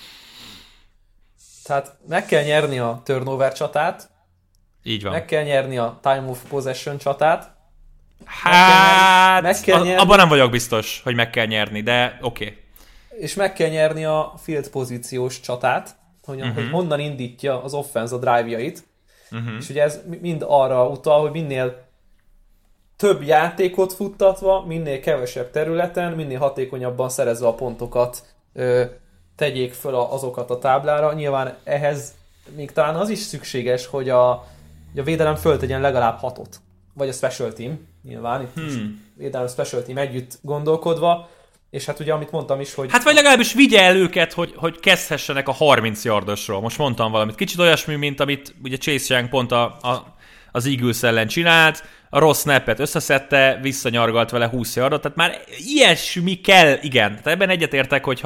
Tehát 1.64 1.96
meg 2.08 2.26
kell 2.26 2.42
nyerni 2.42 2.78
a 2.78 3.00
turnover 3.04 3.52
csatát, 3.52 4.10
így 4.82 5.02
van. 5.02 5.12
Meg 5.12 5.24
kell 5.24 5.42
nyerni 5.42 5.78
a 5.78 5.98
time 6.02 6.24
of 6.28 6.42
possession 6.48 6.98
csatát. 6.98 7.56
Hát, 8.24 9.42
meg 9.42 9.60
kell 9.60 9.82
nyerni, 9.82 10.00
abban 10.00 10.16
nem 10.16 10.28
vagyok 10.28 10.50
biztos, 10.50 11.00
hogy 11.04 11.14
meg 11.14 11.30
kell 11.30 11.46
nyerni, 11.46 11.82
de 11.82 12.18
oké. 12.20 12.44
Okay. 12.44 12.56
És 13.20 13.34
meg 13.34 13.52
kell 13.52 13.68
nyerni 13.68 14.04
a 14.04 14.32
field 14.42 14.68
pozíciós 14.68 15.40
csatát, 15.40 15.96
hogy, 16.24 16.40
uh-huh. 16.40 16.54
hogy 16.54 16.70
honnan 16.70 17.00
indítja 17.00 17.62
az 17.62 17.74
offense 17.74 18.14
a 18.14 18.18
drive-jait. 18.18 18.86
Uh-huh. 19.30 19.56
És 19.58 19.68
ugye 19.68 19.82
ez 19.82 20.00
mind 20.20 20.44
arra 20.46 20.88
utal, 20.88 21.20
hogy 21.20 21.30
minél 21.30 21.86
több 22.96 23.22
játékot 23.22 23.92
futtatva, 23.92 24.64
minél 24.66 25.00
kevesebb 25.00 25.50
területen, 25.50 26.12
minél 26.12 26.38
hatékonyabban 26.38 27.08
szerezve 27.08 27.46
a 27.46 27.54
pontokat 27.54 28.22
ö, 28.52 28.84
tegyék 29.36 29.72
föl 29.72 29.94
azokat 29.94 30.50
a 30.50 30.58
táblára. 30.58 31.12
Nyilván 31.12 31.56
ehhez 31.64 32.14
még 32.56 32.72
talán 32.72 32.94
az 32.94 33.08
is 33.08 33.18
szükséges, 33.18 33.86
hogy 33.86 34.08
a, 34.08 34.46
hogy 34.90 35.00
a 35.00 35.04
védelem 35.04 35.34
föltegyen 35.34 35.80
legalább 35.80 36.18
hatot. 36.18 36.60
Vagy 36.94 37.08
a 37.08 37.12
special 37.12 37.52
team, 37.52 37.88
nyilván, 38.02 38.42
itt 38.42 38.54
hmm. 38.54 39.04
védelem 39.16 39.48
special 39.48 39.82
team 39.82 39.98
együtt 39.98 40.38
gondolkodva, 40.42 41.28
és 41.70 41.84
hát 41.84 42.00
ugye 42.00 42.12
amit 42.12 42.30
mondtam 42.30 42.60
is, 42.60 42.74
hogy... 42.74 42.90
Hát 42.90 43.02
vagy 43.02 43.14
legalábbis 43.14 43.52
vigye 43.52 43.82
el 43.82 43.96
őket, 43.96 44.32
hogy, 44.32 44.52
hogy 44.56 44.80
kezdhessenek 44.80 45.48
a 45.48 45.52
30 45.52 46.04
yardosról. 46.04 46.60
Most 46.60 46.78
mondtam 46.78 47.12
valamit. 47.12 47.34
Kicsit 47.34 47.58
olyasmi, 47.58 47.94
mint 47.94 48.20
amit 48.20 48.54
ugye 48.62 48.76
Chase 48.76 49.14
Young 49.14 49.28
pont 49.28 49.52
a, 49.52 49.62
a, 49.64 50.16
az 50.52 50.66
Eagles 50.66 51.02
ellen 51.02 51.26
csinált, 51.26 51.84
a 52.10 52.18
rossz 52.18 52.40
snappet 52.40 52.78
összeszedte, 52.78 53.58
visszanyargalt 53.62 54.30
vele 54.30 54.48
20 54.48 54.76
yardot, 54.76 55.00
tehát 55.00 55.16
már 55.16 55.40
ilyesmi 55.56 56.34
kell, 56.40 56.78
igen. 56.82 57.10
Tehát 57.10 57.26
ebben 57.26 57.48
egyetértek, 57.48 58.04
hogy 58.04 58.20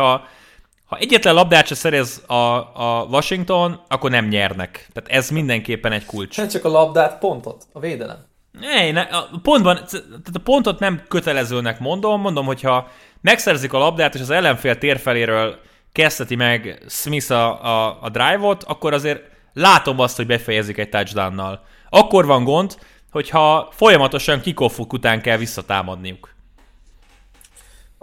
ha, 0.93 0.99
egyetlen 0.99 1.35
labdát 1.35 1.67
se 1.67 1.75
szerez 1.75 2.23
a, 2.27 2.35
a 2.35 3.07
Washington, 3.11 3.81
akkor 3.89 4.11
nem 4.11 4.29
nyernek. 4.29 4.89
Tehát 4.93 5.11
ez 5.11 5.31
mindenképpen 5.31 5.93
egy 5.93 6.05
kulcs. 6.05 6.37
Nem 6.37 6.49
csak 6.49 6.65
a 6.65 6.69
labdát, 6.69 7.19
pontot, 7.19 7.65
a 7.73 7.81
védelem. 7.81 8.27
Ne, 8.61 8.91
ne, 8.91 9.01
a 9.01 9.29
pontban, 9.43 9.75
tehát 9.75 10.31
a 10.33 10.39
pontot 10.45 10.79
nem 10.79 11.03
kötelezőnek 11.09 11.81
mondom, 11.81 12.21
mondom, 12.21 12.47
hogyha 12.47 12.89
megszerzik 13.21 13.73
a 13.73 13.79
labdát, 13.79 14.15
és 14.15 14.21
az 14.21 14.31
ellenfél 14.31 14.79
térfeléről 14.79 15.59
kezdheti 15.93 16.35
meg 16.35 16.85
Smith 16.89 17.31
a, 17.31 17.65
a, 17.65 17.99
a 18.03 18.09
drive-ot, 18.09 18.63
akkor 18.63 18.93
azért 18.93 19.23
látom 19.53 20.01
azt, 20.01 20.17
hogy 20.17 20.27
befejezik 20.27 20.79
egy 20.79 20.89
touchdownnal. 20.89 21.65
Akkor 21.91 22.27
van 22.27 22.45
gond, 22.45 22.77
hogyha 23.11 23.69
folyamatosan 23.71 24.41
kikoffuk 24.41 24.93
után 24.93 25.21
kell 25.21 25.37
visszatámadniuk. 25.37 26.35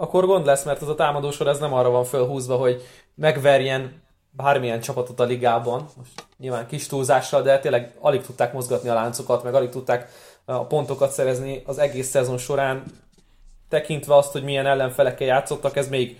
Akkor 0.00 0.26
gond 0.26 0.46
lesz, 0.46 0.64
mert 0.64 0.82
az 0.82 0.88
a 0.88 0.94
támadósor 0.94 1.46
ez 1.46 1.58
nem 1.58 1.72
arra 1.74 1.90
van 1.90 2.04
fölhúzva, 2.04 2.56
hogy 2.56 2.82
megverjen 3.14 4.02
bármilyen 4.30 4.80
csapatot 4.80 5.20
a 5.20 5.24
ligában, 5.24 5.88
most 5.96 6.10
nyilván 6.38 6.66
kis 6.66 6.86
túlzással, 6.86 7.42
de 7.42 7.58
tényleg 7.58 7.94
alig 7.98 8.22
tudták 8.22 8.52
mozgatni 8.52 8.88
a 8.88 8.94
láncokat, 8.94 9.42
meg 9.42 9.54
alig 9.54 9.68
tudták 9.68 10.10
a 10.44 10.66
pontokat 10.66 11.10
szerezni 11.10 11.62
az 11.66 11.78
egész 11.78 12.08
szezon 12.08 12.38
során, 12.38 12.84
tekintve 13.68 14.16
azt, 14.16 14.32
hogy 14.32 14.42
milyen 14.42 14.66
ellenfelekkel 14.66 15.26
játszottak, 15.26 15.76
ez 15.76 15.88
még, 15.88 16.18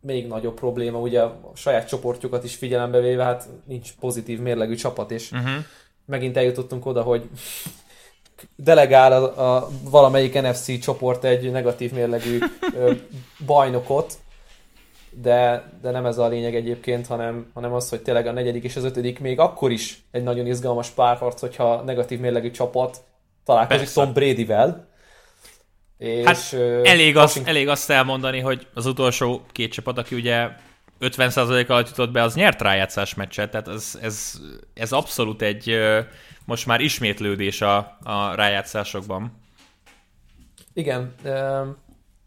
még 0.00 0.26
nagyobb 0.26 0.54
probléma, 0.54 0.98
ugye 0.98 1.20
a 1.22 1.40
saját 1.54 1.88
csoportjukat 1.88 2.44
is 2.44 2.54
figyelembe 2.54 3.00
véve, 3.00 3.24
hát 3.24 3.48
nincs 3.64 3.92
pozitív 4.00 4.40
mérlegű 4.40 4.74
csapat, 4.74 5.10
és 5.10 5.30
uh-huh. 5.30 5.64
megint 6.04 6.36
eljutottunk 6.36 6.86
oda, 6.86 7.02
hogy 7.02 7.28
delegál 8.56 9.12
a, 9.12 9.56
a 9.56 9.68
valamelyik 9.82 10.40
NFC 10.40 10.80
csoport 10.80 11.24
egy 11.24 11.50
negatív 11.50 11.92
mérlegű 11.92 12.38
ö, 12.74 12.92
bajnokot, 13.46 14.14
de, 15.10 15.70
de 15.82 15.90
nem 15.90 16.06
ez 16.06 16.18
a 16.18 16.28
lényeg 16.28 16.54
egyébként, 16.54 17.06
hanem, 17.06 17.50
hanem 17.54 17.72
az, 17.72 17.88
hogy 17.88 18.02
tényleg 18.02 18.26
a 18.26 18.32
negyedik 18.32 18.64
és 18.64 18.76
az 18.76 18.84
ötödik 18.84 19.20
még 19.20 19.38
akkor 19.38 19.70
is 19.70 20.02
egy 20.10 20.22
nagyon 20.22 20.46
izgalmas 20.46 20.88
párharc, 20.88 21.40
hogyha 21.40 21.82
negatív 21.82 22.20
mérlegű 22.20 22.50
csapat 22.50 22.96
találkozik 23.44 23.82
Persze. 23.82 24.00
Tom 24.00 24.12
Bradyvel. 24.12 24.90
És, 25.98 26.24
hát 26.24 26.52
elég, 26.82 27.16
az, 27.16 27.42
elég 27.44 27.68
azt 27.68 27.90
elmondani, 27.90 28.40
hogy 28.40 28.66
az 28.74 28.86
utolsó 28.86 29.42
két 29.52 29.72
csapat, 29.72 29.98
aki 29.98 30.14
ugye 30.14 30.48
50% 31.00 31.68
alatt 31.68 31.88
jutott 31.88 32.10
be, 32.10 32.22
az 32.22 32.34
nyert 32.34 32.60
rájátszás 32.60 33.14
meccset, 33.14 33.50
tehát 33.50 33.68
ez, 33.68 33.98
ez, 34.02 34.32
ez 34.74 34.92
abszolút 34.92 35.42
egy 35.42 35.78
most 36.44 36.66
már 36.66 36.80
ismétlődés 36.80 37.60
a, 37.60 37.76
a 38.02 38.34
rájátszásokban. 38.34 39.40
Igen, 40.72 41.14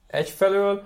egyfelől, 0.08 0.84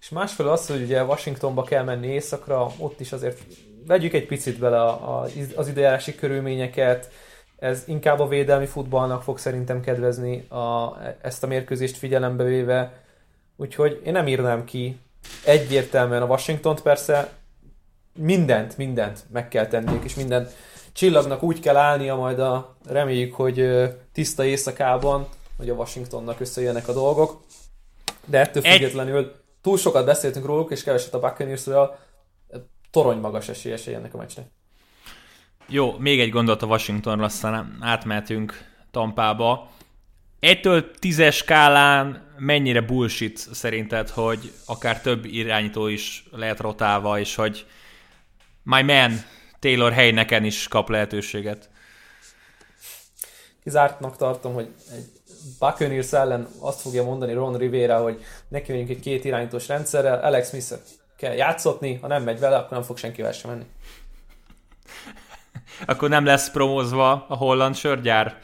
és 0.00 0.08
másfelől 0.08 0.52
az, 0.52 0.66
hogy 0.66 0.82
ugye 0.82 1.04
Washingtonba 1.04 1.62
kell 1.62 1.84
menni 1.84 2.06
éjszakra, 2.06 2.72
ott 2.78 3.00
is 3.00 3.12
azért 3.12 3.40
vegyük 3.86 4.12
egy 4.12 4.26
picit 4.26 4.58
bele 4.58 4.80
a, 4.82 5.20
a, 5.20 5.26
az 5.56 5.68
időjárási 5.68 6.14
körülményeket, 6.14 7.10
ez 7.60 7.82
inkább 7.86 8.20
a 8.20 8.28
védelmi 8.28 8.66
futballnak 8.66 9.22
fog 9.22 9.38
szerintem 9.38 9.80
kedvezni 9.80 10.48
a, 10.48 10.96
ezt 11.22 11.42
a 11.42 11.46
mérkőzést 11.46 11.96
figyelembe 11.96 12.44
véve, 12.44 12.92
úgyhogy 13.56 14.00
én 14.04 14.12
nem 14.12 14.28
írnám 14.28 14.64
ki 14.64 14.98
egyértelműen 15.44 16.22
a 16.22 16.26
Washingtont, 16.26 16.82
persze 16.82 17.32
mindent, 18.18 18.76
mindent 18.76 19.24
meg 19.32 19.48
kell 19.48 19.66
tenniük, 19.66 20.04
és 20.04 20.14
mindent 20.14 20.52
csillagnak 21.00 21.42
úgy 21.42 21.60
kell 21.60 21.76
állnia 21.76 22.14
majd 22.14 22.38
a, 22.38 22.76
reméljük, 22.88 23.34
hogy 23.34 23.68
tiszta 24.12 24.44
éjszakában, 24.44 25.28
hogy 25.56 25.68
a 25.68 25.74
Washingtonnak 25.74 26.40
összejönnek 26.40 26.88
a 26.88 26.92
dolgok, 26.92 27.40
de 28.24 28.38
ettől 28.38 28.62
függetlenül 28.62 29.32
túl 29.60 29.78
sokat 29.78 30.04
beszéltünk 30.04 30.46
róluk, 30.46 30.70
és 30.70 30.82
keveset 30.82 31.14
a 31.14 31.20
Buccaneersről, 31.20 31.98
torony 32.90 33.18
magas 33.18 33.48
esélyesei 33.48 33.94
ennek 33.94 34.14
a 34.14 34.16
meccsnek. 34.16 34.46
Jó, 35.66 35.98
még 35.98 36.20
egy 36.20 36.30
gondolat 36.30 36.62
a 36.62 36.66
Washingtonra, 36.66 37.24
aztán 37.24 37.78
átmehetünk 37.80 38.64
Tampába. 38.90 39.70
Egytől 40.40 40.90
tízes 40.90 41.36
skálán 41.36 42.32
mennyire 42.38 42.80
bullshit 42.80 43.38
szerinted, 43.38 44.08
hogy 44.08 44.52
akár 44.66 45.00
több 45.00 45.24
irányító 45.24 45.86
is 45.86 46.24
lehet 46.30 46.60
rotálva, 46.60 47.18
és 47.18 47.34
hogy 47.34 47.66
my 48.62 48.82
man 48.82 49.38
Taylor 49.60 49.92
helyneken 49.92 50.44
is 50.44 50.68
kap 50.68 50.88
lehetőséget? 50.88 51.70
Kizártnak 53.62 54.16
tartom, 54.16 54.54
hogy 54.54 54.68
egy 54.92 55.04
Buccaneers 55.58 56.12
ellen 56.12 56.48
azt 56.60 56.80
fogja 56.80 57.04
mondani 57.04 57.32
Ron 57.32 57.56
Rivera, 57.56 58.02
hogy 58.02 58.24
neki 58.48 58.70
megyünk 58.70 58.90
egy 58.90 59.00
két 59.00 59.24
irányítós 59.24 59.68
rendszerrel, 59.68 60.20
Alex 60.20 60.48
smith 60.48 60.74
kell 61.16 61.34
játszotni, 61.34 61.94
ha 61.94 62.06
nem 62.06 62.22
megy 62.22 62.38
vele, 62.38 62.56
akkor 62.56 62.70
nem 62.70 62.82
fog 62.82 62.98
senkivel 62.98 63.32
sem 63.32 63.50
menni. 63.50 63.66
akkor 65.86 66.08
nem 66.08 66.24
lesz 66.24 66.50
promózva 66.50 67.26
a 67.28 67.36
holland 67.36 67.76
sörgyár 67.76 68.40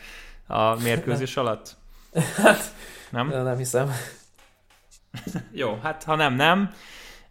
a 0.46 0.74
mérkőzés 0.74 1.36
alatt? 1.36 1.76
Hát, 2.36 2.74
nem? 3.10 3.28
Nem 3.28 3.56
hiszem. 3.56 3.92
Jó, 5.52 5.78
hát 5.82 6.04
ha 6.04 6.14
nem, 6.14 6.34
nem. 6.34 6.74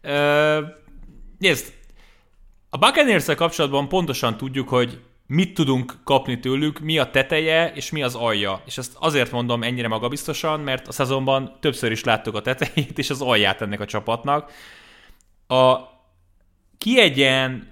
Ö, 0.02 0.62
nézd, 1.38 1.74
a 2.76 2.78
buccaneers 2.78 3.26
kapcsolatban 3.26 3.88
pontosan 3.88 4.38
tudjuk, 4.38 4.70
hogy 4.70 5.00
mit 5.28 5.54
tudunk 5.54 5.98
kapni 6.04 6.40
tőlük, 6.40 6.80
mi 6.80 6.98
a 6.98 7.10
teteje 7.10 7.72
és 7.74 7.92
mi 7.92 8.04
az 8.04 8.16
alja. 8.16 8.62
És 8.66 8.78
ezt 8.78 8.96
azért 9.00 9.32
mondom 9.32 9.64
ennyire 9.64 9.88
magabiztosan, 9.88 10.60
mert 10.60 10.88
a 10.88 10.92
szezonban 10.92 11.58
többször 11.60 11.92
is 11.92 12.04
láttuk 12.04 12.36
a 12.36 12.42
tetejét 12.42 12.98
és 12.98 13.10
az 13.10 13.22
alját 13.22 13.62
ennek 13.62 13.80
a 13.80 13.86
csapatnak. 13.86 14.52
A 15.48 15.78
kiegyen 16.78 17.72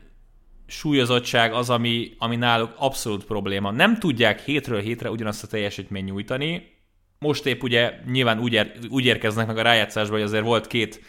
súlyozottság 0.67 1.53
az, 1.53 1.69
ami, 1.69 2.11
ami 2.17 2.35
náluk 2.35 2.73
abszolút 2.77 3.25
probléma. 3.25 3.71
Nem 3.71 3.99
tudják 3.99 4.41
hétről 4.41 4.81
hétre 4.81 5.09
ugyanazt 5.09 5.43
a 5.43 5.47
teljesítményt 5.47 6.07
nyújtani. 6.07 6.71
Most 7.19 7.45
épp 7.45 7.63
ugye 7.63 7.93
nyilván 8.11 8.39
úgy, 8.39 8.53
ér, 8.53 8.71
úgy 8.89 9.05
érkeznek 9.05 9.47
meg 9.47 9.57
a 9.57 9.61
rájátszásba, 9.61 10.13
hogy 10.13 10.23
azért 10.23 10.43
volt 10.43 10.67
két 10.67 11.01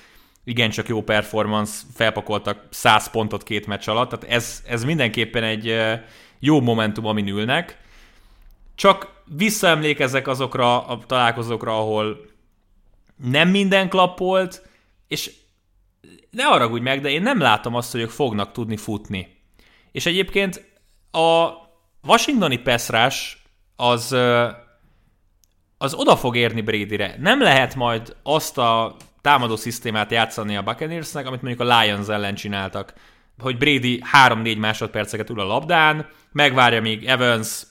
igencsak 0.44 0.88
jó 0.88 1.02
performance, 1.02 1.82
felpakoltak 1.94 2.66
100 2.70 3.10
pontot 3.10 3.42
két 3.42 3.66
meccs 3.66 3.88
alatt, 3.88 4.10
tehát 4.10 4.34
ez, 4.34 4.62
ez 4.66 4.84
mindenképpen 4.84 5.42
egy 5.42 5.76
jó 6.38 6.60
momentum, 6.60 7.06
amin 7.06 7.28
ülnek. 7.28 7.78
Csak 8.74 9.22
visszaemlékezek 9.24 10.28
azokra 10.28 10.86
a 10.86 10.98
találkozókra, 11.06 11.78
ahol 11.78 12.26
nem 13.16 13.48
minden 13.48 13.88
klappolt, 13.88 14.68
és 15.08 15.32
ne 16.30 16.42
haragudj 16.42 16.82
meg, 16.82 17.00
de 17.00 17.10
én 17.10 17.22
nem 17.22 17.40
látom 17.40 17.74
azt, 17.74 17.92
hogy 17.92 18.00
ők 18.00 18.10
fognak 18.10 18.52
tudni 18.52 18.76
futni. 18.76 19.36
És 19.92 20.06
egyébként 20.06 20.72
a 21.10 21.48
washingtoni 22.06 22.58
peszrás 22.58 23.42
az, 23.76 24.12
az 25.78 25.94
oda 25.94 26.16
fog 26.16 26.36
érni 26.36 26.60
Bradyre. 26.60 27.16
Nem 27.18 27.42
lehet 27.42 27.74
majd 27.74 28.16
azt 28.22 28.58
a 28.58 28.96
támadó 29.24 29.56
szisztémát 29.56 30.10
játszani 30.10 30.56
a 30.56 30.62
Buccaneersnek, 30.62 31.26
amit 31.26 31.42
mondjuk 31.42 31.68
a 31.68 31.78
Lions 31.78 32.08
ellen 32.08 32.34
csináltak. 32.34 32.92
Hogy 33.38 33.58
Brady 33.58 34.02
3-4 34.12 34.58
másodperceket 34.58 35.30
ül 35.30 35.40
a 35.40 35.44
labdán, 35.44 36.08
megvárja 36.32 36.80
még 36.80 37.04
Evans, 37.04 37.62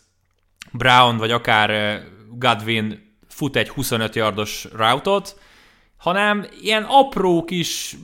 Brown 0.72 1.18
vagy 1.18 1.32
akár 1.32 2.01
Godwin 2.30 3.18
fut 3.28 3.56
egy 3.56 3.70
25 3.70 4.16
yardos 4.16 4.68
routot, 4.76 5.39
hanem 5.97 6.45
ilyen 6.62 6.84
apró 6.84 7.43
kis 7.43 7.95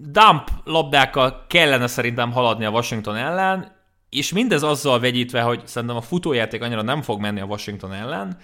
dump 0.00 0.50
labdákkal 0.64 1.44
kellene 1.48 1.86
szerintem 1.86 2.32
haladni 2.32 2.64
a 2.64 2.70
Washington 2.70 3.16
ellen, 3.16 3.76
és 4.08 4.32
mindez 4.32 4.62
azzal 4.62 5.00
vegyítve, 5.00 5.40
hogy 5.40 5.66
szerintem 5.66 5.96
a 5.96 6.00
futójáték 6.00 6.62
annyira 6.62 6.82
nem 6.82 7.02
fog 7.02 7.20
menni 7.20 7.40
a 7.40 7.46
Washington 7.46 7.92
ellen. 7.92 8.36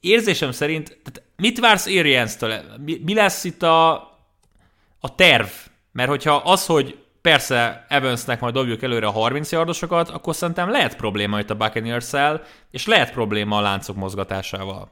Érzésem 0.00 0.52
szerint, 0.52 0.98
tehát 1.04 1.25
mit 1.36 1.60
vársz 1.60 1.86
Arians-től? 1.86 2.62
Mi, 2.84 3.00
mi 3.04 3.14
lesz 3.14 3.44
itt 3.44 3.62
a, 3.62 3.92
a 5.00 5.14
terv? 5.14 5.46
Mert 5.92 6.08
hogyha 6.08 6.34
az, 6.34 6.66
hogy 6.66 6.98
persze 7.20 7.86
Evansnek 7.88 8.40
majd 8.40 8.54
dobjuk 8.54 8.82
előre 8.82 9.06
a 9.06 9.10
30 9.10 9.52
yardosokat, 9.52 10.08
akkor 10.08 10.34
szerintem 10.34 10.70
lehet 10.70 10.96
probléma 10.96 11.38
itt 11.38 11.50
a 11.50 11.54
buccaneers 11.54 12.12
és 12.70 12.86
lehet 12.86 13.12
probléma 13.12 13.56
a 13.56 13.60
láncok 13.60 13.96
mozgatásával. 13.96 14.90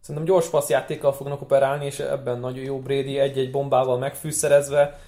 Szerintem 0.00 0.34
gyors 0.34 0.48
passzjátékkal 0.48 1.12
fognak 1.12 1.40
operálni, 1.40 1.84
és 1.84 1.98
ebben 1.98 2.38
nagyon 2.38 2.64
jó 2.64 2.80
Brady 2.80 3.18
egy-egy 3.18 3.50
bombával 3.50 3.98
megfűszerezve. 3.98 4.98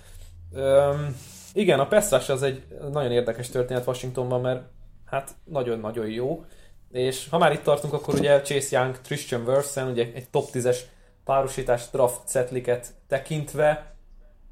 Üm, 0.57 1.17
igen, 1.53 1.81
a 1.81 1.87
Pestrás 1.87 2.29
az 2.29 2.43
egy 2.43 2.63
nagyon 2.93 3.13
érdekes 3.13 3.49
történet 3.49 3.87
Washingtonban, 3.87 4.41
mert 4.41 4.63
hát 5.07 5.31
nagyon-nagyon 5.45 6.07
jó. 6.07 6.45
És 6.91 7.29
ha 7.29 7.39
már 7.39 7.53
itt 7.53 7.63
tartunk, 7.63 7.93
akkor 7.93 8.15
ugye 8.15 8.41
Chase 8.41 8.79
Young, 8.79 9.01
Christian 9.01 9.45
Versen, 9.45 9.89
ugye 9.89 10.13
egy 10.15 10.29
top 10.31 10.49
10-es 10.53 10.79
párosítás 11.25 11.91
draft 11.91 12.31
setliket 12.31 12.95
tekintve 13.09 13.95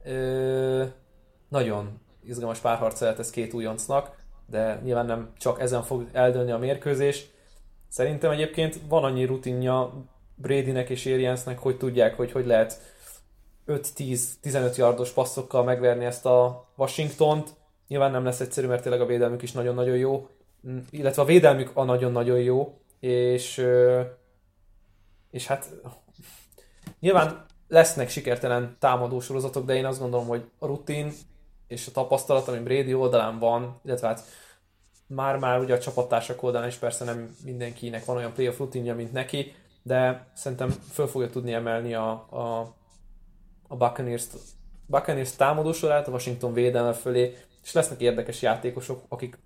ö, 0.05 0.84
nagyon 1.49 2.01
izgalmas 2.22 2.59
párharc 2.59 3.01
lehet 3.01 3.18
ez 3.18 3.30
két 3.30 3.53
újoncnak, 3.53 4.16
de 4.47 4.80
nyilván 4.84 5.07
nem 5.07 5.32
csak 5.39 5.61
ezen 5.61 5.82
fog 5.82 6.09
eldőlni 6.12 6.51
a 6.51 6.59
mérkőzés. 6.59 7.26
Szerintem 7.89 8.30
egyébként 8.30 8.80
van 8.89 9.05
annyi 9.05 9.24
rutinja 9.24 10.05
Bradynek 10.34 10.91
és 10.91 11.07
Ariansnek, 11.07 11.59
hogy 11.59 11.76
tudják, 11.76 12.16
hogy 12.16 12.32
hogy 12.32 12.47
lehet 12.47 12.80
5-10-15 13.66 14.76
yardos 14.76 15.11
passzokkal 15.11 15.64
megverni 15.64 16.05
ezt 16.05 16.26
a 16.26 16.68
Washingtont. 16.76 17.55
Nyilván 17.89 18.11
nem 18.11 18.24
lesz 18.24 18.41
egyszerű, 18.41 18.66
mert 18.66 18.82
tényleg 18.82 19.01
a 19.01 19.07
védelmük 19.07 19.43
is 19.43 19.53
nagyon-nagyon 19.53 19.97
jó, 19.97 20.28
illetve 20.90 21.22
a 21.22 21.24
védelmük 21.24 21.70
a 21.74 21.84
nagyon-nagyon 21.84 22.38
jó, 22.38 22.78
és, 23.00 23.66
és 25.30 25.46
hát 25.46 25.68
nyilván 27.00 27.44
lesznek 27.68 28.09
sikertelen 28.09 28.76
támadó 28.78 29.20
sorozatok, 29.20 29.64
de 29.64 29.74
én 29.74 29.84
azt 29.84 30.00
gondolom, 30.00 30.26
hogy 30.26 30.50
a 30.59 30.66
rutin 30.66 31.12
és 31.66 31.86
a 31.86 31.90
tapasztalat, 31.90 32.48
ami 32.48 32.59
Brady 32.59 32.94
oldalán 32.94 33.38
van, 33.38 33.80
illetve 33.84 34.06
hát 34.06 34.22
már-már 35.06 35.61
ugye 35.61 35.74
a 35.74 35.78
csapattársak 35.78 36.42
oldalán 36.42 36.68
is 36.68 36.76
persze 36.76 37.04
nem 37.04 37.36
mindenkinek 37.44 38.04
van 38.04 38.16
olyan 38.16 38.32
playoff 38.32 38.59
rutinja, 38.59 38.94
mint 38.94 39.12
neki, 39.12 39.54
de 39.82 40.26
szerintem 40.34 40.70
föl 40.70 41.06
fogja 41.06 41.30
tudni 41.30 41.52
emelni 41.52 41.94
a, 41.94 42.11
a, 42.30 42.74
a 43.68 43.76
Buccaneers, 43.76 44.24
Buccaneers 44.86 45.36
támadósorát, 45.36 46.09
a 46.09 46.11
Washington 46.11 46.52
védelme 46.52 46.92
fölé, 46.92 47.36
és 47.62 47.72
lesznek 47.72 48.00
érdekes 48.00 48.42
játékosok, 48.42 49.02
akik 49.09 49.38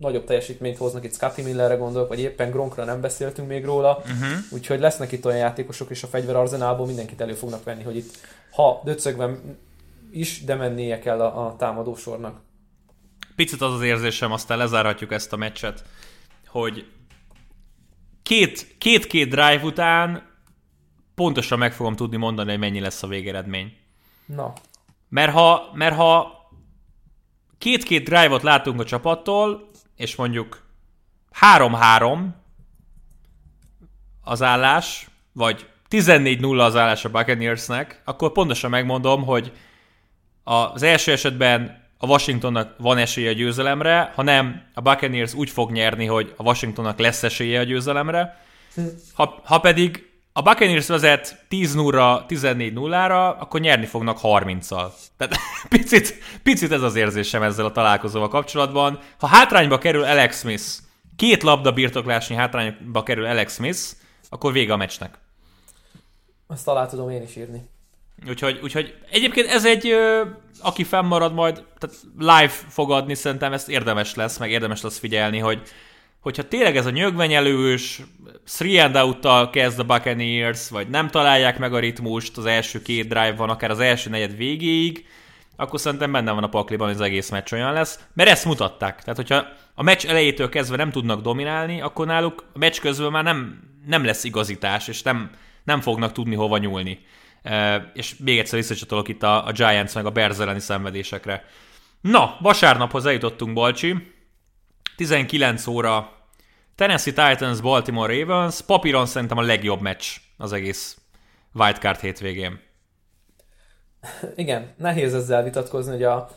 nagyobb 0.00 0.24
teljesítményt 0.24 0.76
hoznak, 0.76 1.04
itt 1.04 1.14
Scotty 1.14 1.42
Millerre 1.42 1.74
gondolok, 1.74 2.08
vagy 2.08 2.20
éppen 2.20 2.50
Gronkra 2.50 2.84
nem 2.84 3.00
beszéltünk 3.00 3.48
még 3.48 3.64
róla, 3.64 3.96
uh-huh. 3.96 4.38
úgyhogy 4.50 4.80
lesznek 4.80 5.12
itt 5.12 5.24
olyan 5.24 5.38
játékosok, 5.38 5.90
és 5.90 6.02
a 6.02 6.06
fegyverarzenálból 6.06 6.86
mindenkit 6.86 7.20
elő 7.20 7.34
fognak 7.34 7.64
venni, 7.64 7.82
hogy 7.82 7.96
itt 7.96 8.16
ha 8.50 8.80
döcögben 8.84 9.58
is, 10.10 10.44
de 10.44 10.54
mennie 10.54 10.98
kell 10.98 11.20
a, 11.20 11.46
a 11.46 11.56
támadósornak. 11.56 12.40
Picit 13.36 13.60
az 13.60 13.72
az 13.74 13.82
érzésem, 13.82 14.32
aztán 14.32 14.58
lezárhatjuk 14.58 15.12
ezt 15.12 15.32
a 15.32 15.36
meccset, 15.36 15.84
hogy 16.46 16.86
két, 18.22 18.76
két-két 18.78 19.28
drive 19.28 19.60
után 19.62 20.28
pontosan 21.14 21.58
meg 21.58 21.72
fogom 21.72 21.96
tudni 21.96 22.16
mondani, 22.16 22.50
hogy 22.50 22.58
mennyi 22.58 22.80
lesz 22.80 23.02
a 23.02 23.06
végeredmény. 23.06 23.76
Na. 24.26 24.52
Mert 25.08 25.32
ha, 25.32 25.70
mert 25.74 25.96
ha 25.96 26.38
két-két 27.58 28.04
drive-ot 28.04 28.42
látunk 28.42 28.80
a 28.80 28.84
csapattól, 28.84 29.69
és 30.00 30.16
mondjuk 30.16 30.62
3-3 31.40 32.18
az 34.22 34.42
állás, 34.42 35.08
vagy 35.32 35.68
14-0 35.90 36.58
az 36.58 36.76
állás 36.76 37.04
a 37.04 37.10
Buccaneersnek, 37.10 38.02
akkor 38.04 38.32
pontosan 38.32 38.70
megmondom, 38.70 39.24
hogy 39.24 39.52
az 40.44 40.82
első 40.82 41.12
esetben 41.12 41.88
a 41.98 42.06
Washingtonnak 42.06 42.74
van 42.78 42.98
esélye 42.98 43.28
a 43.30 43.32
győzelemre, 43.32 44.12
ha 44.14 44.22
nem, 44.22 44.62
a 44.74 44.80
Buccaneers 44.80 45.34
úgy 45.34 45.50
fog 45.50 45.70
nyerni, 45.70 46.06
hogy 46.06 46.34
a 46.36 46.42
Washingtonnak 46.42 46.98
lesz 46.98 47.22
esélye 47.22 47.60
a 47.60 47.64
győzelemre. 47.64 48.44
Ha, 49.14 49.40
ha 49.44 49.60
pedig 49.60 50.09
a 50.32 50.42
Buccaneers 50.42 50.86
vezet 50.86 51.44
10 51.48 51.74
0 51.74 52.24
14 52.26 52.72
0-ra, 52.76 53.38
akkor 53.38 53.60
nyerni 53.60 53.86
fognak 53.86 54.18
30-al. 54.22 54.92
Tehát 55.16 55.36
picit, 55.68 56.14
picit 56.42 56.72
ez 56.72 56.82
az 56.82 56.94
érzésem 56.94 57.42
ezzel 57.42 57.64
a 57.64 57.72
találkozóval 57.72 58.28
kapcsolatban. 58.28 58.98
Ha 59.18 59.26
hátrányba 59.26 59.78
kerül 59.78 60.04
Alex 60.04 60.38
Smith, 60.38 60.64
két 61.16 61.42
labda 61.42 61.72
birtoklásnyi 61.72 62.34
hátrányba 62.34 63.02
kerül 63.02 63.24
Alex 63.26 63.54
Smith, 63.54 63.80
akkor 64.28 64.52
vége 64.52 64.72
a 64.72 64.76
meccsnek. 64.76 65.18
Azt 66.46 66.68
alá 66.68 66.86
tudom 66.86 67.10
én 67.10 67.22
is 67.22 67.36
írni. 67.36 67.68
Úgyhogy, 68.28 68.60
úgyhogy 68.62 68.94
egyébként 69.10 69.46
ez 69.46 69.64
egy, 69.64 69.94
aki 70.60 70.84
fennmarad 70.84 71.34
majd, 71.34 71.64
tehát 71.78 71.96
live 72.18 72.48
fog 72.48 72.90
adni, 72.90 73.14
szerintem 73.14 73.52
ezt 73.52 73.68
érdemes 73.68 74.14
lesz, 74.14 74.38
meg 74.38 74.50
érdemes 74.50 74.82
lesz 74.82 74.98
figyelni, 74.98 75.38
hogy 75.38 75.62
hogyha 76.20 76.48
tényleg 76.48 76.76
ez 76.76 76.86
a 76.86 76.90
nyögvenyelős, 76.90 78.02
three 78.56 78.82
and 78.84 78.96
out 78.96 79.50
kezd 79.50 79.78
a 79.78 79.84
Buccaneers, 79.84 80.68
vagy 80.70 80.88
nem 80.88 81.08
találják 81.08 81.58
meg 81.58 81.74
a 81.74 81.78
ritmust, 81.78 82.36
az 82.36 82.46
első 82.46 82.82
két 82.82 83.08
drive 83.08 83.34
van, 83.34 83.50
akár 83.50 83.70
az 83.70 83.80
első 83.80 84.10
negyed 84.10 84.36
végéig, 84.36 85.06
akkor 85.56 85.80
szerintem 85.80 86.12
benne 86.12 86.32
van 86.32 86.42
a 86.42 86.48
pakliban, 86.48 86.86
hogy 86.86 86.96
az 86.96 87.02
egész 87.02 87.30
meccs 87.30 87.52
olyan 87.52 87.72
lesz, 87.72 87.98
mert 88.12 88.30
ezt 88.30 88.44
mutatták. 88.44 89.02
Tehát, 89.02 89.16
hogyha 89.16 89.46
a 89.74 89.82
meccs 89.82 90.06
elejétől 90.06 90.48
kezdve 90.48 90.76
nem 90.76 90.90
tudnak 90.90 91.20
dominálni, 91.20 91.80
akkor 91.80 92.06
náluk 92.06 92.44
a 92.52 92.58
meccs 92.58 92.80
közben 92.80 93.10
már 93.10 93.24
nem, 93.24 93.60
nem 93.86 94.04
lesz 94.04 94.24
igazítás, 94.24 94.88
és 94.88 95.02
nem, 95.02 95.30
nem 95.64 95.80
fognak 95.80 96.12
tudni 96.12 96.34
hova 96.34 96.58
nyúlni. 96.58 97.04
E, 97.42 97.90
és 97.94 98.14
még 98.18 98.38
egyszer 98.38 98.58
visszacsatolok 98.58 99.08
itt 99.08 99.22
a, 99.22 99.46
a 99.46 99.52
Giants 99.52 99.94
meg 99.94 100.06
a 100.06 100.10
Bears 100.10 100.38
elleni 100.38 100.60
szenvedésekre. 100.60 101.44
Na, 102.00 102.36
vasárnaphoz 102.40 103.06
eljutottunk, 103.06 103.52
Balcsi. 103.52 104.14
19 104.96 105.66
óra 105.66 106.19
Tennessee 106.80 107.12
Titans, 107.12 107.60
Baltimore 107.60 108.18
Ravens. 108.18 108.60
Papíron 108.60 109.06
szerintem 109.06 109.38
a 109.38 109.42
legjobb 109.42 109.80
meccs 109.80 110.06
az 110.36 110.52
egész 110.52 110.98
wildcard 111.54 112.00
hétvégén. 112.00 112.60
Igen, 114.36 114.74
nehéz 114.76 115.14
ezzel 115.14 115.42
vitatkozni, 115.42 115.92
hogy 115.92 116.02
a, 116.02 116.28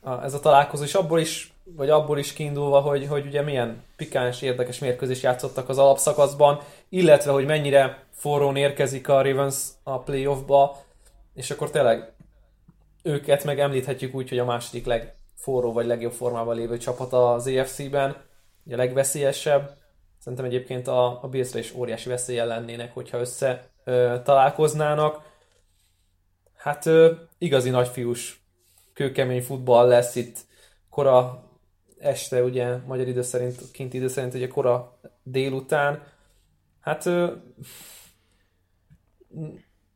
a, 0.00 0.22
ez 0.22 0.34
a 0.34 0.40
találkozó, 0.40 0.82
és 0.84 0.94
abból 0.94 1.20
is, 1.20 1.52
vagy 1.64 1.90
abból 1.90 2.18
is 2.18 2.32
kiindulva, 2.32 2.80
hogy, 2.80 3.06
hogy 3.06 3.26
ugye 3.26 3.42
milyen 3.42 3.82
pikáns, 3.96 4.42
érdekes 4.42 4.78
mérkőzés 4.78 5.22
játszottak 5.22 5.68
az 5.68 5.78
alapszakaszban, 5.78 6.60
illetve, 6.88 7.32
hogy 7.32 7.46
mennyire 7.46 8.04
forrón 8.10 8.56
érkezik 8.56 9.08
a 9.08 9.22
Ravens 9.22 9.56
a 9.82 9.98
playoffba, 9.98 10.82
és 11.34 11.50
akkor 11.50 11.70
tényleg 11.70 12.12
őket 13.02 13.44
meg 13.44 13.60
említhetjük 13.60 14.14
úgy, 14.14 14.28
hogy 14.28 14.38
a 14.38 14.44
második 14.44 14.86
legforró 14.86 15.72
vagy 15.72 15.86
legjobb 15.86 16.12
formában 16.12 16.56
lévő 16.56 16.78
csapat 16.78 17.12
az 17.12 17.46
A 18.70 18.76
legveszélyesebb. 18.76 19.76
Szerintem 20.18 20.46
egyébként 20.46 20.88
a, 20.88 21.22
a 21.22 21.28
Billsre 21.28 21.58
is 21.58 21.74
óriási 21.74 22.08
veszélye 22.08 22.44
lennének, 22.44 22.94
hogyha 22.94 23.18
össze 23.18 23.68
ö, 23.84 24.16
találkoznának. 24.24 25.22
Hát 26.56 26.86
ö, 26.86 27.12
igazi 27.38 27.70
nagyfiús, 27.70 28.42
kőkemény 28.92 29.42
futball 29.42 29.88
lesz 29.88 30.14
itt 30.14 30.38
kora 30.90 31.44
este, 31.98 32.42
ugye, 32.42 32.76
magyar 32.76 33.08
idő 33.08 33.22
szerint, 33.22 33.70
kint 33.72 33.94
idő 33.94 34.08
szerint 34.08 34.34
ugye 34.34 34.48
kora 34.48 34.98
délután. 35.22 36.02
Hát 36.80 37.06
ö, 37.06 37.32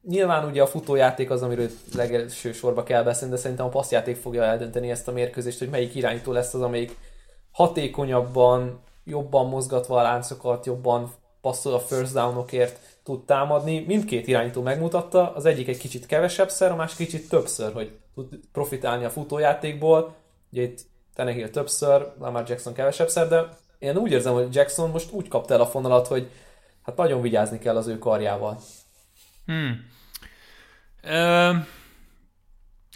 nyilván 0.09 0.45
ugye 0.45 0.63
a 0.63 0.67
futójáték 0.67 1.31
az, 1.31 1.43
amiről 1.43 1.69
legelső 1.95 2.53
sorba 2.53 2.83
kell 2.83 3.03
beszélni, 3.03 3.35
de 3.35 3.41
szerintem 3.41 3.67
a 3.67 3.69
passzjáték 3.69 4.17
fogja 4.17 4.43
eldönteni 4.43 4.91
ezt 4.91 5.09
a 5.09 5.13
mérkőzést, 5.13 5.59
hogy 5.59 5.69
melyik 5.69 5.95
irányító 5.95 6.33
lesz 6.33 6.55
az, 6.55 6.63
amelyik 6.63 6.97
hatékonyabban, 7.59 8.81
jobban 9.05 9.49
mozgatva 9.49 9.99
a 9.99 10.03
láncokat, 10.03 10.67
jobban 10.67 11.13
passzol 11.41 11.75
a 11.75 11.81
first 11.81 12.13
downokért 12.13 12.79
tud 13.03 13.25
támadni. 13.25 13.85
Mindkét 13.87 14.27
irányító 14.27 14.63
megmutatta, 14.63 15.33
az 15.35 15.45
egyik 15.45 15.69
egy 15.69 15.79
kicsit 15.79 16.07
kevesebbszer, 16.07 16.71
a 16.71 16.77
másik 16.77 16.97
kicsit 16.97 17.29
többször, 17.29 17.73
hogy 17.73 17.99
tud 18.15 18.29
profitálni 18.53 19.05
a 19.05 19.11
futójátékból. 19.11 20.15
Ugye 20.53 20.63
itt 20.63 20.81
Tenehill 21.15 21.49
többször, 21.49 22.13
Lamar 22.21 22.49
Jackson 22.49 22.73
kevesebbszer, 22.73 23.29
de 23.29 23.49
én 23.79 23.97
úgy 23.97 24.11
érzem, 24.11 24.33
hogy 24.33 24.55
Jackson 24.55 24.91
most 24.91 25.13
úgy 25.13 25.29
kapta 25.29 25.55
el 25.55 25.61
a 25.61 25.67
fonalat, 25.67 26.07
hogy 26.07 26.31
hát 26.83 26.97
nagyon 26.97 27.21
vigyázni 27.21 27.59
kell 27.59 27.77
az 27.77 27.87
ő 27.87 27.99
karjával. 27.99 28.59
Hmm. 29.47 29.87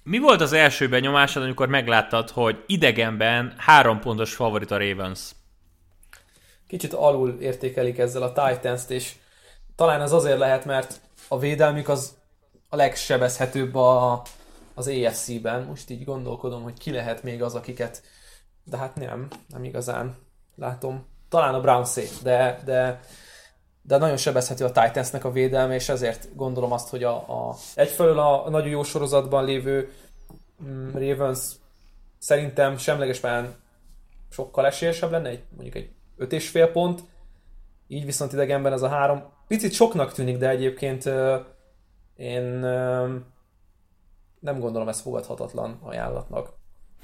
Mi 0.03 0.19
volt 0.19 0.41
az 0.41 0.53
első 0.53 0.89
benyomásod, 0.89 1.43
amikor 1.43 1.69
megláttad, 1.69 2.31
hogy 2.31 2.65
idegenben 2.67 3.55
három 3.57 4.01
pontos 4.01 4.35
favorit 4.35 4.71
a 4.71 4.79
Ravens? 4.79 5.31
Kicsit 6.67 6.93
alul 6.93 7.37
értékelik 7.41 7.99
ezzel 7.99 8.23
a 8.23 8.33
Titans-t, 8.33 8.91
és 8.91 9.15
talán 9.77 10.01
ez 10.01 10.13
azért 10.13 10.39
lehet, 10.39 10.65
mert 10.65 11.01
a 11.29 11.39
védelmük 11.39 11.89
az 11.89 12.17
a 12.69 12.77
legsebezhetőbb 12.77 13.75
a, 13.75 14.23
az 14.75 14.87
AFC-ben. 14.89 15.63
Most 15.63 15.91
így 15.91 16.05
gondolkodom, 16.05 16.63
hogy 16.63 16.79
ki 16.79 16.91
lehet 16.91 17.23
még 17.23 17.43
az, 17.43 17.55
akiket... 17.55 18.03
De 18.65 18.77
hát 18.77 18.95
nem, 18.95 19.29
nem 19.49 19.65
igazán 19.65 20.17
látom. 20.57 21.07
Talán 21.29 21.55
a 21.55 21.61
Brown 21.61 21.85
safe, 21.85 22.23
de, 22.23 22.61
de, 22.65 23.01
de 23.83 23.97
nagyon 23.97 24.17
sebezhető 24.17 24.65
a 24.65 24.73
Titansnek 24.73 25.25
a 25.25 25.33
védelme, 25.33 25.75
és 25.75 25.89
ezért 25.89 26.37
gondolom 26.37 26.73
azt, 26.73 26.89
hogy 26.89 27.05
a, 27.05 27.15
a 27.15 27.57
egyfelől 27.75 28.19
a, 28.19 28.51
nagyon 28.51 28.69
jó 28.69 28.83
sorozatban 28.83 29.45
lévő 29.45 29.93
mm, 30.65 30.91
Ravens 30.93 31.41
szerintem 32.19 32.77
semleges 32.77 33.19
pályán 33.19 33.55
sokkal 34.31 34.67
esélyesebb 34.67 35.11
lenne, 35.11 35.29
egy, 35.29 35.43
mondjuk 35.51 35.75
egy 35.75 35.91
öt 36.17 36.33
és 36.33 36.49
fél 36.49 36.67
pont, 36.67 37.01
így 37.89 38.05
viszont 38.05 38.33
idegenben 38.33 38.73
ez 38.73 38.83
a 38.83 38.89
három 38.89 39.23
picit 39.47 39.73
soknak 39.73 40.13
tűnik, 40.13 40.37
de 40.37 40.49
egyébként 40.49 41.05
én 42.17 42.43
nem 44.41 44.59
gondolom 44.59 44.89
ezt 44.89 45.01
fogadhatatlan 45.01 45.79
ajánlatnak. 45.83 46.53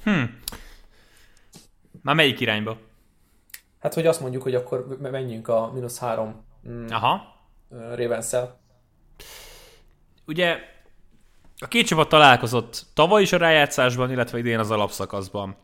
Hm. 0.03 0.23
Már 2.01 2.15
melyik 2.15 2.39
irányba? 2.39 2.77
Hát, 3.79 3.93
hogy 3.93 4.07
azt 4.07 4.21
mondjuk, 4.21 4.43
hogy 4.43 4.55
akkor 4.55 4.97
menjünk 4.99 5.47
a 5.47 5.71
mínusz 5.73 5.99
három 5.99 6.47
mm, 6.67 6.85
Aha. 6.89 7.35
ravens 7.69 8.35
Ugye 10.25 10.59
a 11.59 11.67
két 11.67 11.87
csapat 11.87 12.09
találkozott 12.09 12.85
tavaly 12.93 13.21
is 13.21 13.31
a 13.33 13.37
rájátszásban, 13.37 14.11
illetve 14.11 14.37
idén 14.37 14.59
az 14.59 14.71
alapszakaszban. 14.71 15.55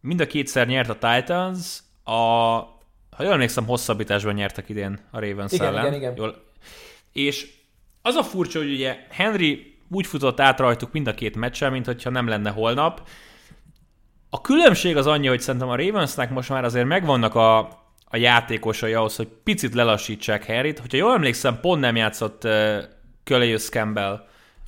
Mind 0.00 0.20
a 0.20 0.26
kétszer 0.26 0.66
nyert 0.66 0.88
a 0.88 0.94
Titans, 0.94 1.78
a, 2.04 2.12
ha 3.10 3.22
jól 3.22 3.32
emlékszem, 3.32 3.66
hosszabbításban 3.66 4.34
nyertek 4.34 4.68
idén 4.68 4.98
a 5.10 5.20
Ravens 5.20 5.52
igen, 5.52 5.66
ellen. 5.66 5.86
Igen, 5.86 5.94
igen. 5.94 6.16
Jól. 6.16 6.44
És 7.12 7.50
az 8.02 8.14
a 8.14 8.22
furcsa, 8.22 8.58
hogy 8.58 8.72
ugye 8.72 8.96
Henry 9.10 9.78
úgy 9.90 10.06
futott 10.06 10.40
át 10.40 10.58
rajtuk 10.58 10.92
mind 10.92 11.06
a 11.06 11.14
két 11.14 11.36
meccsen, 11.36 11.72
mint 11.72 11.86
hogyha 11.86 12.10
nem 12.10 12.28
lenne 12.28 12.50
holnap. 12.50 13.08
A 14.30 14.40
különbség 14.40 14.96
az 14.96 15.06
annyi, 15.06 15.26
hogy 15.26 15.40
szerintem 15.40 15.68
a 15.68 15.76
Ravensnek 15.76 16.30
most 16.30 16.48
már 16.48 16.64
azért 16.64 16.86
megvannak 16.86 17.34
a, 17.34 17.68
a 18.08 18.16
játékosai 18.16 18.94
ahhoz, 18.94 19.16
hogy 19.16 19.28
picit 19.44 19.74
lelassítsák 19.74 20.44
Henryt. 20.44 20.78
Hogyha 20.78 20.96
jól 20.96 21.12
emlékszem, 21.12 21.60
pont 21.60 21.80
nem 21.80 21.96
játszott 21.96 22.44
uh, 22.44 22.78
Calais 23.24 23.68
Campbell 23.68 24.26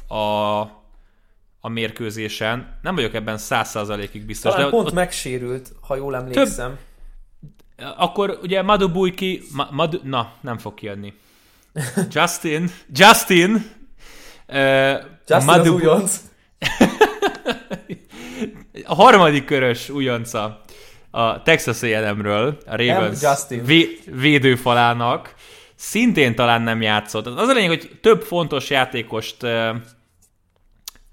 a, 0.08 0.60
a 1.60 1.68
mérkőzésen. 1.68 2.78
Nem 2.82 2.94
vagyok 2.94 3.14
ebben 3.14 3.38
száz 3.38 3.68
százalékig 3.68 4.24
biztos. 4.24 4.52
Talán 4.52 4.66
de 4.66 4.76
pont 4.76 4.86
ott, 4.86 4.94
megsérült, 4.94 5.72
ha 5.80 5.96
jól 5.96 6.16
emlékszem. 6.16 6.78
Több, 7.76 7.94
akkor 7.96 8.38
ugye 8.42 8.62
Madu 8.62 8.92
Bujki, 8.92 9.42
Ma, 9.52 9.68
Madu, 9.70 9.98
na, 10.02 10.32
nem 10.40 10.58
fog 10.58 10.74
kijönni. 10.74 11.14
Justin, 12.10 12.70
Justin, 12.92 13.70
uh, 14.48 14.92
Justin 15.26 15.44
Madu, 15.44 15.74
az 15.74 15.80
újonc. 15.80 16.20
a 18.84 18.94
harmadik 18.94 19.44
körös 19.44 19.88
újonca 19.88 20.60
a 21.10 21.42
Texas 21.42 21.82
A&M-ről, 21.82 22.58
a 22.66 22.76
Ravens 22.76 23.20
vé- 23.48 24.04
védőfalának, 24.04 25.34
szintén 25.74 26.34
talán 26.34 26.62
nem 26.62 26.82
játszott. 26.82 27.26
Az 27.26 27.48
a 27.48 27.52
lényeg, 27.52 27.68
hogy 27.68 27.98
több 28.02 28.22
fontos 28.22 28.70
játékost 28.70 29.36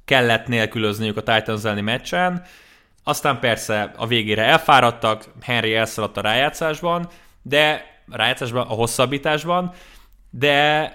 kellett 0.06 0.48
nélkülözniük 0.48 1.18
a 1.18 1.24
Titans 1.24 1.64
elleni 1.64 1.82
meccsen, 1.82 2.46
aztán 3.04 3.40
persze 3.40 3.94
a 3.96 4.08
végére 4.08 4.44
elfáradtak, 4.44 5.24
Henry 5.42 5.76
elszaladt 5.76 6.18
a 6.18 6.22
rájátszásban, 6.22 7.10
de 7.42 7.86
a 8.12 8.18
rájátszásban, 8.18 8.68
a 8.68 8.74
hosszabbításban, 8.74 9.74
de 10.30 10.92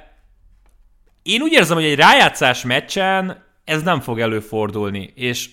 én 1.23 1.43
úgy 1.43 1.53
érzem, 1.53 1.77
hogy 1.77 1.87
egy 1.87 1.97
rájátszás 1.97 2.63
meccsen 2.63 3.45
ez 3.65 3.83
nem 3.83 4.01
fog 4.01 4.21
előfordulni, 4.21 5.13
és 5.15 5.49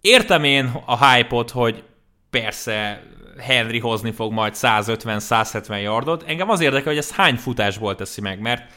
értem 0.00 0.44
én 0.44 0.82
a 0.86 1.06
hype-ot, 1.06 1.50
hogy 1.50 1.84
persze 2.30 3.02
Henry 3.38 3.78
hozni 3.78 4.10
fog 4.10 4.32
majd 4.32 4.52
150-170 4.56 5.82
yardot. 5.82 6.22
Engem 6.22 6.50
az 6.50 6.60
érdekel, 6.60 6.88
hogy 6.88 6.96
ez 6.96 7.12
hány 7.12 7.36
futásból 7.36 7.94
teszi 7.94 8.20
meg, 8.20 8.40
mert 8.40 8.72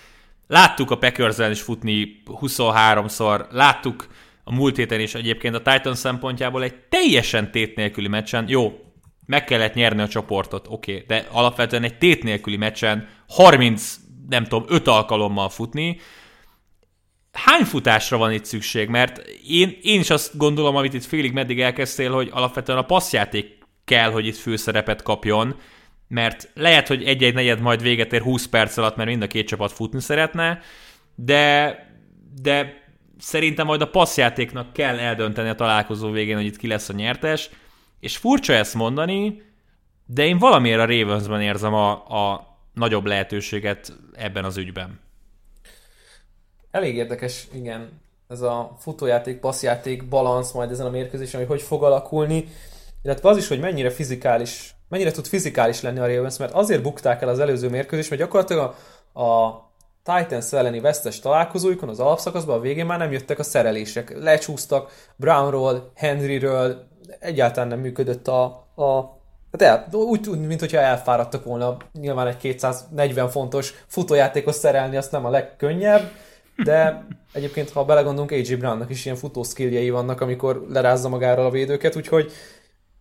láttuk 0.48 0.92
a 0.92 0.98
packers 0.98 1.38
is 1.52 1.62
futni 1.62 2.22
23-szor, 2.26 3.46
láttuk 3.50 4.08
a 4.44 4.56
múlt 4.56 4.76
héten 4.76 5.00
is 5.00 5.16
egyébként 5.16 5.56
a 5.56 5.62
Titan 5.62 5.96
szempontjából 5.96 6.64
egy 6.64 6.76
teljesen 6.76 7.52
tét 7.52 7.76
nélküli 7.76 8.08
meccsen, 8.08 8.46
jó, 8.48 8.80
meg 9.26 9.44
kellett 9.44 9.74
nyerni 9.74 10.02
a 10.02 10.08
csoportot, 10.08 10.68
oké, 10.70 10.94
okay, 10.94 11.06
de 11.08 11.28
alapvetően 11.32 11.84
egy 11.84 11.98
tét 11.98 12.24
nélküli 12.24 12.58
meccsen 12.58 13.08
30, 13.28 13.96
nem 14.30 14.44
tudom, 14.44 14.66
5 14.68 14.88
alkalommal 14.88 15.50
futni, 15.50 16.00
hány 17.32 17.64
futásra 17.64 18.18
van 18.18 18.32
itt 18.32 18.46
szükség? 18.46 18.90
Mert 18.90 19.18
én, 19.48 19.78
én 19.82 20.00
is 20.00 20.10
azt 20.10 20.38
gondolom, 20.38 20.76
amit 20.76 20.94
itt 20.94 21.06
félig 21.06 21.32
meddig 21.34 21.62
elkezdtél, 21.62 22.12
hogy 22.12 22.30
alapvetően 22.32 22.78
a 22.78 22.86
passzjáték 22.86 23.58
kell, 23.86 24.12
hogy 24.12 24.26
itt 24.26 24.36
főszerepet 24.36 25.02
kapjon, 25.02 25.56
mert 26.08 26.50
lehet, 26.54 26.88
hogy 26.88 27.04
egy-egy 27.04 27.34
negyed 27.34 27.60
majd 27.60 27.82
véget 27.82 28.14
ér 28.14 28.22
20 28.22 28.48
perc 28.48 28.78
alatt, 28.78 28.96
mert 28.96 29.10
mind 29.10 29.22
a 29.22 29.28
két 29.28 29.48
csapat 29.48 29.72
futni 29.72 30.02
szeretne, 30.02 30.60
de, 31.16 31.76
de 32.42 32.84
szerintem 33.20 33.66
majd 33.66 33.82
a 33.82 33.90
passzjátéknak 33.90 34.74
kell 34.74 35.00
eldönteni 35.00 35.50
a 35.50 35.56
találkozó 35.56 36.12
végén, 36.12 36.36
hogy 36.36 36.46
itt 36.46 36.58
ki 36.58 36.68
lesz 36.68 36.90
a 36.90 36.94
nyertes, 36.94 37.50
és 38.00 38.18
furcsa 38.18 38.54
ezt 38.54 38.74
mondani, 38.74 39.42
de 40.06 40.26
én 40.26 40.38
valamiért 40.38 40.80
a 40.80 40.86
Ravensben 40.86 41.42
érzem 41.42 41.74
a, 41.74 41.92
a 41.92 42.58
nagyobb 42.74 43.06
lehetőséget 43.06 43.94
ebben 44.14 44.46
az 44.46 44.58
ügyben. 44.58 45.00
Elég 46.72 46.96
érdekes, 46.96 47.48
igen, 47.54 48.02
ez 48.28 48.42
a 48.42 48.76
futójáték, 48.80 49.40
passzjáték, 49.40 50.08
balansz 50.08 50.52
majd 50.52 50.72
ezen 50.72 50.86
a 50.86 50.90
mérkőzésen, 50.90 51.40
hogy 51.40 51.50
hogy 51.50 51.62
fog 51.62 51.84
alakulni, 51.84 52.48
illetve 53.04 53.30
az 53.30 53.38
is, 53.38 53.48
hogy 53.48 53.60
mennyire 53.60 53.90
fizikális, 53.90 54.76
mennyire 54.90 55.12
tud 55.12 55.26
fizikális 55.26 55.82
lenni 55.82 56.00
a 56.00 56.08
Ravens, 56.08 56.38
mert 56.38 56.54
azért 56.54 56.82
bukták 56.82 57.22
el 57.22 57.30
az 57.30 57.40
előző 57.40 57.70
mérkőzést, 57.70 58.10
mert 58.10 58.22
gyakorlatilag 58.22 58.76
a, 59.14 59.22
a 59.22 59.72
Titans 60.04 60.54
elleni 60.54 60.80
vesztes 60.80 61.20
találkozóikon 61.20 61.90
az 61.90 62.00
alapszakaszban 62.00 62.58
a 62.58 62.62
végén 62.62 62.86
már 62.86 62.98
nem 62.98 63.12
jöttek 63.12 63.40
a 63.40 63.44
szerelések. 63.44 64.18
Lecsúsztak 64.20 64.92
Brownról, 65.16 65.92
Henryről, 65.96 66.88
egyáltalán 67.20 67.70
nem 67.70 67.80
működött 67.80 68.28
a, 68.28 68.44
a 68.76 69.20
Hát 69.52 69.62
el, 69.62 69.88
úgy, 69.92 70.30
úgy, 70.30 70.40
mint 70.40 70.60
hogyha 70.60 70.78
elfáradtak 70.78 71.44
volna. 71.44 71.78
Nyilván 72.00 72.28
egy 72.28 72.38
240 72.38 73.30
fontos 73.30 73.74
futójátékos 73.88 74.56
szerelni, 74.56 74.98
azt 74.98 75.12
nem 75.12 75.26
a 75.26 75.30
legkönnyebb, 75.30 76.12
de 76.64 77.08
egyébként, 77.34 77.70
ha 77.70 77.86
belegondolunk, 77.86 78.32
AJ 78.32 78.56
Brownnak 78.56 78.90
is 78.90 79.06
ilyen 79.06 79.18
futó 79.18 79.44
skilljei 79.44 79.90
vannak, 79.90 80.22
amikor 80.22 80.66
lerázza 80.70 81.10
magáról 81.10 81.46
a 81.46 81.50
védőket, 81.50 81.96
úgyhogy 81.96 82.32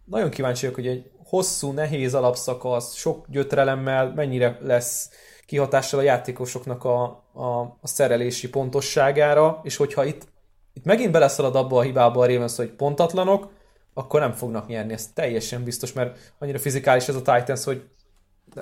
nagyon 0.05 0.31
kíváncsi 0.31 0.67
hogy 0.67 0.87
egy 0.87 1.11
hosszú, 1.25 1.71
nehéz 1.71 2.15
alapszakasz, 2.15 2.95
sok 2.95 3.27
gyötrelemmel 3.29 4.13
mennyire 4.15 4.59
lesz 4.63 5.11
kihatással 5.47 6.01
a 6.01 6.03
játékosoknak 6.03 6.85
a, 6.85 7.03
a, 7.33 7.61
a 7.61 7.87
szerelési 7.87 8.49
pontosságára, 8.49 9.61
és 9.63 9.77
hogyha 9.77 10.05
itt, 10.05 10.29
itt 10.73 10.85
megint 10.85 11.13
beleszalad 11.13 11.57
abba 11.57 11.79
a 11.79 11.83
hibába 11.83 12.23
a 12.23 12.27
Ravens, 12.27 12.57
hogy 12.57 12.71
pontatlanok, 12.71 13.53
akkor 13.95 14.21
nem 14.21 14.33
fognak 14.33 14.67
nyerni, 14.67 14.93
ez 14.93 15.11
teljesen 15.15 15.65
biztos, 15.65 15.93
mert 15.93 16.33
annyira 16.39 16.59
fizikális 16.59 17.09
ez 17.09 17.15
a 17.15 17.23
Titans, 17.23 17.65
hogy 17.65 17.85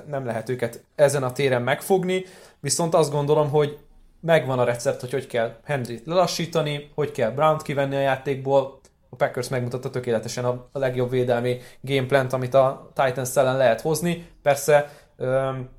nem 0.07 0.25
lehet 0.25 0.49
őket 0.49 0.83
ezen 0.95 1.23
a 1.23 1.31
téren 1.31 1.61
megfogni, 1.61 2.25
viszont 2.59 2.93
azt 2.93 3.11
gondolom, 3.11 3.49
hogy 3.49 3.77
megvan 4.21 4.59
a 4.59 4.63
recept, 4.63 4.99
hogy 4.99 5.11
hogy 5.11 5.27
kell 5.27 5.55
Henryt 5.65 6.05
lelassítani, 6.05 6.91
hogy 6.95 7.11
kell 7.11 7.31
Brown-t 7.31 7.61
kivenni 7.61 7.95
a 7.95 7.99
játékból, 7.99 8.79
a 9.09 9.15
Packers 9.15 9.49
megmutatta 9.49 9.89
tökéletesen 9.89 10.45
a 10.45 10.69
legjobb 10.71 11.09
védelmi 11.09 11.57
gameplant, 11.81 12.33
amit 12.33 12.53
a 12.53 12.91
Titans 12.93 13.35
ellen 13.35 13.57
lehet 13.57 13.81
hozni. 13.81 14.27
Persze 14.41 14.89
öm, 15.17 15.69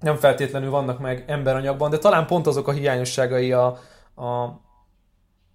nem 0.00 0.16
feltétlenül 0.16 0.70
vannak 0.70 0.98
meg 0.98 1.24
emberanyagban, 1.26 1.90
de 1.90 1.98
talán 1.98 2.26
pont 2.26 2.46
azok 2.46 2.68
a 2.68 2.72
hiányosságai 2.72 3.52
a, 3.52 3.66
a 4.16 4.60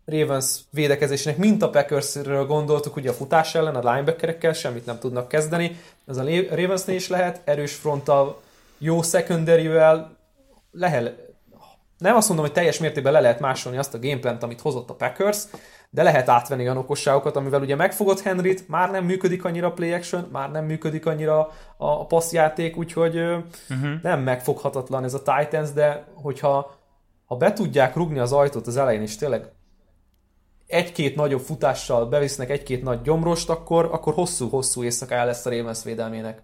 Ravens 0.06 0.60
védekezésének, 0.72 1.38
mint 1.38 1.62
a 1.62 1.70
Packersről 1.70 2.46
gondoltuk, 2.46 2.96
ugye 2.96 3.10
a 3.10 3.14
futás 3.14 3.56
ellen, 3.56 3.76
a 3.76 3.92
linebackerekkel 3.92 4.54
semmit 4.54 4.86
nem 4.86 5.00
tudnak 5.00 5.28
kezdeni. 5.28 5.80
Ez 6.08 6.18
a 6.18 6.24
Ravensnél 6.50 6.96
is 6.96 7.08
lehet, 7.08 7.42
erős 7.46 7.76
fronttal, 7.76 8.42
jó 8.78 9.02
secondary 9.02 9.68
lehet, 10.72 11.25
nem 11.98 12.16
azt 12.16 12.28
mondom, 12.28 12.46
hogy 12.46 12.56
teljes 12.56 12.80
mértékben 12.80 13.14
le 13.14 13.20
lehet 13.20 13.40
másolni 13.40 13.78
azt 13.78 13.94
a 13.94 14.00
gameplant, 14.00 14.44
amit 14.44 14.62
hozott 14.62 14.90
a 14.90 14.96
Packers, 14.96 15.44
de 15.90 16.04
lehet 16.04 16.30
átvenni 16.30 16.64
olyan 16.64 16.78
okosságokat, 16.78 17.36
amivel 17.36 17.62
ugye 17.62 17.76
megfogott 17.76 18.22
Henryt, 18.22 18.68
már 18.68 18.92
nem 18.92 19.06
működik 19.06 19.46
annyira 19.46 19.68
a 19.68 19.72
play 19.72 19.94
action, 19.94 20.28
már 20.32 20.52
nem 20.52 20.66
működik 20.66 21.06
annyira 21.06 21.52
a, 21.78 22.06
passzjáték, 22.06 22.78
úgyhogy 22.78 23.16
uh-huh. 23.16 24.02
nem 24.02 24.20
megfoghatatlan 24.20 25.04
ez 25.04 25.14
a 25.14 25.22
Titans, 25.22 25.72
de 25.72 26.08
hogyha 26.14 26.76
ha 27.26 27.36
be 27.36 27.54
tudják 27.54 27.96
rugni 27.96 28.20
az 28.20 28.32
ajtót 28.32 28.68
az 28.68 28.78
elején, 28.78 29.02
és 29.02 29.16
tényleg 29.16 29.52
egy-két 30.68 31.16
nagyobb 31.16 31.42
futással 31.42 32.06
bevisznek 32.06 32.50
egy-két 32.50 32.84
nagy 32.84 33.02
gyomrost, 33.02 33.50
akkor, 33.50 33.86
akkor 33.92 34.14
hosszú-hosszú 34.14 34.84
éjszaka 34.84 35.16
el 35.16 35.26
lesz 35.26 35.46
a 35.46 35.50
Ravens 35.50 35.84
védelmének. 35.84 36.42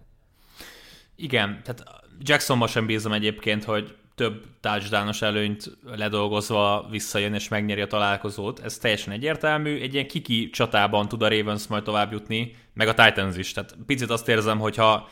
Igen, 1.16 1.60
tehát 1.64 1.84
Jacksonba 2.18 2.66
sem 2.66 2.86
bízom 2.86 3.12
egyébként, 3.12 3.64
hogy 3.64 3.96
több 4.14 4.44
touchdownos 4.60 5.22
előnyt 5.22 5.76
ledolgozva 5.84 6.86
visszajön 6.90 7.34
és 7.34 7.48
megnyeri 7.48 7.80
a 7.80 7.86
találkozót. 7.86 8.60
Ez 8.60 8.78
teljesen 8.78 9.12
egyértelmű. 9.12 9.80
Egy 9.80 9.94
ilyen 9.94 10.06
kiki 10.06 10.50
csatában 10.50 11.08
tud 11.08 11.22
a 11.22 11.28
Ravens 11.28 11.66
majd 11.66 11.82
tovább 11.82 12.12
jutni, 12.12 12.56
meg 12.74 12.88
a 12.88 12.94
Titans 12.94 13.36
is. 13.36 13.52
Tehát 13.52 13.76
picit 13.86 14.10
azt 14.10 14.28
érzem, 14.28 14.58
hogyha 14.58 15.08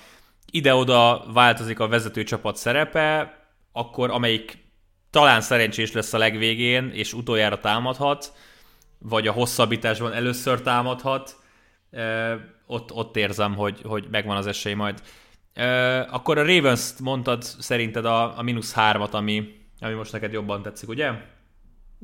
ide-oda 0.50 1.24
változik 1.32 1.80
a 1.80 1.88
vezető 1.88 2.22
csapat 2.22 2.56
szerepe, 2.56 3.38
akkor 3.72 4.10
amelyik 4.10 4.58
talán 5.10 5.40
szerencsés 5.40 5.92
lesz 5.92 6.12
a 6.12 6.18
legvégén, 6.18 6.90
és 6.92 7.12
utoljára 7.12 7.58
támadhat, 7.58 8.32
vagy 8.98 9.26
a 9.26 9.32
hosszabbításban 9.32 10.12
először 10.12 10.60
támadhat, 10.60 11.36
ott, 12.66 12.92
ott 12.92 13.16
érzem, 13.16 13.54
hogy, 13.54 13.80
hogy 13.84 14.06
megvan 14.10 14.36
az 14.36 14.46
esély 14.46 14.74
majd. 14.74 15.02
Akkor 16.10 16.38
a 16.38 16.46
ravens 16.46 16.92
mondtad 17.02 17.42
szerinted 17.42 18.04
a, 18.04 18.38
a 18.38 18.42
mínusz 18.42 18.72
hármat, 18.72 19.14
ami, 19.14 19.48
ami 19.80 19.94
most 19.94 20.12
neked 20.12 20.32
jobban 20.32 20.62
tetszik, 20.62 20.88
ugye? 20.88 21.10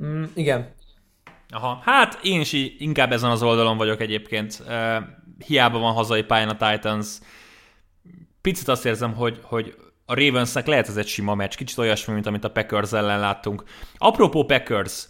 Mm, 0.03 0.25
igen. 0.35 0.75
Aha, 1.49 1.81
hát 1.83 2.19
én 2.23 2.41
is 2.41 2.53
inkább 2.79 3.13
ezen 3.13 3.31
az 3.31 3.43
oldalon 3.43 3.77
vagyok 3.77 4.01
egyébként. 4.01 4.63
Hiába 5.47 5.79
van 5.79 5.93
hazai 5.93 6.23
pályán 6.23 6.49
a 6.49 6.71
Titans. 6.71 7.19
Picit 8.41 8.69
azt 8.69 8.87
érzem, 8.87 9.15
hogy, 9.15 9.39
hogy 9.43 9.75
a 10.07 10.15
Ravensnek 10.15 10.67
lehet 10.67 10.89
ez 10.89 10.97
egy 10.97 11.07
sima 11.07 11.35
meccs, 11.35 11.55
kicsit 11.55 11.79
olyasmi, 11.79 12.15
mint 12.15 12.27
amit 12.27 12.45
a 12.45 12.51
Packers 12.51 12.93
ellen 12.93 13.21
láttunk. 13.21 13.65
Apropó 13.99 14.45
Packers, 14.45 15.09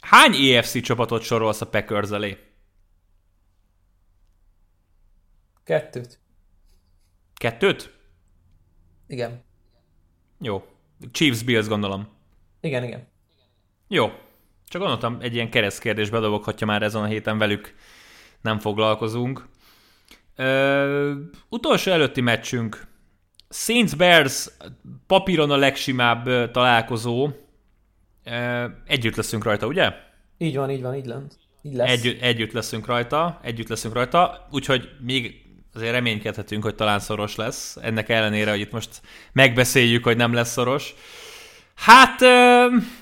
hány 0.00 0.34
EFC 0.34 0.82
csapatot 0.82 1.22
sorolsz 1.22 1.60
a 1.60 1.66
Packers 1.66 2.10
elé? 2.10 2.38
Kettőt. 5.64 6.18
Kettőt? 7.34 7.98
Igen. 9.06 9.42
Jó. 10.40 10.64
Chiefs 11.12 11.42
Bills 11.42 11.68
gondolom. 11.68 12.08
Igen, 12.60 12.84
igen. 12.84 13.06
Jó. 13.88 14.12
Csak 14.68 14.80
gondoltam, 14.80 15.18
egy 15.20 15.34
ilyen 15.34 15.50
keresztkérdés 15.50 16.10
bedobok, 16.10 16.44
hogyha 16.44 16.66
már 16.66 16.82
ezen 16.82 17.02
a 17.02 17.06
héten 17.06 17.38
velük 17.38 17.74
nem 18.40 18.58
foglalkozunk. 18.58 19.48
Ö, 20.36 21.14
utolsó 21.48 21.92
előtti 21.92 22.20
meccsünk. 22.20 22.86
Saints 23.48 23.96
Bears 23.96 24.50
papíron 25.06 25.50
a 25.50 25.56
legsimább 25.56 26.50
találkozó. 26.50 27.28
Ö, 28.24 28.66
együtt 28.86 29.16
leszünk 29.16 29.44
rajta, 29.44 29.66
ugye? 29.66 29.92
Így 30.38 30.56
van, 30.56 30.70
így 30.70 30.82
van, 30.82 30.94
így, 30.94 31.06
lent. 31.06 31.38
így 31.62 31.74
lesz. 31.74 31.90
Együtt, 31.90 32.20
együtt 32.20 32.52
leszünk 32.52 32.86
rajta, 32.86 33.40
együtt 33.42 33.68
leszünk 33.68 33.94
rajta, 33.94 34.48
úgyhogy 34.50 34.90
még 35.00 35.43
azért 35.74 35.92
reménykedhetünk, 35.92 36.62
hogy 36.62 36.74
talán 36.74 37.00
szoros 37.00 37.36
lesz. 37.36 37.76
Ennek 37.82 38.08
ellenére, 38.08 38.50
hogy 38.50 38.60
itt 38.60 38.72
most 38.72 38.88
megbeszéljük, 39.32 40.04
hogy 40.04 40.16
nem 40.16 40.32
lesz 40.32 40.52
szoros. 40.52 40.94
Hát 41.74 42.20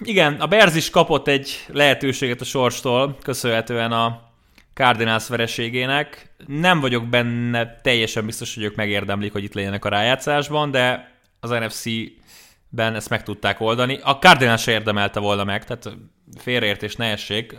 igen, 0.00 0.34
a 0.34 0.46
Berz 0.46 0.76
is 0.76 0.90
kapott 0.90 1.28
egy 1.28 1.64
lehetőséget 1.72 2.40
a 2.40 2.44
sorstól, 2.44 3.18
köszönhetően 3.22 3.92
a 3.92 4.30
Cardinals 4.74 5.28
vereségének. 5.28 6.34
Nem 6.46 6.80
vagyok 6.80 7.08
benne 7.08 7.80
teljesen 7.82 8.26
biztos, 8.26 8.54
hogy 8.54 8.64
ők 8.64 8.74
megérdemlik, 8.74 9.32
hogy 9.32 9.44
itt 9.44 9.54
legyenek 9.54 9.84
a 9.84 9.88
rájátszásban, 9.88 10.70
de 10.70 11.14
az 11.40 11.50
NFC-ben 11.50 12.94
ezt 12.94 13.08
meg 13.08 13.22
tudták 13.22 13.60
oldani. 13.60 13.98
A 14.02 14.12
Cardinals 14.12 14.62
se 14.62 14.72
érdemelte 14.72 15.20
volna 15.20 15.44
meg, 15.44 15.64
tehát 15.64 15.96
félreértés 16.38 16.96
ne 16.96 17.06
essék. 17.06 17.56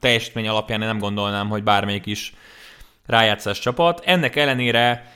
Teljesítmény 0.00 0.48
alapján 0.48 0.78
nem 0.78 0.98
gondolnám, 0.98 1.48
hogy 1.48 1.62
bármelyik 1.62 2.06
is 2.06 2.32
rájátszás 3.08 3.58
csapat. 3.58 4.02
Ennek 4.04 4.36
ellenére 4.36 5.12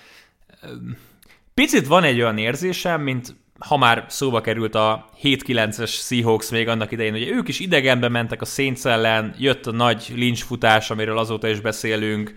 picit 1.54 1.86
van 1.86 2.04
egy 2.04 2.20
olyan 2.20 2.38
érzésem, 2.38 3.00
mint 3.00 3.34
ha 3.58 3.76
már 3.76 4.04
szóba 4.08 4.40
került 4.40 4.74
a 4.74 5.10
7-9-es 5.22 5.90
Seahawks 5.90 6.50
még 6.50 6.68
annak 6.68 6.92
idején, 6.92 7.12
hogy 7.12 7.28
ők 7.28 7.48
is 7.48 7.60
idegenbe 7.60 8.08
mentek 8.08 8.40
a 8.42 8.44
Saints 8.44 8.84
ellen, 8.84 9.34
jött 9.38 9.66
a 9.66 9.72
nagy 9.72 10.12
Lynch 10.14 10.44
futás, 10.44 10.90
amiről 10.90 11.18
azóta 11.18 11.48
is 11.48 11.60
beszélünk, 11.60 12.34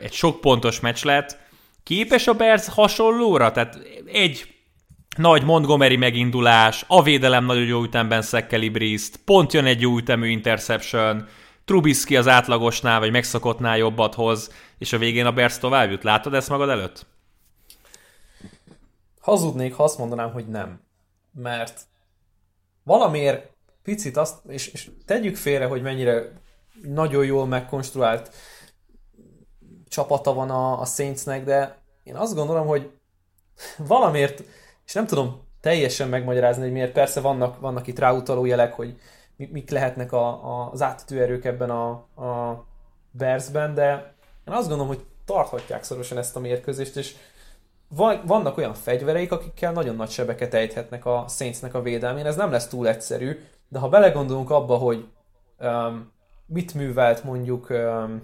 egy 0.00 0.12
sok 0.12 0.40
pontos 0.40 0.80
meccs 0.80 1.04
lett. 1.04 1.38
Képes 1.82 2.26
a 2.26 2.34
Bears 2.34 2.68
hasonlóra? 2.68 3.52
Tehát 3.52 3.78
egy 4.12 4.54
nagy 5.16 5.44
Montgomery 5.44 5.96
megindulás, 5.96 6.84
a 6.86 7.02
védelem 7.02 7.44
nagyon 7.44 7.66
jó 7.66 7.82
ütemben 7.82 8.22
szekkeli 8.22 8.68
Breeze-t, 8.68 9.20
pont 9.24 9.52
jön 9.52 9.64
egy 9.64 9.80
jó 9.80 9.96
ütemű 9.96 10.28
interception, 10.28 11.28
Trubisky 11.68 12.16
az 12.16 12.28
átlagosnál, 12.28 12.98
vagy 12.98 13.10
megszokottnál 13.10 13.76
jobbat 13.76 14.14
hoz, 14.14 14.52
és 14.78 14.92
a 14.92 14.98
végén 14.98 15.26
a 15.26 15.32
Bears 15.32 15.58
tovább 15.58 15.90
jut. 15.90 16.02
Látod 16.02 16.34
ezt 16.34 16.48
magad 16.48 16.68
előtt? 16.68 17.06
hazudnék, 19.28 19.74
ha 19.74 19.82
azt 19.82 19.98
mondanám, 19.98 20.32
hogy 20.32 20.48
nem. 20.48 20.80
Mert 21.32 21.80
valamiért 22.82 23.50
picit 23.82 24.16
azt, 24.16 24.38
és, 24.46 24.66
és 24.66 24.90
tegyük 25.06 25.36
félre, 25.36 25.66
hogy 25.66 25.82
mennyire 25.82 26.32
nagyon 26.82 27.24
jól 27.24 27.46
megkonstruált 27.46 28.34
csapata 29.88 30.32
van 30.32 30.50
a, 30.50 30.80
a 30.80 30.84
Saintsnek, 30.84 31.44
de 31.44 31.78
én 32.02 32.16
azt 32.16 32.34
gondolom, 32.34 32.66
hogy 32.66 32.90
valamiért, 33.76 34.42
és 34.86 34.92
nem 34.92 35.06
tudom 35.06 35.46
teljesen 35.60 36.08
megmagyarázni, 36.08 36.62
hogy 36.62 36.72
miért, 36.72 36.92
persze 36.92 37.20
vannak, 37.20 37.60
vannak 37.60 37.86
itt 37.86 37.98
ráutaló 37.98 38.44
jelek, 38.44 38.72
hogy 38.72 39.00
mik 39.46 39.70
lehetnek 39.70 40.12
a, 40.12 40.26
a, 40.28 40.70
az 40.72 40.82
átütő 40.82 41.22
erők 41.22 41.44
ebben 41.44 41.70
a, 41.70 41.90
a 42.24 42.64
Bearsben, 43.10 43.74
de 43.74 44.14
én 44.48 44.54
azt 44.54 44.68
gondolom, 44.68 44.86
hogy 44.86 45.04
tarthatják 45.24 45.82
szorosan 45.82 46.18
ezt 46.18 46.36
a 46.36 46.40
mérkőzést, 46.40 46.96
és 46.96 47.14
vannak 48.24 48.56
olyan 48.56 48.74
fegyvereik, 48.74 49.32
akikkel 49.32 49.72
nagyon 49.72 49.96
nagy 49.96 50.10
sebeket 50.10 50.54
ejthetnek 50.54 51.04
a 51.06 51.24
Saintsnek 51.28 51.74
a 51.74 51.82
védelmén. 51.82 52.26
Ez 52.26 52.36
nem 52.36 52.50
lesz 52.50 52.68
túl 52.68 52.88
egyszerű, 52.88 53.38
de 53.68 53.78
ha 53.78 53.88
belegondolunk 53.88 54.50
abba, 54.50 54.76
hogy 54.76 55.08
um, 55.58 56.12
mit 56.46 56.74
művelt 56.74 57.24
mondjuk 57.24 57.70
um, 57.70 58.22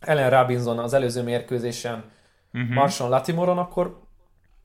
Ellen 0.00 0.30
Robinson 0.30 0.78
az 0.78 0.92
előző 0.92 1.22
mérkőzésen 1.22 2.04
uh-huh. 2.52 2.74
Marshall 2.74 3.08
Latimoron, 3.08 3.58
akkor 3.58 4.00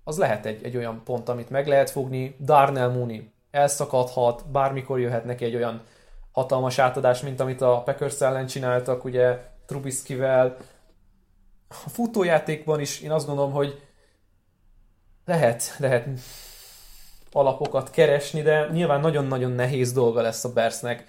az 0.04 0.18
lehet 0.18 0.46
egy, 0.46 0.64
egy 0.64 0.78
olyan 0.78 1.02
pont, 1.04 1.30
amit 1.30 1.50
meg 1.50 1.68
lehet 1.68 1.90
fogni. 1.90 2.36
Darnell 2.40 2.90
Mooney 2.90 3.31
elszakadhat, 3.52 4.52
bármikor 4.52 5.00
jöhet 5.00 5.42
egy 5.42 5.56
olyan 5.56 5.82
hatalmas 6.32 6.80
átadás, 6.80 7.22
mint 7.22 7.40
amit 7.40 7.62
a 7.62 7.82
Packers 7.86 8.22
ellen 8.22 8.48
csináltak, 8.48 9.04
ugye 9.04 9.40
Trubiskivel. 9.66 10.58
A 11.68 11.90
futójátékban 11.90 12.80
is 12.80 13.02
én 13.02 13.12
azt 13.12 13.28
gondolom, 13.28 13.52
hogy 13.52 13.82
lehet, 15.26 15.76
lehet 15.78 16.08
alapokat 17.32 17.90
keresni, 17.90 18.42
de 18.42 18.68
nyilván 18.72 19.00
nagyon-nagyon 19.00 19.52
nehéz 19.52 19.94
dolga 19.94 20.22
lesz 20.22 20.44
a 20.44 20.54
Bersnek, 20.54 21.06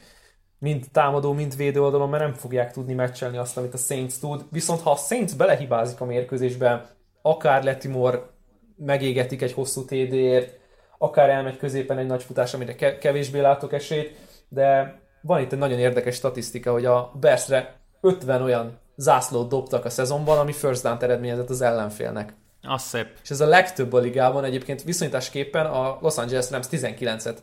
mind 0.59 0.85
támadó, 0.93 1.33
mind 1.33 1.57
védő 1.57 1.83
oldalon, 1.83 2.09
mert 2.09 2.23
nem 2.23 2.35
fogják 2.35 2.73
tudni 2.73 2.95
meccselni 2.95 3.37
azt, 3.37 3.57
amit 3.57 3.75
a 3.75 3.79
Saints 3.79 4.19
tud. 4.19 4.45
Viszont 4.51 4.81
ha 4.81 4.91
a 4.91 4.97
Saints 4.97 5.37
belehibázik 5.37 6.01
a 6.01 6.05
mérkőzésbe, 6.05 6.91
akár 7.23 7.65
Letimor 7.65 8.33
megégetik 8.77 9.43
egy 9.43 9.53
hosszú 9.53 9.85
TD-ért, 9.85 10.61
akár 11.03 11.31
elmegy 11.31 11.57
középen 11.57 11.99
egy 11.99 12.07
nagy 12.07 12.23
futás, 12.23 12.55
amire 12.55 12.99
kevésbé 12.99 13.41
látok 13.41 13.73
esélyt, 13.73 14.17
de 14.49 15.01
van 15.21 15.41
itt 15.41 15.53
egy 15.53 15.59
nagyon 15.59 15.79
érdekes 15.79 16.15
statisztika, 16.15 16.73
hogy 16.73 16.85
a 16.85 17.13
Bersre 17.21 17.75
50 18.01 18.43
olyan 18.43 18.79
zászlót 18.97 19.49
dobtak 19.49 19.85
a 19.85 19.91
szezonban, 19.91 20.39
ami 20.39 20.53
first 20.53 20.83
down 20.83 21.03
eredményezett 21.03 21.51
az 21.51 21.61
ellenfélnek. 21.61 22.35
Az 22.63 22.83
szép. 22.83 23.07
És 23.23 23.31
ez 23.31 23.41
a 23.41 23.47
legtöbb 23.47 23.93
a 23.93 23.99
ligában 23.99 24.45
egyébként 24.45 24.83
viszonyításképpen 24.83 25.67
a 25.67 25.99
Los 26.01 26.17
Angeles 26.17 26.51
Rams 26.51 26.67
19-et 26.71 27.37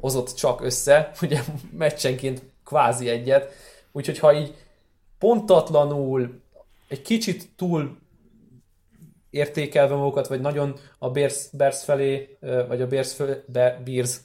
hozott 0.00 0.34
csak 0.34 0.60
össze, 0.60 1.10
ugye 1.22 1.40
meccsenként 1.70 2.42
kvázi 2.64 3.08
egyet, 3.08 3.52
úgyhogy 3.92 4.18
ha 4.18 4.34
így 4.34 4.54
pontatlanul, 5.18 6.40
egy 6.88 7.02
kicsit 7.02 7.48
túl 7.56 7.98
értékelve 9.36 9.94
magukat, 9.94 10.26
vagy 10.26 10.40
nagyon 10.40 10.74
a 10.98 11.10
Bears, 11.10 11.36
Bears 11.52 11.84
felé, 11.84 12.36
vagy 12.68 12.80
a 12.80 12.86
Bears 12.86 13.14
felé, 13.14 13.32
de 13.46 13.80
Bears. 13.84 14.20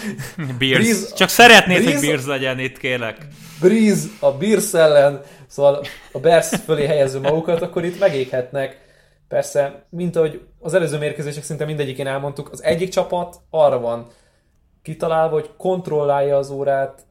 Bears. 0.58 0.82
Breeze, 0.82 1.14
Csak 1.14 1.28
szeretnéd, 1.28 1.82
Breeze, 1.82 1.98
hogy 1.98 2.06
Bears 2.06 2.26
legyen 2.26 2.58
itt, 2.58 2.78
kérlek. 2.78 3.26
Breeze 3.60 4.08
a 4.20 4.32
Bears 4.32 4.74
ellen, 4.74 5.20
szóval 5.46 5.84
a 6.12 6.18
Bears 6.18 6.48
fölé 6.64 6.86
helyező 6.86 7.20
magukat, 7.20 7.62
akkor 7.62 7.84
itt 7.84 7.98
megéghetnek 7.98 8.84
Persze, 9.28 9.84
mint 9.88 10.16
ahogy 10.16 10.46
az 10.60 10.74
előző 10.74 10.98
mérkőzések 10.98 11.42
szinte 11.42 11.64
mindegyikén 11.64 12.06
elmondtuk, 12.06 12.48
az 12.52 12.62
egyik 12.62 12.88
csapat 12.88 13.36
arra 13.50 13.80
van 13.80 14.06
kitalálva, 14.82 15.34
hogy 15.34 15.50
kontrollálja 15.56 16.36
az 16.36 16.50
órát, 16.50 17.04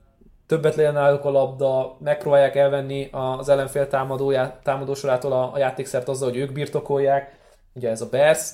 többet 0.47 0.75
legyen 0.75 0.93
náluk 0.93 1.25
a 1.25 1.29
labda, 1.29 1.97
megpróbálják 1.99 2.55
elvenni 2.55 3.09
az 3.11 3.49
ellenfél 3.49 3.87
támadójá, 3.87 4.59
támadósorától 4.63 5.31
a, 5.31 5.53
a 5.53 5.57
játékszert 5.57 6.07
azzal, 6.07 6.29
hogy 6.29 6.37
ők 6.37 6.51
birtokolják, 6.51 7.34
ugye 7.75 7.89
ez 7.89 8.01
a 8.01 8.09
Bears, 8.09 8.51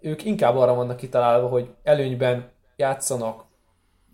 ők 0.00 0.24
inkább 0.24 0.56
arra 0.56 0.74
vannak 0.74 0.96
kitalálva, 0.96 1.48
hogy 1.48 1.68
előnyben 1.82 2.50
játszanak 2.76 3.44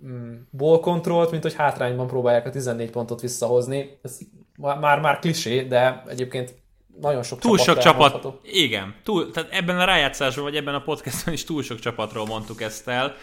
mm, 0.07 0.35
ball 0.51 0.81
controlt, 0.81 1.31
mint 1.31 1.43
hogy 1.43 1.55
hátrányban 1.55 2.07
próbálják 2.07 2.47
a 2.47 2.51
14 2.51 2.91
pontot 2.91 3.21
visszahozni. 3.21 3.99
Ez 4.03 4.19
már, 4.57 5.01
már 5.01 5.19
klisé, 5.19 5.63
de 5.63 6.03
egyébként 6.09 6.55
nagyon 7.01 7.23
sok 7.23 7.39
túl 7.39 7.59
sok 7.59 7.79
csapat. 7.79 8.27
Igen, 8.43 8.95
túl, 9.05 9.31
tehát 9.31 9.53
ebben 9.53 9.79
a 9.79 9.85
rájátszásban, 9.85 10.45
vagy 10.45 10.57
ebben 10.57 10.75
a 10.75 10.83
podcastban 10.83 11.35
is 11.35 11.45
túl 11.45 11.63
sok 11.63 11.79
csapatról 11.79 12.27
mondtuk 12.27 12.63
ezt 12.63 12.89
el. 12.89 13.15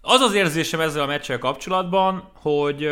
Az 0.00 0.20
az 0.20 0.34
érzésem 0.34 0.80
ezzel 0.80 1.02
a 1.02 1.06
meccsel 1.06 1.38
kapcsolatban, 1.38 2.30
hogy 2.34 2.88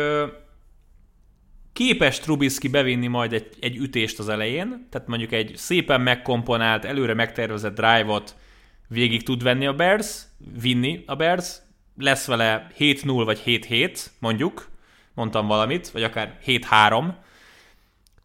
képes 1.77 2.19
Trubisky 2.19 2.67
bevinni 2.67 3.07
majd 3.07 3.33
egy, 3.33 3.49
egy 3.59 3.77
ütést 3.77 4.19
az 4.19 4.29
elején, 4.29 4.87
tehát 4.91 5.07
mondjuk 5.07 5.31
egy 5.31 5.51
szépen 5.55 6.01
megkomponált, 6.01 6.85
előre 6.85 7.13
megtervezett 7.13 7.75
drive-ot 7.75 8.35
végig 8.87 9.23
tud 9.23 9.43
venni 9.43 9.65
a 9.65 9.73
Bears, 9.73 10.21
vinni 10.61 11.03
a 11.05 11.15
Bears, 11.15 11.55
lesz 11.97 12.27
vele 12.27 12.67
7-0 12.79 13.21
vagy 13.25 13.41
7-7, 13.45 14.05
mondjuk, 14.19 14.69
mondtam 15.13 15.47
valamit, 15.47 15.89
vagy 15.89 16.03
akár 16.03 16.39
7-3, 16.45 17.13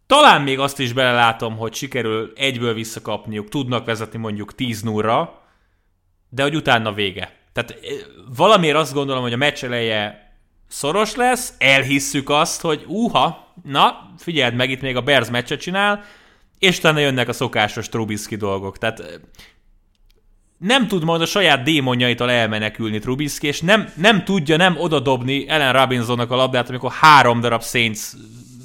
talán 0.07 0.43
még 0.43 0.59
azt 0.59 0.79
is 0.79 0.93
belelátom, 0.93 1.57
hogy 1.57 1.75
sikerül 1.75 2.33
egyből 2.37 2.75
visszakapniuk, 2.75 3.49
tudnak 3.49 3.85
vezetni 3.85 4.19
mondjuk 4.19 4.55
10 4.55 4.83
0 4.83 5.43
de 6.29 6.43
hogy 6.43 6.55
utána 6.55 6.93
vége. 6.93 7.37
Tehát 7.53 7.71
eh, 7.71 7.79
valamiért 8.37 8.77
azt 8.77 8.95
gondolom, 8.95 9.23
hogy 9.23 9.33
a 9.33 9.37
meccs 9.37 9.65
eleje 9.65 10.32
szoros 10.73 11.15
lesz, 11.15 11.55
elhisszük 11.59 12.31
azt, 12.31 12.61
hogy 12.61 12.85
uha, 12.87 13.55
na, 13.63 14.13
figyeld 14.19 14.55
meg, 14.55 14.71
itt 14.71 14.81
még 14.81 14.97
a 14.97 15.01
Bears 15.01 15.31
meccset 15.31 15.61
csinál, 15.61 16.05
és 16.59 16.79
utána 16.79 16.99
jönnek 16.99 17.29
a 17.29 17.33
szokásos 17.33 17.89
Trubisky 17.89 18.37
dolgok. 18.37 18.79
Tehát 18.79 19.01
eh, 19.01 19.07
nem 20.59 20.87
tud 20.87 21.05
majd 21.05 21.21
a 21.21 21.27
saját 21.27 21.63
démonjaitól 21.63 22.31
elmenekülni 22.31 22.99
Trubisky, 22.99 23.47
és 23.47 23.61
nem, 23.61 23.93
nem 23.97 24.25
tudja 24.25 24.57
nem 24.57 24.77
odadobni 24.77 25.49
Ellen 25.49 25.73
Robinsonnak 25.73 26.31
a 26.31 26.37
labdát, 26.37 26.69
amikor 26.69 26.93
három 26.93 27.41
darab 27.41 27.63
Saints 27.63 28.01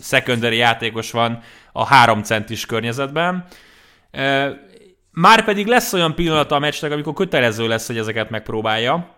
secondary 0.01 0.57
játékos 0.57 1.11
van 1.11 1.41
a 1.71 1.85
három 1.85 2.23
centis 2.23 2.65
környezetben. 2.65 3.45
Már 5.11 5.43
pedig 5.43 5.67
lesz 5.67 5.93
olyan 5.93 6.15
pillanata 6.15 6.55
a 6.55 6.59
meccsnek, 6.59 6.91
amikor 6.91 7.13
kötelező 7.13 7.67
lesz, 7.67 7.87
hogy 7.87 7.97
ezeket 7.97 8.29
megpróbálja. 8.29 9.16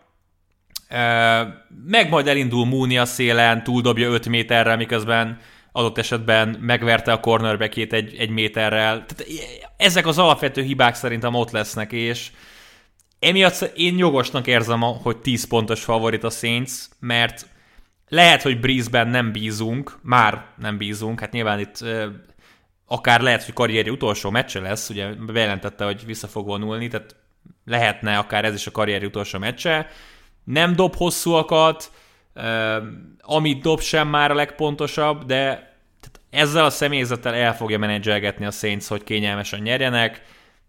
Meg 1.86 2.10
majd 2.10 2.28
elindul 2.28 2.66
Mooney 2.66 2.98
a 2.98 3.06
szélen, 3.06 3.64
túldobja 3.64 4.10
5 4.10 4.28
méterrel, 4.28 4.78
miközben 4.78 5.40
adott 5.72 5.98
esetben 5.98 6.58
megverte 6.60 7.12
a 7.12 7.20
cornerbackét 7.20 7.94
egy, 7.94 8.16
egy 8.18 8.30
méterrel. 8.30 9.06
Tehát 9.06 9.26
ezek 9.78 10.08
az 10.08 10.18
alapvető 10.18 10.62
hibák 10.62 10.96
szerintem 10.96 11.34
ott 11.34 11.52
lesznek, 11.52 11.92
és 11.92 12.32
emiatt 13.20 13.72
én 13.76 13.98
jogosnak 13.98 14.48
érzem, 14.48 14.82
hogy 14.82 15.18
10 15.18 15.48
pontos 15.48 15.84
favorit 15.84 16.24
a 16.24 16.30
Saints, 16.30 16.72
mert 17.00 17.48
lehet, 18.08 18.42
hogy 18.42 18.60
Breeze-ben 18.60 19.08
nem 19.08 19.32
bízunk, 19.32 20.00
már 20.02 20.46
nem 20.58 20.78
bízunk, 20.78 21.20
hát 21.20 21.32
nyilván 21.32 21.60
itt 21.60 21.84
akár 22.86 23.22
lehet, 23.22 23.44
hogy 23.44 23.54
karrieri 23.54 23.90
utolsó 23.90 24.30
meccse 24.30 24.60
lesz, 24.60 24.90
ugye 24.90 25.08
bejelentette, 25.14 25.86
hogy 25.86 26.06
vissza 26.06 26.28
fog 26.28 26.46
vonulni, 26.46 26.88
tehát 26.88 27.16
lehetne 27.66 28.18
akár 28.18 28.46
ez 28.46 28.54
is 28.54 28.68
a 28.68 28.72
karrieri 28.72 29.06
utolsó 29.06 29.40
meccse. 29.40 29.88
Nem 30.52 30.76
dob 30.76 30.95
hosszúakat, 30.95 31.91
amit 33.22 33.62
dob 33.62 33.82
sem 33.82 34.08
már 34.08 34.32
a 34.32 34.36
legpontosabb, 34.36 35.26
de 35.26 35.74
ezzel 36.30 36.66
a 36.66 36.70
személyzettel 36.70 37.34
el 37.34 37.56
fogja 37.56 37.78
menedzselgetni 37.78 38.45
a 38.45 38.52
Saints, 38.52 38.88
hogy 38.88 39.04
kényelmesen 39.04 39.62
nyerjenek, 39.62 40.24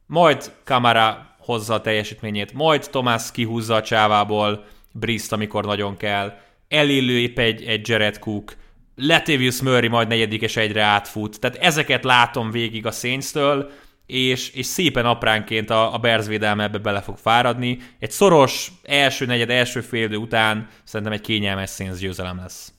majd 0.07 0.53
Kamara 0.65 1.37
hozza 1.39 1.75
a 1.75 1.81
teljesítményét, 1.81 2.53
majd 2.53 2.89
Tomás 2.91 3.31
kihúzza 3.33 3.75
a 3.75 3.83
csávából 3.83 4.65
Briszt, 4.93 5.33
amikor 5.33 5.65
nagyon 5.65 5.97
kell, 5.97 6.39
elillő 6.69 7.33
egy, 7.35 7.63
egy 7.63 7.89
Jared 7.89 8.19
Cook, 8.19 8.57
Latavius 8.97 9.63
Murray 9.63 9.89
majd 9.89 10.09
negyedik 10.09 10.43
és 10.43 10.57
egyre 10.57 10.83
átfut. 10.83 11.41
Tehát 11.41 11.57
ezeket 11.57 12.05
látom 12.05 12.51
végig 12.51 12.87
a 12.87 12.91
Saints-től, 12.91 13.71
és, 14.11 14.51
és 14.51 14.67
szépen 14.67 15.07
apránként 15.07 15.71
a, 15.71 15.95
a 15.95 15.99
Bears 15.99 16.27
védelme 16.27 16.63
ebbe 16.63 16.79
bele 16.79 17.01
fog 17.01 17.17
fáradni. 17.17 17.79
Egy 17.99 18.11
szoros 18.11 18.73
első 18.83 19.27
negyed, 19.27 19.51
első 19.51 19.81
fél 19.81 20.05
idő 20.05 20.17
után 20.17 20.69
szerintem 20.85 21.13
egy 21.13 21.21
kényelmes 21.21 21.71
Saints 21.71 21.99
győzelem 21.99 22.37
lesz. 22.37 22.73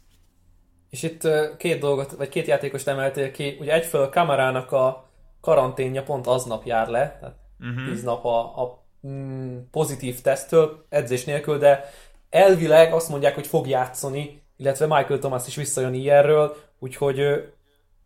És 0.89 1.03
itt 1.03 1.27
két 1.57 1.79
dolgot, 1.79 2.11
vagy 2.11 2.29
két 2.29 2.47
játékost 2.47 2.87
emeltél 2.87 3.31
ki. 3.31 3.57
Ugye 3.59 3.73
egyfelől 3.73 4.09
Kamarának 4.09 4.71
a 4.71 5.09
karanténja 5.41 6.03
pont 6.03 6.27
aznap 6.27 6.65
jár 6.65 6.87
le, 6.87 7.17
tehát 7.19 7.35
uh-huh. 7.59 7.85
tíz 7.85 8.03
nap 8.03 8.25
a, 8.25 8.39
a 8.39 8.85
mm, 9.07 9.57
pozitív 9.71 10.21
tesztől, 10.21 10.85
edzés 10.89 11.23
nélkül, 11.23 11.57
de 11.57 11.89
elvileg 12.29 12.93
azt 12.93 13.09
mondják, 13.09 13.35
hogy 13.35 13.47
fog 13.47 13.67
játszani, 13.67 14.41
illetve 14.57 14.85
Michael 14.85 15.19
Thomas 15.19 15.47
is 15.47 15.55
visszajön 15.55 15.93
ilyenről, 15.93 16.55
úgyhogy 16.79 17.19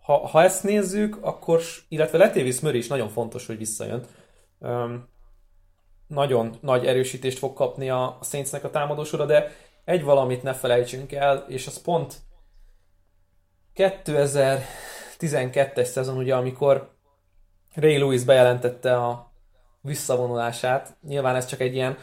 ha, 0.06 0.28
ha 0.28 0.44
ezt 0.44 0.64
nézzük, 0.64 1.18
akkor, 1.22 1.62
illetve 1.88 2.18
Letévis 2.18 2.60
Murray 2.60 2.80
is 2.80 2.88
nagyon 2.88 3.10
fontos, 3.10 3.46
hogy 3.46 3.58
visszajön. 3.58 4.06
Um, 4.60 5.08
nagyon 6.08 6.58
nagy 6.62 6.86
erősítést 6.86 7.38
fog 7.38 7.54
kapni 7.54 7.90
a, 7.90 8.04
a 8.04 8.24
Saintsnek 8.24 8.64
a 8.64 8.70
támadósora, 8.70 9.26
de 9.26 9.52
egy 9.86 10.04
valamit 10.04 10.44
ne 10.44 10.54
felejtsünk 10.54 11.12
el, 11.12 11.46
és 11.48 11.68
az 11.68 11.82
pont 11.82 12.16
2012-es 13.76 15.84
szezon, 15.84 16.18
ugye, 16.18 16.36
amikor 16.36 16.94
Ray 17.74 17.98
Lewis 17.98 18.24
bejelentette 18.24 18.96
a 18.96 19.32
visszavonulását, 19.82 20.96
nyilván 21.08 21.36
ez 21.36 21.46
csak 21.46 21.60
egy 21.60 21.76
ilyen 21.76 21.98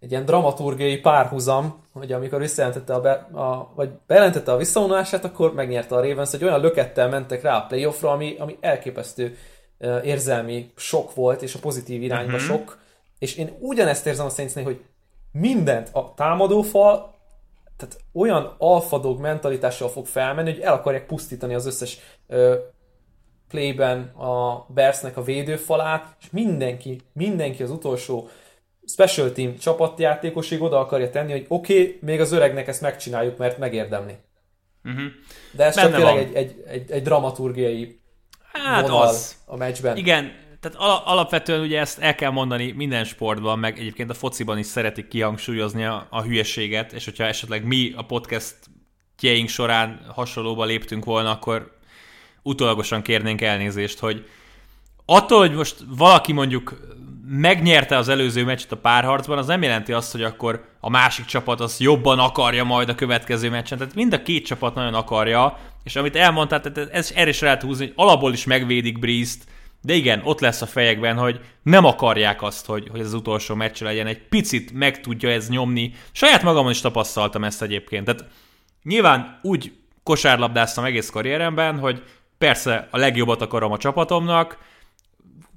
egy 0.00 0.10
ilyen 0.10 0.24
dramaturgiai 0.24 0.98
párhuzam, 0.98 1.84
hogy 1.92 2.12
amikor 2.12 2.40
visszajelentette 2.40 2.94
a, 2.94 3.00
be, 3.00 3.10
a, 3.32 3.72
vagy 3.74 3.90
bejelentette 4.06 4.52
a 4.52 4.56
visszavonulását, 4.56 5.24
akkor 5.24 5.54
megnyerte 5.54 5.94
a 5.94 6.00
Ravens, 6.00 6.30
hogy 6.30 6.44
olyan 6.44 6.60
lökettel 6.60 7.08
mentek 7.08 7.42
rá 7.42 7.56
a 7.56 7.66
playoffra, 7.66 8.10
ami, 8.10 8.36
ami 8.38 8.56
elképesztő 8.60 9.36
uh, 9.78 10.06
érzelmi 10.06 10.72
sok 10.76 11.14
volt, 11.14 11.42
és 11.42 11.54
a 11.54 11.58
pozitív 11.58 12.02
irányba 12.02 12.32
uh-huh. 12.32 12.46
sok. 12.46 12.78
És 13.18 13.36
én 13.36 13.56
ugyanezt 13.58 14.06
érzem 14.06 14.26
a 14.26 14.28
saints 14.28 14.52
hogy 14.52 14.84
mindent 15.32 15.88
a 15.92 16.14
támadófal, 16.14 17.14
tehát 17.76 17.96
olyan 18.12 18.54
alfadog 18.58 19.20
mentalitással 19.20 19.88
fog 19.88 20.06
felmenni, 20.06 20.52
hogy 20.52 20.60
el 20.60 20.72
akarják 20.72 21.06
pusztítani 21.06 21.54
az 21.54 21.66
összes 21.66 21.98
uh, 22.26 22.54
playben 23.48 24.02
a 24.02 24.64
Bearsnek 24.68 25.16
a 25.16 25.22
védőfalát, 25.22 26.16
és 26.20 26.30
mindenki, 26.30 27.00
mindenki 27.12 27.62
az 27.62 27.70
utolsó 27.70 28.28
special 28.88 29.32
team 29.32 29.58
csapatjátékosig 29.58 30.62
oda 30.62 30.78
akarja 30.78 31.10
tenni, 31.10 31.30
hogy 31.30 31.44
oké, 31.48 31.80
okay, 31.80 31.98
még 32.00 32.20
az 32.20 32.32
öregnek 32.32 32.68
ezt 32.68 32.80
megcsináljuk, 32.80 33.36
mert 33.36 33.58
megérdemli. 33.58 34.14
Uh-huh. 34.84 35.02
De 35.52 35.64
ez 35.64 35.74
Benne 35.74 35.88
csak 35.88 35.96
tényleg 35.96 36.16
egy, 36.16 36.34
egy, 36.34 36.64
egy, 36.66 36.90
egy 36.90 37.02
dramaturgiai 37.02 38.00
hát 38.52 38.82
vonal 38.82 39.06
az. 39.06 39.36
a 39.46 39.56
meccsben. 39.56 39.96
Igen, 39.96 40.32
tehát 40.60 40.78
al- 40.78 41.02
alapvetően 41.06 41.60
ugye 41.60 41.80
ezt 41.80 41.98
el 41.98 42.14
kell 42.14 42.30
mondani 42.30 42.72
minden 42.72 43.04
sportban, 43.04 43.58
meg 43.58 43.78
egyébként 43.78 44.10
a 44.10 44.14
fociban 44.14 44.58
is 44.58 44.66
szeretik 44.66 45.08
kihangsúlyozni 45.08 45.84
a, 45.84 46.06
a 46.10 46.22
hülyeséget, 46.22 46.92
és 46.92 47.04
hogyha 47.04 47.24
esetleg 47.24 47.64
mi 47.64 47.92
a 47.96 48.02
podcast 48.02 48.56
tjeink 49.18 49.48
során 49.48 50.00
hasonlóba 50.14 50.64
léptünk 50.64 51.04
volna, 51.04 51.30
akkor 51.30 51.76
utólagosan 52.42 53.02
kérnénk 53.02 53.40
elnézést, 53.40 53.98
hogy 53.98 54.28
attól, 55.04 55.38
hogy 55.38 55.52
most 55.54 55.76
valaki 55.88 56.32
mondjuk 56.32 56.96
megnyerte 57.30 57.96
az 57.96 58.08
előző 58.08 58.44
meccset 58.44 58.72
a 58.72 58.76
párharcban, 58.76 59.38
az 59.38 59.46
nem 59.46 59.62
jelenti 59.62 59.92
azt, 59.92 60.12
hogy 60.12 60.22
akkor 60.22 60.64
a 60.80 60.90
másik 60.90 61.24
csapat 61.24 61.60
az 61.60 61.80
jobban 61.80 62.18
akarja 62.18 62.64
majd 62.64 62.88
a 62.88 62.94
következő 62.94 63.50
meccsen. 63.50 63.78
Tehát 63.78 63.94
mind 63.94 64.12
a 64.12 64.22
két 64.22 64.46
csapat 64.46 64.74
nagyon 64.74 64.94
akarja, 64.94 65.58
és 65.84 65.96
amit 65.96 66.16
elmondtál, 66.16 66.60
tehát 66.60 66.90
ez 66.92 67.12
erre 67.14 67.28
is 67.28 67.40
lehet 67.40 67.62
húzni, 67.62 67.84
hogy 67.84 67.94
alapból 67.96 68.32
is 68.32 68.44
megvédik 68.44 68.98
Breeze-t, 68.98 69.44
de 69.82 69.94
igen, 69.94 70.20
ott 70.24 70.40
lesz 70.40 70.62
a 70.62 70.66
fejekben, 70.66 71.16
hogy 71.16 71.40
nem 71.62 71.84
akarják 71.84 72.42
azt, 72.42 72.66
hogy, 72.66 72.88
hogy 72.90 73.00
ez 73.00 73.06
az 73.06 73.14
utolsó 73.14 73.54
meccs 73.54 73.82
legyen. 73.82 74.06
Egy 74.06 74.28
picit 74.28 74.72
meg 74.72 75.00
tudja 75.00 75.30
ez 75.30 75.48
nyomni. 75.48 75.92
Saját 76.12 76.42
magamon 76.42 76.70
is 76.70 76.80
tapasztaltam 76.80 77.44
ezt 77.44 77.62
egyébként. 77.62 78.04
Tehát 78.04 78.24
nyilván 78.82 79.38
úgy 79.42 79.72
kosárlabdáztam 80.02 80.84
egész 80.84 81.10
karrieremben, 81.10 81.78
hogy 81.78 82.02
persze 82.38 82.88
a 82.90 82.98
legjobbat 82.98 83.42
akarom 83.42 83.72
a 83.72 83.78
csapatomnak, 83.78 84.58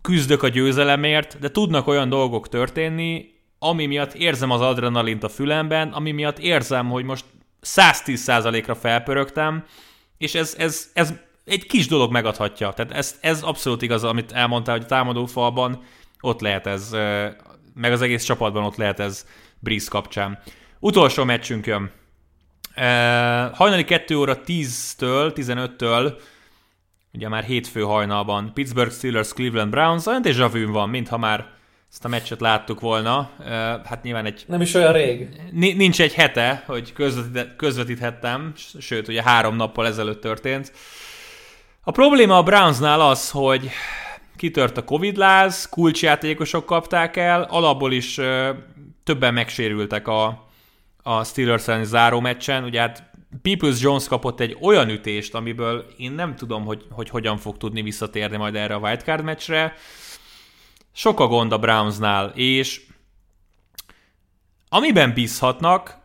küzdök 0.02 0.44
a 0.44 0.48
győzelemért, 0.48 1.40
de 1.40 1.52
tudnak 1.52 1.88
olyan 1.88 2.10
dolgok 2.10 2.50
történni, 2.50 3.26
ami 3.60 3.86
miatt 3.86 4.14
érzem 4.14 4.52
az 4.52 4.62
adrenalint 4.62 5.24
a 5.24 5.30
fülemben, 5.30 5.90
ami 5.90 6.12
miatt 6.12 6.40
érzem, 6.40 6.90
hogy 6.90 7.04
most 7.04 7.26
110%-ra 7.62 8.76
felpörögtem, 8.76 9.64
és 10.18 10.36
ez, 10.36 10.56
ez, 10.58 10.90
ez 10.94 11.14
egy 11.46 11.66
kis 11.66 11.88
dolog 11.88 12.12
megadhatja. 12.12 12.72
Tehát 12.72 12.92
ez, 12.92 13.18
ez 13.22 13.44
abszolút 13.44 13.82
igaz, 13.82 14.04
amit 14.04 14.32
elmondtál, 14.32 14.76
hogy 14.76 14.84
a 14.84 14.88
támadó 14.88 15.26
falban 15.26 15.84
ott 16.20 16.42
lehet 16.42 16.68
ez, 16.68 16.90
meg 17.74 17.92
az 17.92 18.02
egész 18.02 18.24
csapatban 18.24 18.64
ott 18.64 18.76
lehet 18.76 19.00
ez 19.00 19.26
Breeze 19.60 19.88
kapcsán. 19.90 20.40
Utolsó 20.80 21.24
meccsünk 21.24 21.66
jön. 21.66 21.92
Hajnali 23.54 23.84
2 23.84 24.18
óra 24.18 24.38
10-től, 24.46 25.32
15-től 25.36 26.14
ugye 27.14 27.28
már 27.30 27.44
hétfő 27.44 27.82
hajnalban 27.82 28.52
Pittsburgh 28.54 28.94
Steelers, 28.94 29.34
Cleveland 29.34 29.72
Browns, 29.72 30.06
olyan 30.06 30.22
déjà 30.24 30.50
vu 30.52 30.72
van, 30.72 30.90
mintha 30.90 31.18
már 31.18 31.48
ezt 31.92 32.06
a 32.06 32.08
meccset 32.08 32.40
láttuk 32.40 32.80
volna. 32.80 33.30
Hát 33.86 34.04
nyilván 34.04 34.26
egy... 34.26 34.44
Nem 34.48 34.62
is 34.62 34.74
olyan 34.74 34.94
rég. 34.94 35.30
Nincs 35.52 36.02
egy 36.02 36.14
hete, 36.14 36.64
hogy 36.66 36.94
közvetíthettem, 37.58 38.54
sőt, 38.80 39.08
ugye 39.08 39.24
három 39.24 39.56
nappal 39.56 39.88
ezelőtt 39.88 40.22
történt. 40.22 40.72
A 41.84 41.92
probléma 41.92 42.38
a 42.38 42.44
Brownsnál 42.44 43.02
az, 43.02 43.32
hogy 43.32 43.70
kitört 44.36 44.78
a 44.78 44.84
Covid-láz, 44.84 45.70
kulcsjátékosok 45.70 46.66
kapták 46.66 47.18
el, 47.18 47.42
alapból 47.42 47.92
is 47.92 48.20
többen 49.04 49.34
megsérültek 49.34 50.08
a, 50.08 50.48
a 51.04 51.24
Steelers 51.24 51.70
záró 51.84 52.20
meccsen, 52.20 52.64
ugye 52.64 52.80
hát 52.80 53.11
Peoples 53.42 53.82
Jones 53.82 54.08
kapott 54.08 54.40
egy 54.40 54.58
olyan 54.62 54.90
ütést, 54.90 55.36
amiből 55.36 55.86
én 55.98 56.12
nem 56.12 56.36
tudom, 56.36 56.66
hogy, 56.66 56.86
hogy 56.92 57.10
hogyan 57.10 57.38
fog 57.38 57.58
tudni 57.58 57.82
visszatérni 57.82 58.38
majd 58.38 58.56
erre 58.56 58.76
a 58.76 58.80
wildcard 58.80 59.24
meccsre. 59.24 59.74
Sok 60.92 61.20
a 61.20 61.28
gond 61.28 61.52
a 61.52 61.60
Brownsnál, 61.60 62.30
és 62.36 62.82
amiben 64.70 65.14
bízhatnak, 65.14 65.98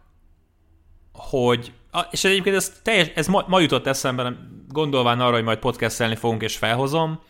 hogy 1.12 1.72
és 2.10 2.24
egyébként 2.24 2.56
ez, 2.56 2.80
teljes, 2.82 3.10
ez 3.14 3.26
ma, 3.26 3.44
ma 3.48 3.60
jutott 3.60 3.86
eszembe, 3.86 4.36
gondolván 4.68 5.20
arra, 5.20 5.34
hogy 5.34 5.44
majd 5.44 5.58
podcastelni 5.58 6.14
fogunk 6.14 6.42
és 6.42 6.56
felhozom, 6.56 7.20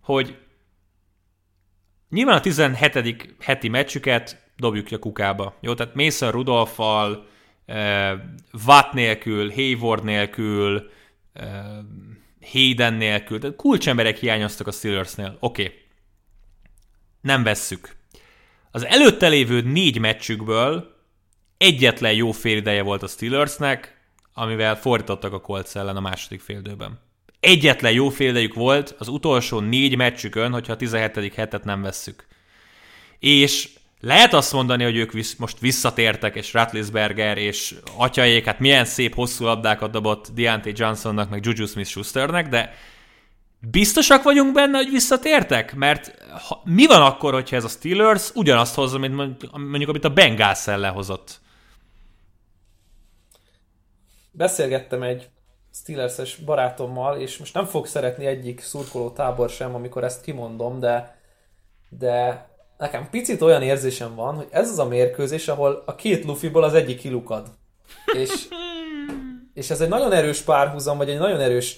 hogy 0.00 0.38
nyilván 2.08 2.36
a 2.36 2.40
17. 2.40 3.34
heti 3.40 3.68
meccsüket 3.68 4.50
dobjuk 4.56 4.86
a 4.90 4.98
kukába. 4.98 5.54
Jó, 5.60 5.74
tehát 5.74 5.94
Mason 5.94 6.30
Rudolfal, 6.30 7.26
Watt 8.66 8.92
nélkül, 8.92 9.52
Hayward 9.52 10.04
nélkül, 10.04 10.90
Hayden 12.52 12.94
nélkül, 12.94 13.40
tehát 13.40 13.56
kulcsemberek 13.56 14.16
hiányoztak 14.18 14.66
a 14.66 14.70
Steelersnél. 14.72 15.36
Oké. 15.40 15.62
Okay. 15.62 15.78
Nem 17.20 17.42
vesszük. 17.42 17.96
Az 18.70 18.84
előtte 18.84 19.28
lévő 19.28 19.60
négy 19.60 19.98
meccsükből 19.98 20.96
egyetlen 21.56 22.12
jó 22.12 22.32
félideje 22.32 22.82
volt 22.82 23.02
a 23.02 23.06
Steelersnek, 23.06 23.98
amivel 24.32 24.76
fordítottak 24.76 25.32
a 25.32 25.40
Colts 25.40 25.76
ellen 25.76 25.96
a 25.96 26.00
második 26.00 26.40
féldőben. 26.40 27.00
Egyetlen 27.40 27.92
jó 27.92 28.08
félidejük 28.08 28.54
volt 28.54 28.94
az 28.98 29.08
utolsó 29.08 29.60
négy 29.60 29.96
meccsükön, 29.96 30.52
hogyha 30.52 30.72
a 30.72 30.76
17. 30.76 31.34
hetet 31.34 31.64
nem 31.64 31.82
vesszük. 31.82 32.26
És 33.18 33.70
lehet 34.00 34.32
azt 34.32 34.52
mondani, 34.52 34.84
hogy 34.84 34.96
ők 34.96 35.12
visz, 35.12 35.36
most 35.36 35.58
visszatértek, 35.58 36.34
és 36.34 36.52
Ratlisberger 36.52 37.38
és 37.38 37.74
atyaiék, 37.96 38.44
hát 38.44 38.58
milyen 38.58 38.84
szép 38.84 39.14
hosszú 39.14 39.44
labdákat 39.44 39.90
dobott 39.90 40.28
Deontay 40.34 40.72
Johnsonnak, 40.76 41.30
meg 41.30 41.44
Juju 41.44 41.66
Smith-Schusternek, 41.66 42.48
de 42.48 42.74
biztosak 43.60 44.22
vagyunk 44.22 44.52
benne, 44.52 44.76
hogy 44.76 44.90
visszatértek? 44.90 45.74
Mert 45.74 46.22
ha, 46.48 46.60
mi 46.64 46.86
van 46.86 47.02
akkor, 47.02 47.32
hogyha 47.32 47.56
ez 47.56 47.64
a 47.64 47.68
Steelers 47.68 48.30
ugyanazt 48.34 48.74
hozza, 48.74 48.98
mint 48.98 49.14
mondjuk, 49.52 49.88
amit 49.88 50.04
a 50.04 50.12
Bengals 50.12 50.66
ellen 50.66 50.92
hozott? 50.92 51.40
Beszélgettem 54.30 55.02
egy 55.02 55.28
Steelers-es 55.74 56.36
barátommal, 56.36 57.20
és 57.20 57.38
most 57.38 57.54
nem 57.54 57.64
fog 57.64 57.86
szeretni 57.86 58.26
egyik 58.26 58.60
szurkoló 58.60 59.10
tábor 59.10 59.50
sem, 59.50 59.74
amikor 59.74 60.04
ezt 60.04 60.22
kimondom, 60.22 60.80
de, 60.80 61.20
de 61.88 62.48
nekem 62.80 63.08
picit 63.10 63.42
olyan 63.42 63.62
érzésem 63.62 64.14
van, 64.14 64.34
hogy 64.34 64.46
ez 64.50 64.70
az 64.70 64.78
a 64.78 64.88
mérkőzés, 64.88 65.48
ahol 65.48 65.82
a 65.86 65.94
két 65.94 66.24
lufiból 66.24 66.62
az 66.62 66.74
egyik 66.74 66.98
kilukad. 66.98 67.46
És, 68.12 68.48
és 69.54 69.70
ez 69.70 69.80
egy 69.80 69.88
nagyon 69.88 70.12
erős 70.12 70.40
párhuzam, 70.40 70.96
vagy 70.96 71.08
egy 71.10 71.18
nagyon 71.18 71.40
erős, 71.40 71.76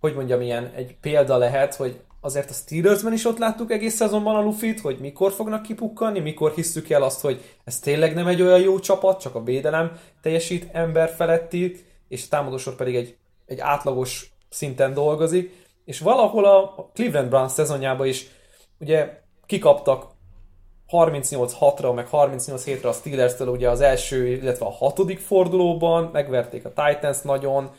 hogy 0.00 0.14
mondjam, 0.14 0.40
ilyen 0.40 0.72
egy 0.74 0.96
példa 1.00 1.36
lehet, 1.36 1.74
hogy 1.74 2.00
azért 2.20 2.50
a 2.50 2.52
Steelersben 2.52 3.12
is 3.12 3.24
ott 3.24 3.38
láttuk 3.38 3.70
egész 3.70 3.94
szezonban 3.94 4.36
a 4.36 4.42
Lufit, 4.42 4.80
hogy 4.80 4.98
mikor 5.00 5.32
fognak 5.32 5.62
kipukkanni, 5.62 6.20
mikor 6.20 6.52
hisszük 6.54 6.90
el 6.90 7.02
azt, 7.02 7.20
hogy 7.20 7.40
ez 7.64 7.78
tényleg 7.78 8.14
nem 8.14 8.26
egy 8.26 8.42
olyan 8.42 8.60
jó 8.60 8.78
csapat, 8.78 9.20
csak 9.20 9.34
a 9.34 9.42
védelem 9.42 9.98
teljesít 10.22 10.68
ember 10.72 11.08
feletti, 11.08 11.84
és 12.08 12.22
a 12.24 12.28
támadósor 12.28 12.74
pedig 12.74 12.94
egy, 12.94 13.16
egy 13.46 13.58
átlagos 13.60 14.32
szinten 14.48 14.94
dolgozik, 14.94 15.54
és 15.84 16.00
valahol 16.00 16.44
a 16.44 16.90
Cleveland 16.94 17.28
Browns 17.28 17.52
szezonjában 17.52 18.06
is 18.06 18.26
ugye 18.78 19.20
kikaptak 19.46 20.10
38-6-ra, 20.92 21.94
meg 21.94 22.08
38-7-re 22.12 22.88
a 22.88 22.92
Steelers-től 22.92 23.48
ugye 23.48 23.70
az 23.70 23.80
első, 23.80 24.26
illetve 24.26 24.66
a 24.66 24.70
hatodik 24.70 25.18
fordulóban, 25.18 26.10
megverték 26.12 26.64
a 26.64 26.72
Titans 26.72 27.20
nagyon, 27.20 27.70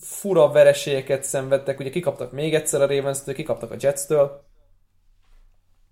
fura 0.00 0.50
vereségeket 0.50 1.24
szenvedtek, 1.24 1.78
ugye 1.80 1.90
kikaptak 1.90 2.32
még 2.32 2.54
egyszer 2.54 2.82
a 2.82 2.86
Ravens-től, 2.86 3.34
kikaptak 3.34 3.70
a 3.70 3.76
Jets-től, 3.80 4.44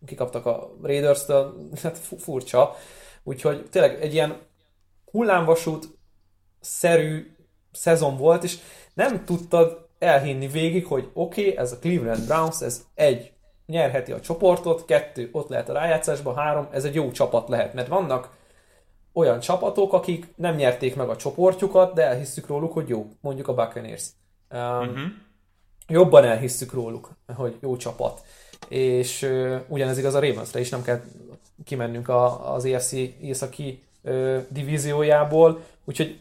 kikaptak 0.07 0.47
a 0.47 0.77
Raiders-től, 0.83 1.55
hát 1.83 1.99
furcsa. 1.99 2.77
Úgyhogy 3.23 3.69
tényleg 3.71 4.03
egy 4.03 4.13
ilyen 4.13 4.41
hullámvasút 5.11 5.89
szerű 6.61 7.37
szezon 7.73 8.17
volt, 8.17 8.45
és 8.45 8.59
nem 8.95 9.25
tudtad 9.25 9.89
elhinni 9.99 10.47
végig, 10.47 10.87
hogy 10.87 11.11
oké, 11.13 11.41
okay, 11.41 11.57
ez 11.57 11.73
a 11.73 11.79
Cleveland 11.79 12.27
Browns, 12.27 12.61
ez 12.61 12.85
egy, 12.95 13.33
nyerheti 13.67 14.13
a 14.13 14.21
csoportot, 14.21 14.85
kettő, 14.85 15.29
ott 15.33 15.49
lehet 15.49 15.69
a 15.69 15.73
rájátszásban, 15.73 16.35
három, 16.35 16.69
ez 16.71 16.85
egy 16.85 16.95
jó 16.95 17.11
csapat 17.11 17.49
lehet, 17.49 17.75
mert 17.75 17.89
vannak 17.89 18.31
olyan 19.13 19.41
csapatok, 19.41 19.93
akik 19.93 20.33
nem 20.37 20.55
nyerték 20.55 20.97
meg 20.97 21.09
a 21.09 21.17
csoportjukat, 21.17 21.95
de 21.95 22.03
elhisszük 22.03 22.47
róluk, 22.47 22.73
hogy 22.73 22.89
jó, 22.89 23.09
mondjuk 23.21 23.49
a 23.49 23.55
Buccaneers. 23.55 24.05
Um, 24.51 24.61
uh-huh. 24.61 25.03
Jobban 25.87 26.25
elhisszük 26.25 26.73
róluk, 26.73 27.11
hogy 27.35 27.57
jó 27.61 27.77
csapat. 27.77 28.23
És 28.69 29.23
uh, 29.23 29.61
ugyanez 29.69 29.99
igaz 29.99 30.15
a 30.15 30.21
Ravensre 30.21 30.61
is, 30.61 30.69
nem 30.69 30.83
kell 30.83 31.01
kimennünk 31.65 32.09
a, 32.09 32.55
az 32.55 32.65
EFC 32.65 32.93
északi 33.21 33.83
uh, 34.03 34.43
divíziójából, 34.49 35.61
úgyhogy 35.85 36.21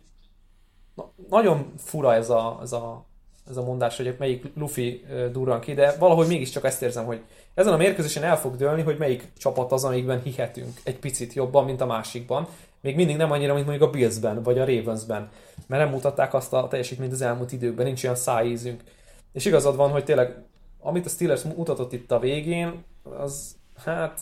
na, 0.95 1.11
nagyon 1.29 1.73
fura 1.77 2.13
ez 2.13 2.29
a, 2.29 2.59
ez 2.61 2.71
a 2.71 3.05
ez 3.49 3.57
a 3.57 3.63
mondás, 3.63 3.97
hogy 3.97 4.15
melyik 4.19 4.45
Luffy 4.55 5.05
durran 5.31 5.59
ki, 5.59 5.73
de 5.73 5.95
valahogy 5.99 6.27
mégiscsak 6.27 6.63
ezt 6.63 6.81
érzem, 6.81 7.05
hogy 7.05 7.21
ezen 7.53 7.73
a 7.73 7.77
mérkőzésen 7.77 8.23
el 8.23 8.39
fog 8.39 8.55
dőlni, 8.55 8.81
hogy 8.81 8.97
melyik 8.97 9.27
csapat 9.37 9.71
az, 9.71 9.83
amikben 9.83 10.21
hihetünk 10.21 10.79
egy 10.83 10.99
picit 10.99 11.33
jobban, 11.33 11.65
mint 11.65 11.81
a 11.81 11.85
másikban. 11.85 12.47
Még 12.81 12.95
mindig 12.95 13.17
nem 13.17 13.31
annyira, 13.31 13.53
mint 13.53 13.65
mondjuk 13.65 13.87
a 13.87 13.91
Billsben, 13.91 14.43
vagy 14.43 14.59
a 14.59 14.65
Ravensben, 14.65 15.29
mert 15.67 15.83
nem 15.83 15.91
mutatták 15.91 16.33
azt 16.33 16.53
a 16.53 16.67
teljesítményt 16.67 17.11
az 17.11 17.21
elmúlt 17.21 17.51
időkben, 17.51 17.85
nincs 17.85 18.03
olyan 18.03 18.15
szájízünk. 18.15 18.81
És 19.31 19.45
igazad 19.45 19.75
van, 19.75 19.89
hogy 19.89 20.03
tényleg, 20.03 20.35
amit 20.79 21.05
a 21.05 21.09
Steelers 21.09 21.41
mutatott 21.41 21.93
itt 21.93 22.11
a 22.11 22.19
végén, 22.19 22.83
az 23.03 23.55
hát 23.83 24.19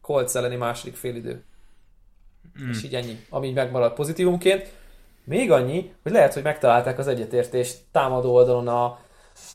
Colts 0.00 0.34
elleni 0.34 0.56
második 0.56 0.94
félidő. 0.94 1.44
Mm. 2.62 2.70
És 2.70 2.82
így 2.82 2.94
ennyi, 2.94 3.18
ami 3.30 3.52
megmaradt 3.52 3.94
pozitívumként. 3.94 4.72
Még 5.26 5.50
annyi, 5.50 5.92
hogy 6.02 6.12
lehet, 6.12 6.34
hogy 6.34 6.42
megtalálták 6.42 6.98
az 6.98 7.08
egyetértést 7.08 7.78
támadó 7.92 8.34
oldalon 8.34 8.68
a 8.68 8.98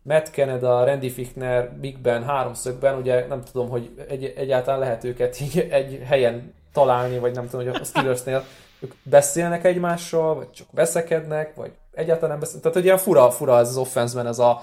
Matt 0.04 0.28
Canada, 0.28 0.86
Randy 0.86 1.10
Fichtner, 1.10 1.72
Big 1.74 2.00
Ben 2.00 2.24
háromszögben, 2.24 2.98
ugye 2.98 3.28
nem 3.28 3.44
tudom, 3.44 3.70
hogy 3.70 4.06
egy, 4.10 4.34
egyáltalán 4.36 4.80
lehet 4.80 5.04
őket 5.04 5.42
így 5.42 5.68
egy 5.72 6.02
helyen 6.06 6.54
találni, 6.74 7.20
vagy 7.20 7.36
nem 7.36 7.50
tudom, 7.50 7.66
hogy 7.66 7.82
a 7.82 7.84
Steelersnél 7.84 8.44
ők 8.80 8.94
beszélnek 9.04 9.64
egymással, 9.66 10.36
vagy 10.36 10.52
csak 10.52 10.68
veszekednek, 10.72 11.56
vagy 11.56 11.72
egyáltalán 11.94 12.30
nem 12.30 12.40
beszélnek. 12.40 12.64
Tehát, 12.64 12.78
hogy 12.78 12.86
ilyen 12.86 12.98
fura, 12.98 13.32
fura 13.32 13.60
ez 13.60 13.70
az 13.70 13.78
offenszben 13.78 14.28
ez 14.28 14.40
a 14.40 14.62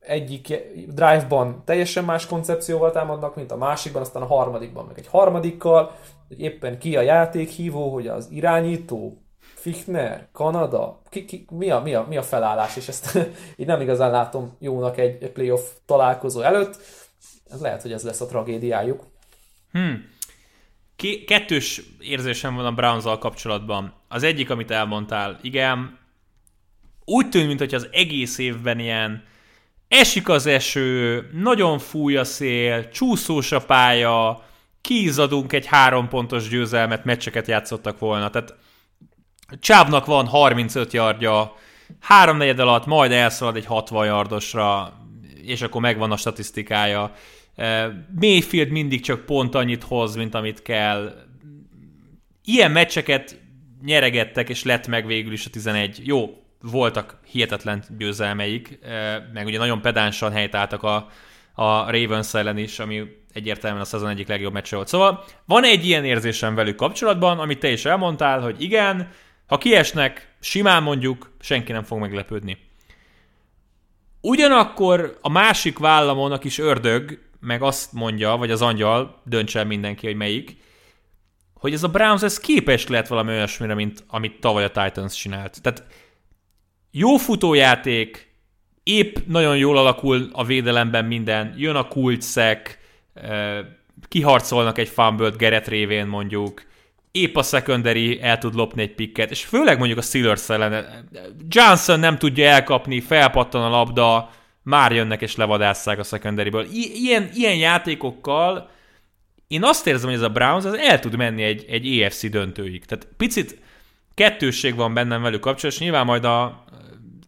egyik 0.00 0.46
drive-ban 0.88 1.62
teljesen 1.64 2.04
más 2.04 2.26
koncepcióval 2.26 2.90
támadnak, 2.90 3.36
mint 3.36 3.52
a 3.52 3.56
másikban, 3.56 4.02
aztán 4.02 4.22
a 4.22 4.26
harmadikban 4.26 4.84
meg 4.84 4.98
egy 4.98 5.06
harmadikkal, 5.06 5.92
hogy 6.28 6.40
éppen 6.40 6.78
ki 6.78 6.96
a 6.96 7.00
játékhívó, 7.00 7.92
hogy 7.92 8.06
az 8.06 8.28
irányító, 8.30 9.21
Fichtner, 9.62 10.28
Kanada, 10.32 11.02
ki, 11.08 11.24
ki, 11.24 11.46
mi, 11.50 11.70
a, 11.70 11.80
mi, 11.80 11.94
a, 11.94 12.06
mi 12.08 12.16
a 12.16 12.22
felállás, 12.22 12.76
és 12.76 12.88
ezt 12.88 13.18
így 13.56 13.66
nem 13.66 13.80
igazán 13.80 14.10
látom 14.10 14.56
jónak 14.58 14.98
egy, 14.98 15.30
playoff 15.30 15.60
találkozó 15.86 16.40
előtt. 16.40 16.76
Ez 17.50 17.60
lehet, 17.60 17.82
hogy 17.82 17.92
ez 17.92 18.02
lesz 18.02 18.20
a 18.20 18.26
tragédiájuk. 18.26 19.06
Hmm. 19.72 20.08
K- 20.96 21.24
kettős 21.26 21.82
érzésem 22.00 22.54
van 22.54 22.66
a 22.66 22.72
browns 22.72 23.04
kapcsolatban. 23.04 23.94
Az 24.08 24.22
egyik, 24.22 24.50
amit 24.50 24.70
elmondtál, 24.70 25.38
igen, 25.42 25.98
úgy 27.04 27.28
tűnt, 27.28 27.46
mintha 27.46 27.76
az 27.76 27.88
egész 27.92 28.38
évben 28.38 28.78
ilyen 28.78 29.24
esik 29.88 30.28
az 30.28 30.46
eső, 30.46 31.28
nagyon 31.32 31.78
fúj 31.78 32.16
a 32.16 32.24
szél, 32.24 32.88
csúszós 32.88 33.52
a 33.52 33.60
pálya, 33.60 34.44
kízadunk 34.80 35.52
egy 35.52 35.66
három 35.66 36.08
pontos 36.08 36.48
győzelmet, 36.48 37.04
meccseket 37.04 37.46
játszottak 37.46 37.98
volna. 37.98 38.30
Tehát 38.30 38.54
Csábnak 39.60 40.06
van 40.06 40.26
35 40.26 40.92
yardja, 40.92 41.56
három 42.00 42.36
negyed 42.36 42.58
alatt 42.58 42.86
majd 42.86 43.12
elszalad 43.12 43.56
egy 43.56 43.66
60 43.66 44.06
yardosra, 44.06 44.92
és 45.42 45.62
akkor 45.62 45.80
megvan 45.80 46.12
a 46.12 46.16
statisztikája. 46.16 47.12
Mayfield 48.20 48.70
mindig 48.70 49.00
csak 49.00 49.24
pont 49.24 49.54
annyit 49.54 49.82
hoz, 49.82 50.16
mint 50.16 50.34
amit 50.34 50.62
kell. 50.62 51.14
Ilyen 52.44 52.70
meccseket 52.70 53.40
nyeregettek, 53.84 54.48
és 54.48 54.64
lett 54.64 54.86
meg 54.86 55.06
végül 55.06 55.32
is 55.32 55.46
a 55.46 55.50
11. 55.50 56.00
Jó, 56.06 56.42
voltak 56.60 57.20
hihetetlen 57.26 57.84
győzelmeik, 57.98 58.78
meg 59.32 59.46
ugye 59.46 59.58
nagyon 59.58 59.80
pedánsan 59.80 60.32
helytáltak 60.32 60.82
a, 60.82 61.08
a 61.54 61.90
Ravens 61.90 62.34
ellen 62.34 62.58
is, 62.58 62.78
ami 62.78 63.02
egyértelműen 63.32 63.82
a 63.82 63.86
szezon 63.86 64.08
egyik 64.08 64.28
legjobb 64.28 64.52
meccse 64.52 64.76
volt. 64.76 64.88
Szóval 64.88 65.24
van 65.44 65.64
egy 65.64 65.86
ilyen 65.86 66.04
érzésem 66.04 66.54
velük 66.54 66.76
kapcsolatban, 66.76 67.38
amit 67.38 67.58
te 67.58 67.70
is 67.70 67.84
elmondtál, 67.84 68.40
hogy 68.40 68.62
igen, 68.62 69.10
ha 69.52 69.58
kiesnek, 69.58 70.34
simán 70.40 70.82
mondjuk, 70.82 71.30
senki 71.40 71.72
nem 71.72 71.82
fog 71.82 71.98
meglepődni. 71.98 72.58
Ugyanakkor 74.20 75.18
a 75.20 75.28
másik 75.28 75.78
vállamon 75.78 76.32
a 76.32 76.38
kis 76.38 76.58
ördög 76.58 77.18
meg 77.40 77.62
azt 77.62 77.92
mondja, 77.92 78.36
vagy 78.36 78.50
az 78.50 78.62
angyal, 78.62 79.20
döntse 79.24 79.58
el 79.58 79.64
mindenki, 79.64 80.06
hogy 80.06 80.16
melyik, 80.16 80.56
hogy 81.54 81.72
ez 81.72 81.82
a 81.82 81.88
Browns 81.88 82.22
ez 82.22 82.38
képes 82.38 82.86
lehet 82.86 83.08
valami 83.08 83.30
olyasmire, 83.30 83.74
mint 83.74 84.04
amit 84.08 84.40
tavaly 84.40 84.64
a 84.64 84.70
Titans 84.70 85.14
csinált. 85.14 85.62
Tehát 85.62 85.84
jó 86.90 87.16
futójáték, 87.16 88.34
épp 88.82 89.16
nagyon 89.26 89.56
jól 89.56 89.78
alakul 89.78 90.28
a 90.32 90.44
védelemben 90.44 91.04
minden, 91.04 91.54
jön 91.56 91.76
a 91.76 91.88
kulcsszek, 91.88 92.78
kiharcolnak 94.08 94.78
egy 94.78 94.88
fumble 94.88 95.30
Geret 95.30 95.68
révén 95.68 96.06
mondjuk, 96.06 96.70
épp 97.12 97.36
a 97.36 97.42
secondary 97.42 98.20
el 98.20 98.38
tud 98.38 98.54
lopni 98.54 98.82
egy 98.82 98.94
pikket, 98.94 99.30
és 99.30 99.44
főleg 99.44 99.78
mondjuk 99.78 99.98
a 99.98 100.02
Steelers 100.02 100.48
ellen. 100.48 101.08
Johnson 101.48 102.00
nem 102.00 102.18
tudja 102.18 102.48
elkapni, 102.48 103.00
felpattan 103.00 103.62
a 103.62 103.68
labda, 103.68 104.30
már 104.62 104.92
jönnek 104.92 105.22
és 105.22 105.36
levadásszák 105.36 105.98
a 105.98 106.02
secondaryből. 106.02 106.66
I- 106.72 106.92
ilyen, 106.94 107.30
ilyen 107.34 107.56
játékokkal 107.56 108.70
én 109.52 109.64
azt 109.64 109.86
érzem, 109.86 110.08
hogy 110.08 110.18
ez 110.18 110.24
a 110.24 110.28
Browns 110.28 110.64
az 110.64 110.74
el 110.74 111.00
tud 111.00 111.16
menni 111.16 111.42
egy, 111.42 111.64
egy 111.68 112.00
EFC 112.00 112.30
döntőig. 112.30 112.84
Tehát 112.84 113.08
picit 113.16 113.58
kettősség 114.14 114.74
van 114.74 114.94
bennem 114.94 115.22
velük 115.22 115.40
kapcsolatban, 115.40 115.70
és 115.70 115.78
nyilván 115.78 116.06
majd 116.06 116.24
a, 116.24 116.64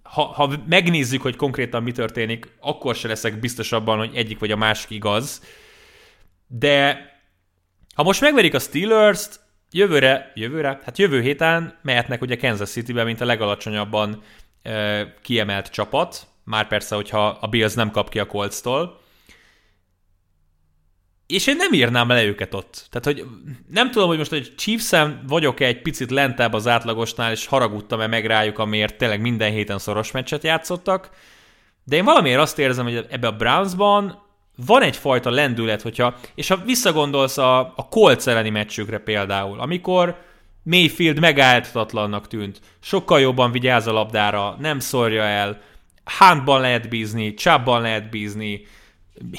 ha, 0.03 0.23
ha 0.23 0.53
megnézzük, 0.69 1.23
hogy 1.23 1.37
konkrétan 1.37 1.83
mi 1.83 1.93
történik, 1.93 2.49
akkor 2.61 2.95
se 2.95 3.09
leszek 3.09 3.41
biztos 3.41 3.73
abban, 3.73 3.99
hogy 3.99 4.11
egyik 4.15 4.39
vagy 4.39 4.51
a 4.51 4.57
másik 4.57 4.91
igaz. 4.91 5.43
De 6.47 7.07
ha 7.95 8.03
most 8.03 8.21
megverik 8.21 8.55
a 8.55 8.59
Steelers-t, 8.59 9.41
jövőre, 9.75 10.33
jövőre, 10.35 10.81
hát 10.85 10.99
jövő 10.99 11.21
héten 11.21 11.79
mehetnek 11.83 12.23
ugye 12.23 12.37
Kansas 12.37 12.71
City-be, 12.71 13.05
mint 13.05 13.21
a 13.21 13.25
legalacsonyabban 13.25 14.23
e, 14.63 15.15
kiemelt 15.23 15.71
csapat, 15.71 16.27
már 16.45 16.69
persze, 16.69 16.95
hogyha 16.95 17.27
a 17.27 17.47
Bills 17.47 17.75
nem 17.75 17.91
kap 17.91 18.09
ki 18.11 18.19
a 18.19 18.27
Colts-tól, 18.27 19.01
és 21.27 21.47
én 21.47 21.57
nem 21.57 21.73
írnám 21.73 22.09
le 22.09 22.25
őket 22.25 22.55
ott. 22.55 22.87
Tehát, 22.91 23.05
hogy 23.05 23.27
nem 23.69 23.91
tudom, 23.91 24.09
hogy 24.09 24.19
most 24.19 24.33
egy 24.33 24.55
chiefs 24.57 24.91
vagyok 25.27 25.61
-e 25.61 25.67
egy 25.67 25.83
picit 25.83 26.11
lentebb 26.11 26.53
az 26.53 26.67
átlagosnál, 26.67 27.33
és 27.33 27.47
haragudtam-e 27.47 28.07
meg 28.07 28.27
rájuk, 28.27 28.59
amiért 28.59 28.97
tényleg 28.97 29.21
minden 29.21 29.53
héten 29.53 29.79
szoros 29.79 30.11
meccset 30.11 30.43
játszottak, 30.43 31.11
de 31.85 31.97
én 31.97 32.05
valamiért 32.05 32.41
azt 32.41 32.59
érzem, 32.59 32.85
hogy 32.85 33.07
ebbe 33.11 33.27
a 33.27 33.37
Brownsban 33.37 34.24
van 34.57 34.83
egyfajta 34.83 35.31
lendület, 35.31 35.83
hogyha, 35.83 36.15
és 36.35 36.49
ha 36.49 36.57
visszagondolsz 36.57 37.39
a, 37.39 37.59
a 37.61 37.89
Colts 37.89 38.27
elleni 38.27 38.51
meccsükre 38.51 38.99
például, 38.99 39.61
amikor 39.61 40.17
Mayfield 40.63 41.21
megállhatatlannak 41.21 42.29
tűnt, 42.29 42.61
sokkal 42.81 43.21
jobban 43.21 43.53
vigyáz 43.53 43.87
a 43.87 43.93
labdára, 43.93 44.57
nem 44.61 44.79
szorja 44.79 45.23
el, 45.23 45.61
Huntban 46.19 46.61
lehet 46.61 46.89
bízni, 46.89 47.35
Chubbban 47.35 47.81
lehet 47.81 48.11
bízni, 48.11 48.67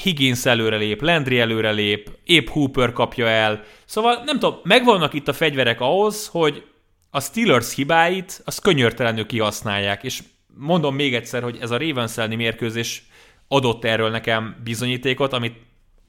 Higgins 0.02 0.46
előrelép, 0.46 1.02
Landry 1.02 1.40
előrelép, 1.40 2.10
épp 2.24 2.48
Hooper 2.48 2.92
kapja 2.92 3.28
el. 3.28 3.64
Szóval 3.84 4.22
nem 4.24 4.38
tudom, 4.38 4.58
megvannak 4.62 5.14
itt 5.14 5.28
a 5.28 5.32
fegyverek 5.32 5.80
ahhoz, 5.80 6.26
hogy 6.26 6.64
a 7.10 7.20
Steelers 7.20 7.74
hibáit 7.74 8.42
az 8.44 8.58
könyörtelenül 8.58 9.26
kihasználják, 9.26 10.04
és 10.04 10.22
mondom 10.54 10.94
még 10.94 11.14
egyszer, 11.14 11.42
hogy 11.42 11.58
ez 11.60 11.70
a 11.70 11.78
Ravens 11.78 12.16
mérkőzés 12.28 13.06
adott 13.48 13.84
erről 13.84 14.10
nekem 14.10 14.56
bizonyítékot, 14.64 15.32
amit 15.32 15.56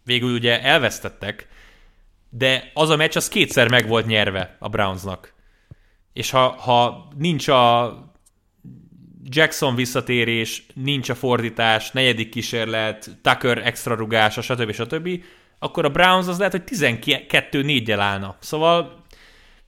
végül 0.03 0.33
ugye 0.33 0.61
elvesztettek, 0.61 1.47
de 2.29 2.71
az 2.73 2.89
a 2.89 2.95
meccs 2.95 3.15
az 3.15 3.27
kétszer 3.27 3.69
meg 3.69 3.87
volt 3.87 4.05
nyerve 4.05 4.55
a 4.59 4.69
Brownsnak. 4.69 5.33
És 6.13 6.29
ha, 6.29 6.47
ha 6.47 7.07
nincs 7.17 7.47
a 7.47 7.95
Jackson 9.23 9.75
visszatérés, 9.75 10.65
nincs 10.73 11.09
a 11.09 11.15
fordítás, 11.15 11.91
negyedik 11.91 12.29
kísérlet, 12.29 13.17
Tucker 13.21 13.57
extra 13.57 13.95
rugása, 13.95 14.41
stb. 14.41 14.71
stb., 14.71 15.09
akkor 15.59 15.85
a 15.85 15.89
Browns 15.89 16.27
az 16.27 16.37
lehet, 16.37 16.53
hogy 16.53 16.63
12-4-jel 16.65 17.99
állna. 17.99 18.35
Szóval 18.39 19.03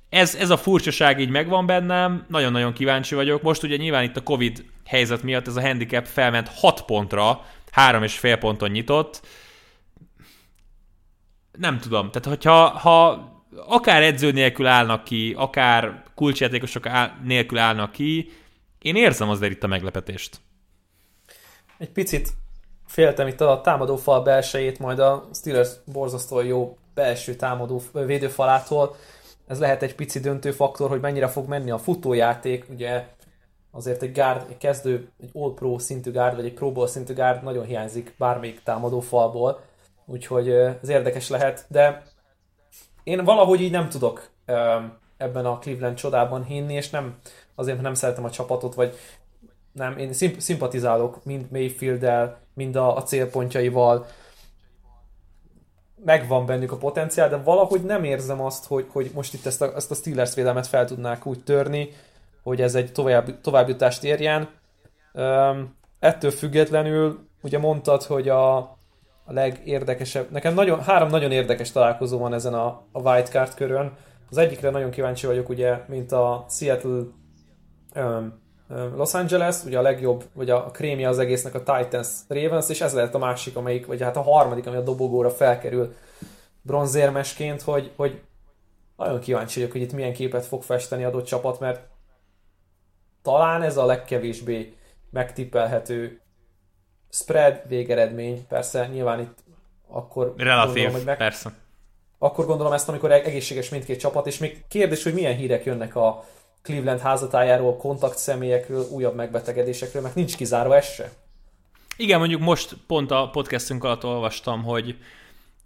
ez, 0.10 0.36
ez 0.36 0.50
a 0.50 0.58
furcsaság 0.58 1.20
így 1.20 1.30
megvan 1.30 1.66
bennem, 1.66 2.26
nagyon-nagyon 2.28 2.74
kíváncsi 2.74 3.16
vagyok. 3.16 3.42
Most 3.42 3.64
ugye 3.64 3.76
nyilván 3.76 4.04
itt 4.04 4.18
a 4.18 4.24
Covid 4.24 4.66
helyzet 4.86 5.24
miatt 5.24 5.48
ez 5.48 5.56
a 5.56 5.62
handicap 5.62 6.06
felment 6.06 6.48
6 6.48 6.82
pontra, 6.82 7.46
három 7.72 8.04
és 8.04 8.20
fél 8.20 8.38
ponton 8.38 8.70
nyitott. 8.70 9.22
Nem 11.52 11.80
tudom, 11.80 12.12
tehát 12.12 12.28
hogyha 12.28 12.70
ha 12.70 13.28
akár 13.66 14.04
edző 14.04 14.32
nélkül 14.32 14.68
állnak 14.68 15.04
ki, 15.04 15.34
akár 15.38 16.04
kulcsjátékosok 16.16 16.86
áll, 16.86 17.12
nélkül 17.24 17.58
állnak 17.58 17.92
ki, 17.92 18.32
én 18.80 18.96
érzem 18.96 19.30
azért 19.30 19.52
itt 19.52 19.64
a 19.64 19.68
meglepetést. 19.68 20.40
Egy 21.78 21.90
picit 21.90 22.30
féltem 22.88 23.28
itt 23.28 23.42
a 23.42 23.62
támadó 23.62 23.96
fal 23.96 24.22
belsejét, 24.22 24.80
majd 24.80 25.00
a 25.00 25.30
Steelers 25.34 25.70
borzasztó 25.86 26.42
jó 26.42 26.78
belső 26.94 27.36
támadó 27.36 27.82
védőfalától. 27.94 28.96
Ez 29.48 29.60
lehet 29.60 29.84
egy 29.84 29.96
pici 29.96 30.20
döntő 30.20 30.52
faktor, 30.52 30.90
hogy 30.90 31.00
mennyire 31.00 31.28
fog 31.28 31.48
menni 31.48 31.72
a 31.72 31.78
futójáték. 31.78 32.66
Ugye 32.70 33.08
azért 33.80 34.02
egy 34.02 34.12
guard, 34.12 34.46
egy 34.50 34.58
kezdő, 34.58 35.10
egy 35.22 35.30
All 35.34 35.54
Pro 35.54 35.80
szintű 35.80 36.12
guard, 36.12 36.36
vagy 36.36 36.46
egy 36.46 36.54
Pro 36.54 36.72
Bowl 36.72 36.88
szintű 36.88 37.14
guard 37.14 37.44
nagyon 37.44 37.66
hiányzik 37.66 38.16
bármelyik 38.18 38.64
támadó 38.64 39.00
falból. 39.00 39.62
Úgyhogy 40.06 40.50
ez 40.50 40.90
érdekes 40.90 41.30
lehet, 41.30 41.66
de 41.68 42.04
én 43.04 43.24
valahogy 43.24 43.62
így 43.62 43.72
nem 43.72 43.90
tudok 43.90 44.30
ebben 45.18 45.46
a 45.46 45.58
Cleveland 45.58 45.96
csodában 45.96 46.44
hinni, 46.44 46.74
és 46.74 46.90
nem 46.90 47.18
azért, 47.56 47.82
nem 47.82 47.94
szeretem 47.94 48.24
a 48.24 48.30
csapatot, 48.30 48.74
vagy 48.74 48.98
nem, 49.72 49.98
én 49.98 50.14
szimp- 50.14 50.42
szimpatizálok 50.42 51.26
mind 51.26 51.52
Mayfield-el, 51.52 52.38
mind 52.54 52.76
a, 52.76 52.96
a 52.96 53.04
célpontjaival, 53.04 54.06
megvan 56.06 56.46
bennük 56.46 56.72
a 56.72 56.78
potenciál, 56.78 57.30
de 57.30 57.38
valahogy 57.38 57.84
nem 57.84 58.04
érzem 58.04 58.42
azt, 58.42 58.66
hogy, 58.66 58.86
hogy 58.92 59.12
most 59.14 59.34
itt 59.34 59.46
ezt 59.46 59.62
a, 59.62 59.76
ezt 59.76 59.92
a 59.92 59.96
Steelers 59.96 60.34
védelmet 60.34 60.68
fel 60.68 60.86
tudnák 60.86 61.26
úgy 61.26 61.44
törni, 61.44 61.90
hogy 62.50 62.62
ez 62.62 62.76
egy 62.76 62.92
tovább, 62.92 63.42
továbbjutást 63.42 64.04
érjen. 64.04 64.50
Um, 65.14 65.78
ettől 66.00 66.32
függetlenül, 66.32 67.20
ugye 67.42 67.58
mondtad, 67.58 68.04
hogy 68.04 68.30
a, 68.30 68.58
a 68.58 69.34
legérdekesebb, 69.34 70.32
nekem 70.32 70.54
nagyon, 70.54 70.82
három 70.82 71.10
nagyon 71.10 71.32
érdekes 71.32 71.72
találkozó 71.72 72.18
van 72.18 72.34
ezen 72.34 72.54
a, 72.54 72.66
a 72.92 73.02
wildcard 73.02 73.54
körön. 73.54 73.94
Az 74.30 74.38
egyikre 74.38 74.70
nagyon 74.70 74.90
kíváncsi 74.90 75.26
vagyok, 75.26 75.50
ugye, 75.50 75.80
mint 75.88 76.12
a 76.12 76.46
Seattle 76.50 77.02
um, 77.96 78.42
Los 78.96 79.14
Angeles, 79.14 79.64
ugye 79.66 79.78
a 79.78 79.82
legjobb, 79.82 80.24
vagy 80.34 80.50
a 80.50 80.64
krémje 80.64 81.10
az 81.10 81.20
egésznek 81.20 81.56
a 81.56 81.64
Titans 81.64 82.08
Ravens, 82.28 82.70
és 82.70 82.82
ez 82.82 82.94
lehet 82.94 83.16
a 83.16 83.18
másik, 83.18 83.56
amelyik, 83.56 83.86
vagy 83.86 84.02
hát 84.02 84.18
a 84.18 84.22
harmadik, 84.22 84.68
ami 84.68 84.76
a 84.76 84.82
dobogóra 84.82 85.30
felkerül 85.30 85.94
bronzérmesként, 86.62 87.62
hogy, 87.62 87.92
hogy 87.96 88.22
nagyon 88.96 89.20
kíváncsi 89.20 89.60
vagyok, 89.60 89.72
hogy 89.72 89.82
itt 89.82 89.94
milyen 89.94 90.14
képet 90.14 90.46
fog 90.46 90.64
festeni 90.64 91.04
adott 91.04 91.26
csapat, 91.26 91.60
mert 91.60 91.98
talán 93.22 93.62
ez 93.62 93.78
a 93.78 93.86
legkevésbé 93.86 94.74
megtippelhető 95.12 96.22
spread 97.10 97.62
végeredmény, 97.68 98.48
persze 98.48 98.88
nyilván 98.88 99.20
itt 99.20 99.38
akkor 99.88 100.34
Relatív, 100.38 100.74
gondolom, 100.74 100.96
hogy 100.96 101.06
meg, 101.06 101.18
persze. 101.18 101.54
Akkor 102.18 102.46
gondolom 102.46 102.74
ezt, 102.74 102.90
amikor 102.90 103.12
egészséges 103.12 103.70
mindkét 103.70 104.00
csapat, 104.00 104.28
és 104.28 104.38
még 104.38 104.64
kérdés, 104.68 105.04
hogy 105.04 105.14
milyen 105.14 105.36
hírek 105.36 105.66
jönnek 105.66 105.96
a 105.96 106.26
Cleveland 106.62 107.00
házatájáról, 107.00 107.78
kontakt 107.78 108.18
személyekről, 108.18 108.88
újabb 108.92 109.16
megbetegedésekről, 109.16 110.02
mert 110.02 110.16
nincs 110.16 110.36
kizárva 110.36 110.76
ez 110.76 110.86
se. 110.86 111.12
Igen, 111.98 112.20
mondjuk 112.20 112.42
most 112.42 112.76
pont 112.88 113.12
a 113.12 113.30
podcastünk 113.30 113.84
alatt 113.84 114.06
olvastam, 114.06 114.64
hogy, 114.64 114.98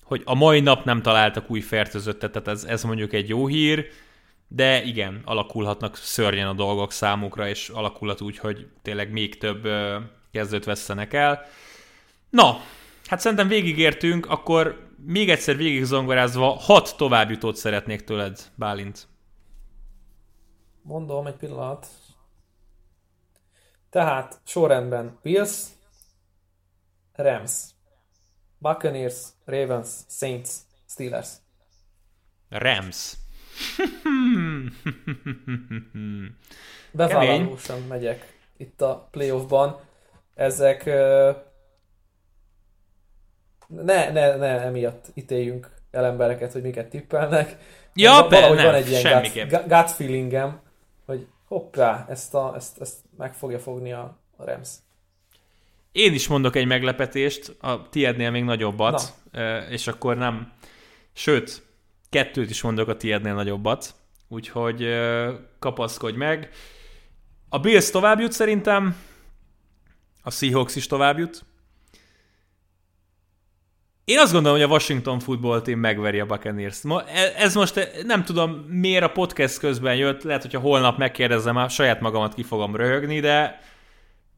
hogy 0.03 0.21
a 0.25 0.33
mai 0.35 0.59
nap 0.59 0.85
nem 0.85 1.01
találtak 1.01 1.51
új 1.51 1.59
fertőzöttet, 1.59 2.31
tehát 2.31 2.47
ez, 2.47 2.63
ez 2.63 2.83
mondjuk 2.83 3.13
egy 3.13 3.29
jó 3.29 3.47
hír, 3.47 3.85
de 4.55 4.83
igen, 4.83 5.21
alakulhatnak 5.25 5.95
szörnyen 5.95 6.47
a 6.47 6.53
dolgok 6.53 6.91
számukra, 6.91 7.47
és 7.47 7.69
alakulhat 7.69 8.21
úgy, 8.21 8.37
hogy 8.37 8.67
tényleg 8.81 9.11
még 9.11 9.37
több 9.37 9.67
kezdőt 10.31 10.63
vesztenek 10.63 11.13
el. 11.13 11.45
Na, 12.29 12.57
hát 13.05 13.19
szerintem 13.19 13.47
végigértünk, 13.47 14.25
akkor 14.25 14.89
még 15.05 15.29
egyszer 15.29 15.55
végig 15.55 15.83
zongorázva 15.83 16.49
hat 16.49 16.97
továbbjutót 16.97 17.55
szeretnék 17.55 18.03
tőled, 18.03 18.51
Bálint. 18.55 19.07
Mondom, 20.81 21.27
egy 21.27 21.35
pillanat. 21.35 21.87
Tehát 23.89 24.41
sorrendben 24.45 25.19
Bills, 25.21 25.63
Rams, 27.13 27.51
Buccaneers, 28.57 29.17
Ravens, 29.45 29.89
Saints, 30.09 30.49
Steelers. 30.87 31.29
Rams. 32.49 33.21
Bevállalósan 36.91 37.81
megyek 37.81 38.37
itt 38.57 38.81
a 38.81 39.07
playoffban. 39.11 39.79
Ezek 40.35 40.85
ne, 43.67 44.11
ne, 44.11 44.35
ne 44.35 44.61
emiatt 44.61 45.05
ítéljünk 45.13 45.71
el 45.91 46.05
embereket, 46.05 46.51
hogy 46.51 46.61
miket 46.61 46.89
tippelnek. 46.89 47.57
Ja, 47.93 48.27
be, 48.27 48.39
nem, 48.39 48.65
van 48.65 48.73
egy 48.73 48.89
ilyen 48.89 49.21
gut, 49.21 49.67
gut 49.67 49.91
feelingem, 49.91 50.59
hogy 51.05 51.27
hoppá, 51.47 52.05
ezt, 52.09 52.33
a, 52.33 52.53
ezt, 52.55 52.81
ezt 52.81 52.97
meg 53.17 53.33
fogja 53.33 53.59
fogni 53.59 53.91
a, 53.91 54.17
a 54.37 54.45
Rams. 54.45 54.69
Én 55.91 56.13
is 56.13 56.27
mondok 56.27 56.55
egy 56.55 56.65
meglepetést, 56.65 57.55
a 57.61 57.89
tiednél 57.89 58.31
még 58.31 58.43
nagyobbat, 58.43 59.13
Na. 59.31 59.57
és 59.57 59.87
akkor 59.87 60.17
nem, 60.17 60.51
sőt, 61.13 61.63
kettőt 62.13 62.49
is 62.49 62.61
mondok 62.61 62.87
a 62.87 62.97
tiednél 62.97 63.33
nagyobbat, 63.33 63.95
úgyhogy 64.27 64.87
kapaszkodj 65.59 66.17
meg. 66.17 66.49
A 67.49 67.59
Bills 67.59 67.89
tovább 67.89 68.19
jut 68.19 68.31
szerintem, 68.31 68.95
a 70.21 70.31
Seahawks 70.31 70.75
is 70.75 70.87
tovább 70.87 71.17
jut, 71.17 71.45
Én 74.05 74.19
azt 74.19 74.31
gondolom, 74.33 74.57
hogy 74.57 74.67
a 74.67 74.71
Washington 74.71 75.19
Football 75.19 75.61
Team 75.61 75.79
megveri 75.79 76.19
a 76.19 76.25
buccaneers. 76.25 76.81
E- 76.85 77.33
Ez 77.37 77.55
most 77.55 78.03
nem 78.05 78.23
tudom, 78.23 78.51
miért 78.51 79.03
a 79.03 79.11
podcast 79.11 79.59
közben 79.59 79.95
jött, 79.95 80.23
lehet, 80.23 80.41
hogyha 80.41 80.59
holnap 80.59 80.97
megkérdezem, 80.97 81.53
már 81.53 81.69
saját 81.69 81.99
magamat 81.99 82.33
ki 82.33 82.43
fogom 82.43 82.75
röhögni, 82.75 83.19
de 83.19 83.59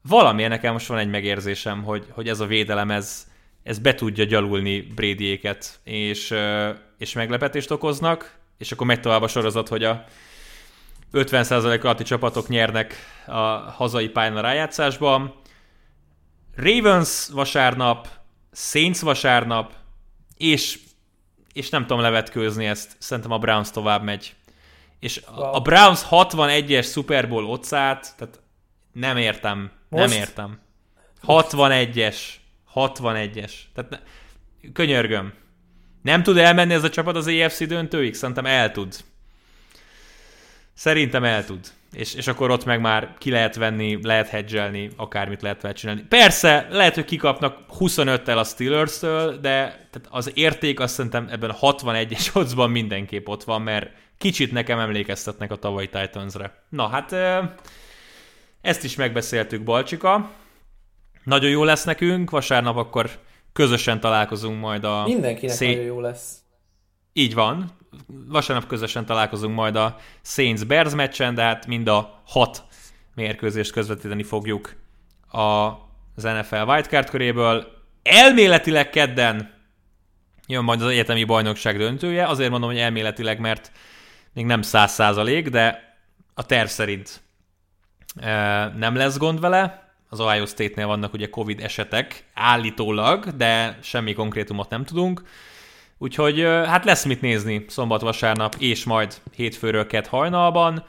valamilyen 0.07 0.49
nekem 0.49 0.73
most 0.73 0.87
van 0.87 0.97
egy 0.97 1.09
megérzésem, 1.09 1.83
hogy, 1.83 2.05
hogy 2.09 2.27
ez 2.27 2.39
a 2.39 2.45
védelem, 2.45 2.91
ez, 2.91 3.27
ez 3.63 3.79
be 3.79 3.93
tudja 3.93 4.23
gyalulni 4.23 4.81
Bradyéket, 4.81 5.79
és, 5.83 6.33
és 6.97 7.13
meglepetést 7.13 7.71
okoznak, 7.71 8.37
és 8.57 8.71
akkor 8.71 8.87
megy 8.87 8.99
tovább 8.99 9.21
a 9.21 9.27
sorozat, 9.27 9.67
hogy 9.67 9.83
a 9.83 10.03
50% 11.13 11.81
alatti 11.81 12.03
csapatok 12.03 12.47
nyernek 12.47 12.95
a 13.25 13.39
hazai 13.71 14.09
pályán 14.09 14.37
a 14.37 14.41
rájátszásban. 14.41 15.35
Ravens 16.55 17.29
vasárnap, 17.31 18.07
Saints 18.51 18.99
vasárnap, 18.99 19.73
és, 20.37 20.79
és 21.53 21.69
nem 21.69 21.81
tudom 21.81 22.01
levetkőzni 22.01 22.65
ezt, 22.65 22.95
szerintem 22.99 23.31
a 23.31 23.37
Browns 23.37 23.71
tovább 23.71 24.03
megy. 24.03 24.35
És 24.99 25.21
wow. 25.35 25.53
a 25.53 25.59
Browns 25.59 26.01
61-es 26.09 26.91
Super 26.91 27.29
Bowl 27.29 27.45
otcát, 27.45 28.13
tehát 28.17 28.39
nem 28.91 29.17
értem, 29.17 29.71
Most? 29.89 30.09
nem 30.09 30.17
értem. 30.19 30.59
61-es, 31.27 32.17
61-es. 32.75 33.51
Tehát 33.73 33.89
ne, 33.89 33.97
könyörgöm. 34.73 35.33
Nem 36.05 36.23
tud 36.23 36.37
elmenni 36.37 36.73
ez 36.73 36.83
a 36.83 36.89
csapat 36.89 37.15
az 37.15 37.27
AFC 37.27 37.67
döntőig? 37.67 38.13
Szerintem 38.13 38.45
el 38.45 38.71
tud. 38.71 38.95
Szerintem 40.73 41.23
el 41.23 41.45
tud. 41.45 41.59
És, 41.91 42.13
és 42.13 42.27
akkor 42.27 42.51
ott 42.51 42.65
meg 42.65 42.81
már 42.81 43.13
ki 43.17 43.29
lehet 43.29 43.55
venni, 43.55 43.99
lehet 44.03 44.27
hedgelni, 44.27 44.89
akármit 44.95 45.41
lehet 45.41 45.61
vele 45.61 45.73
csinálni. 45.73 46.01
Persze, 46.01 46.67
lehet, 46.69 46.95
hogy 46.95 47.05
kikapnak 47.05 47.57
25-tel 47.79 48.37
a 48.37 48.43
Steelers-től, 48.43 49.39
de 49.39 49.49
tehát 49.91 50.07
az 50.09 50.31
érték 50.33 50.79
azt 50.79 50.93
szerintem 50.93 51.27
ebben 51.31 51.49
a 51.49 51.57
61-es 51.59 52.35
oddsban 52.35 52.69
mindenképp 52.69 53.27
ott 53.27 53.43
van, 53.43 53.61
mert 53.61 53.91
kicsit 54.17 54.51
nekem 54.51 54.79
emlékeztetnek 54.79 55.51
a 55.51 55.55
tavalyi 55.55 55.89
Titans-re. 55.89 56.63
Na 56.69 56.87
hát, 56.87 57.15
ezt 58.61 58.83
is 58.83 58.95
megbeszéltük, 58.95 59.63
Balcsika. 59.63 60.31
Nagyon 61.23 61.49
jó 61.49 61.63
lesz 61.63 61.83
nekünk, 61.83 62.29
vasárnap 62.29 62.77
akkor 62.77 63.09
közösen 63.55 63.99
találkozunk 63.99 64.59
majd 64.59 64.83
a... 64.83 65.03
Mindenkinek 65.03 65.55
szé... 65.55 65.67
nagyon 65.67 65.83
jó 65.83 65.99
lesz. 65.99 66.37
Így 67.13 67.33
van, 67.33 67.71
vasárnap 68.07 68.67
közösen 68.67 69.05
találkozunk 69.05 69.55
majd 69.55 69.75
a 69.75 69.97
Saints 70.21 70.65
Bears 70.65 70.93
meccsen, 70.93 71.35
de 71.35 71.41
hát 71.41 71.67
mind 71.67 71.87
a 71.87 72.21
hat 72.25 72.63
mérkőzést 73.13 73.71
közvetíteni 73.71 74.23
fogjuk 74.23 74.75
a, 75.27 75.39
az 76.15 76.23
NFL 76.23 76.55
wildcard 76.55 77.09
köréből. 77.09 77.67
Elméletileg 78.03 78.89
kedden 78.89 79.53
jön 80.47 80.63
majd 80.63 80.81
az 80.81 80.89
egyetemi 80.89 81.23
bajnokság 81.23 81.77
döntője, 81.77 82.27
azért 82.27 82.49
mondom, 82.49 82.69
hogy 82.69 82.79
elméletileg, 82.79 83.39
mert 83.39 83.71
még 84.33 84.45
nem 84.45 84.61
száz 84.61 84.91
százalék, 84.91 85.49
de 85.49 85.95
a 86.33 86.45
terv 86.45 86.67
szerint 86.67 87.21
e, 88.15 88.67
nem 88.77 88.95
lesz 88.95 89.17
gond 89.17 89.39
vele. 89.39 89.84
Az 90.09 90.19
Ohio 90.19 90.45
State-nél 90.45 90.87
vannak 90.87 91.13
ugye 91.13 91.29
Covid 91.29 91.59
esetek, 91.59 92.25
állítólag, 92.33 93.25
de 93.25 93.79
semmi 93.81 94.13
konkrétumot 94.13 94.69
nem 94.69 94.85
tudunk. 94.85 95.23
Úgyhogy 95.97 96.41
hát 96.41 96.85
lesz 96.85 97.05
mit 97.05 97.21
nézni 97.21 97.65
szombat-vasárnap, 97.67 98.55
és 98.59 98.83
majd 98.83 99.21
hétfőről 99.35 99.87
kett 99.87 100.07
hajnalban. 100.07 100.85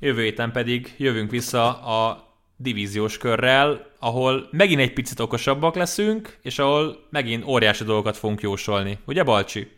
Jövő 0.00 0.22
héten 0.22 0.52
pedig 0.52 0.94
jövünk 0.96 1.30
vissza 1.30 1.82
a 1.82 2.28
divíziós 2.56 3.18
körrel, 3.18 3.86
ahol 3.98 4.48
megint 4.50 4.80
egy 4.80 4.92
picit 4.92 5.20
okosabbak 5.20 5.74
leszünk, 5.74 6.38
és 6.42 6.58
ahol 6.58 7.06
megint 7.10 7.46
óriási 7.46 7.84
dolgokat 7.84 8.16
fogunk 8.16 8.40
jósolni. 8.40 8.98
Ugye, 9.06 9.22
Balcsi? 9.22 9.70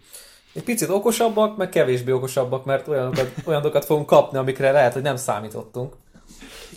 Egy 0.53 0.63
picit 0.63 0.89
okosabbak, 0.89 1.57
meg 1.57 1.69
kevésbé 1.69 2.11
okosabbak, 2.11 2.65
mert 2.65 2.89
olyanokat, 2.89 3.33
olyanokat 3.49 3.85
fogunk 3.85 4.07
kapni, 4.07 4.39
amikre 4.39 4.71
lehet, 4.71 4.93
hogy 4.93 5.03
nem 5.03 5.17
számítottunk. 5.17 5.95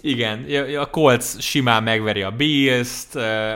Igen, 0.02 0.46
a 0.76 0.86
Colts 0.86 1.40
simán 1.40 1.84
megveri 1.84 2.22
a 2.22 2.32
Bills-t, 2.32 3.16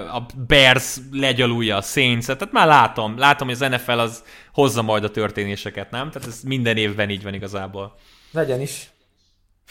a 0.10 0.26
Bears 0.48 0.98
legyalulja 1.12 1.78
a 1.78 1.82
saints 1.82 2.26
tehát 2.26 2.52
már 2.52 2.68
látom, 2.68 3.18
látom, 3.18 3.48
hogy 3.48 3.58
az 3.62 3.70
NFL 3.70 3.92
az 3.92 4.24
hozza 4.54 4.82
majd 4.82 5.04
a 5.04 5.12
történéseket, 5.12 5.92
nem? 5.92 6.12
Tehát 6.12 6.28
ez 6.28 6.42
minden 6.44 6.78
évben 6.78 7.10
így 7.10 7.24
van 7.24 7.34
igazából. 7.34 7.96
Legyen 8.32 8.62
is. 8.62 8.90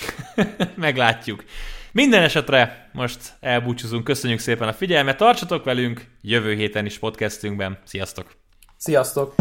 Meglátjuk. 0.77 1.45
Minden 1.93 2.23
esetre 2.23 2.91
most 2.93 3.19
elbúcsúzunk, 3.41 4.05
köszönjük 4.05 4.39
szépen 4.39 4.69
a 4.69 4.73
figyelmet, 4.73 5.17
tartsatok 5.17 5.65
velünk 5.65 6.07
jövő 6.21 6.55
héten 6.55 6.87
is 6.87 6.99
podcastünkben. 6.99 7.79
Sziasztok! 7.85 8.37
Sziasztok! 8.77 9.35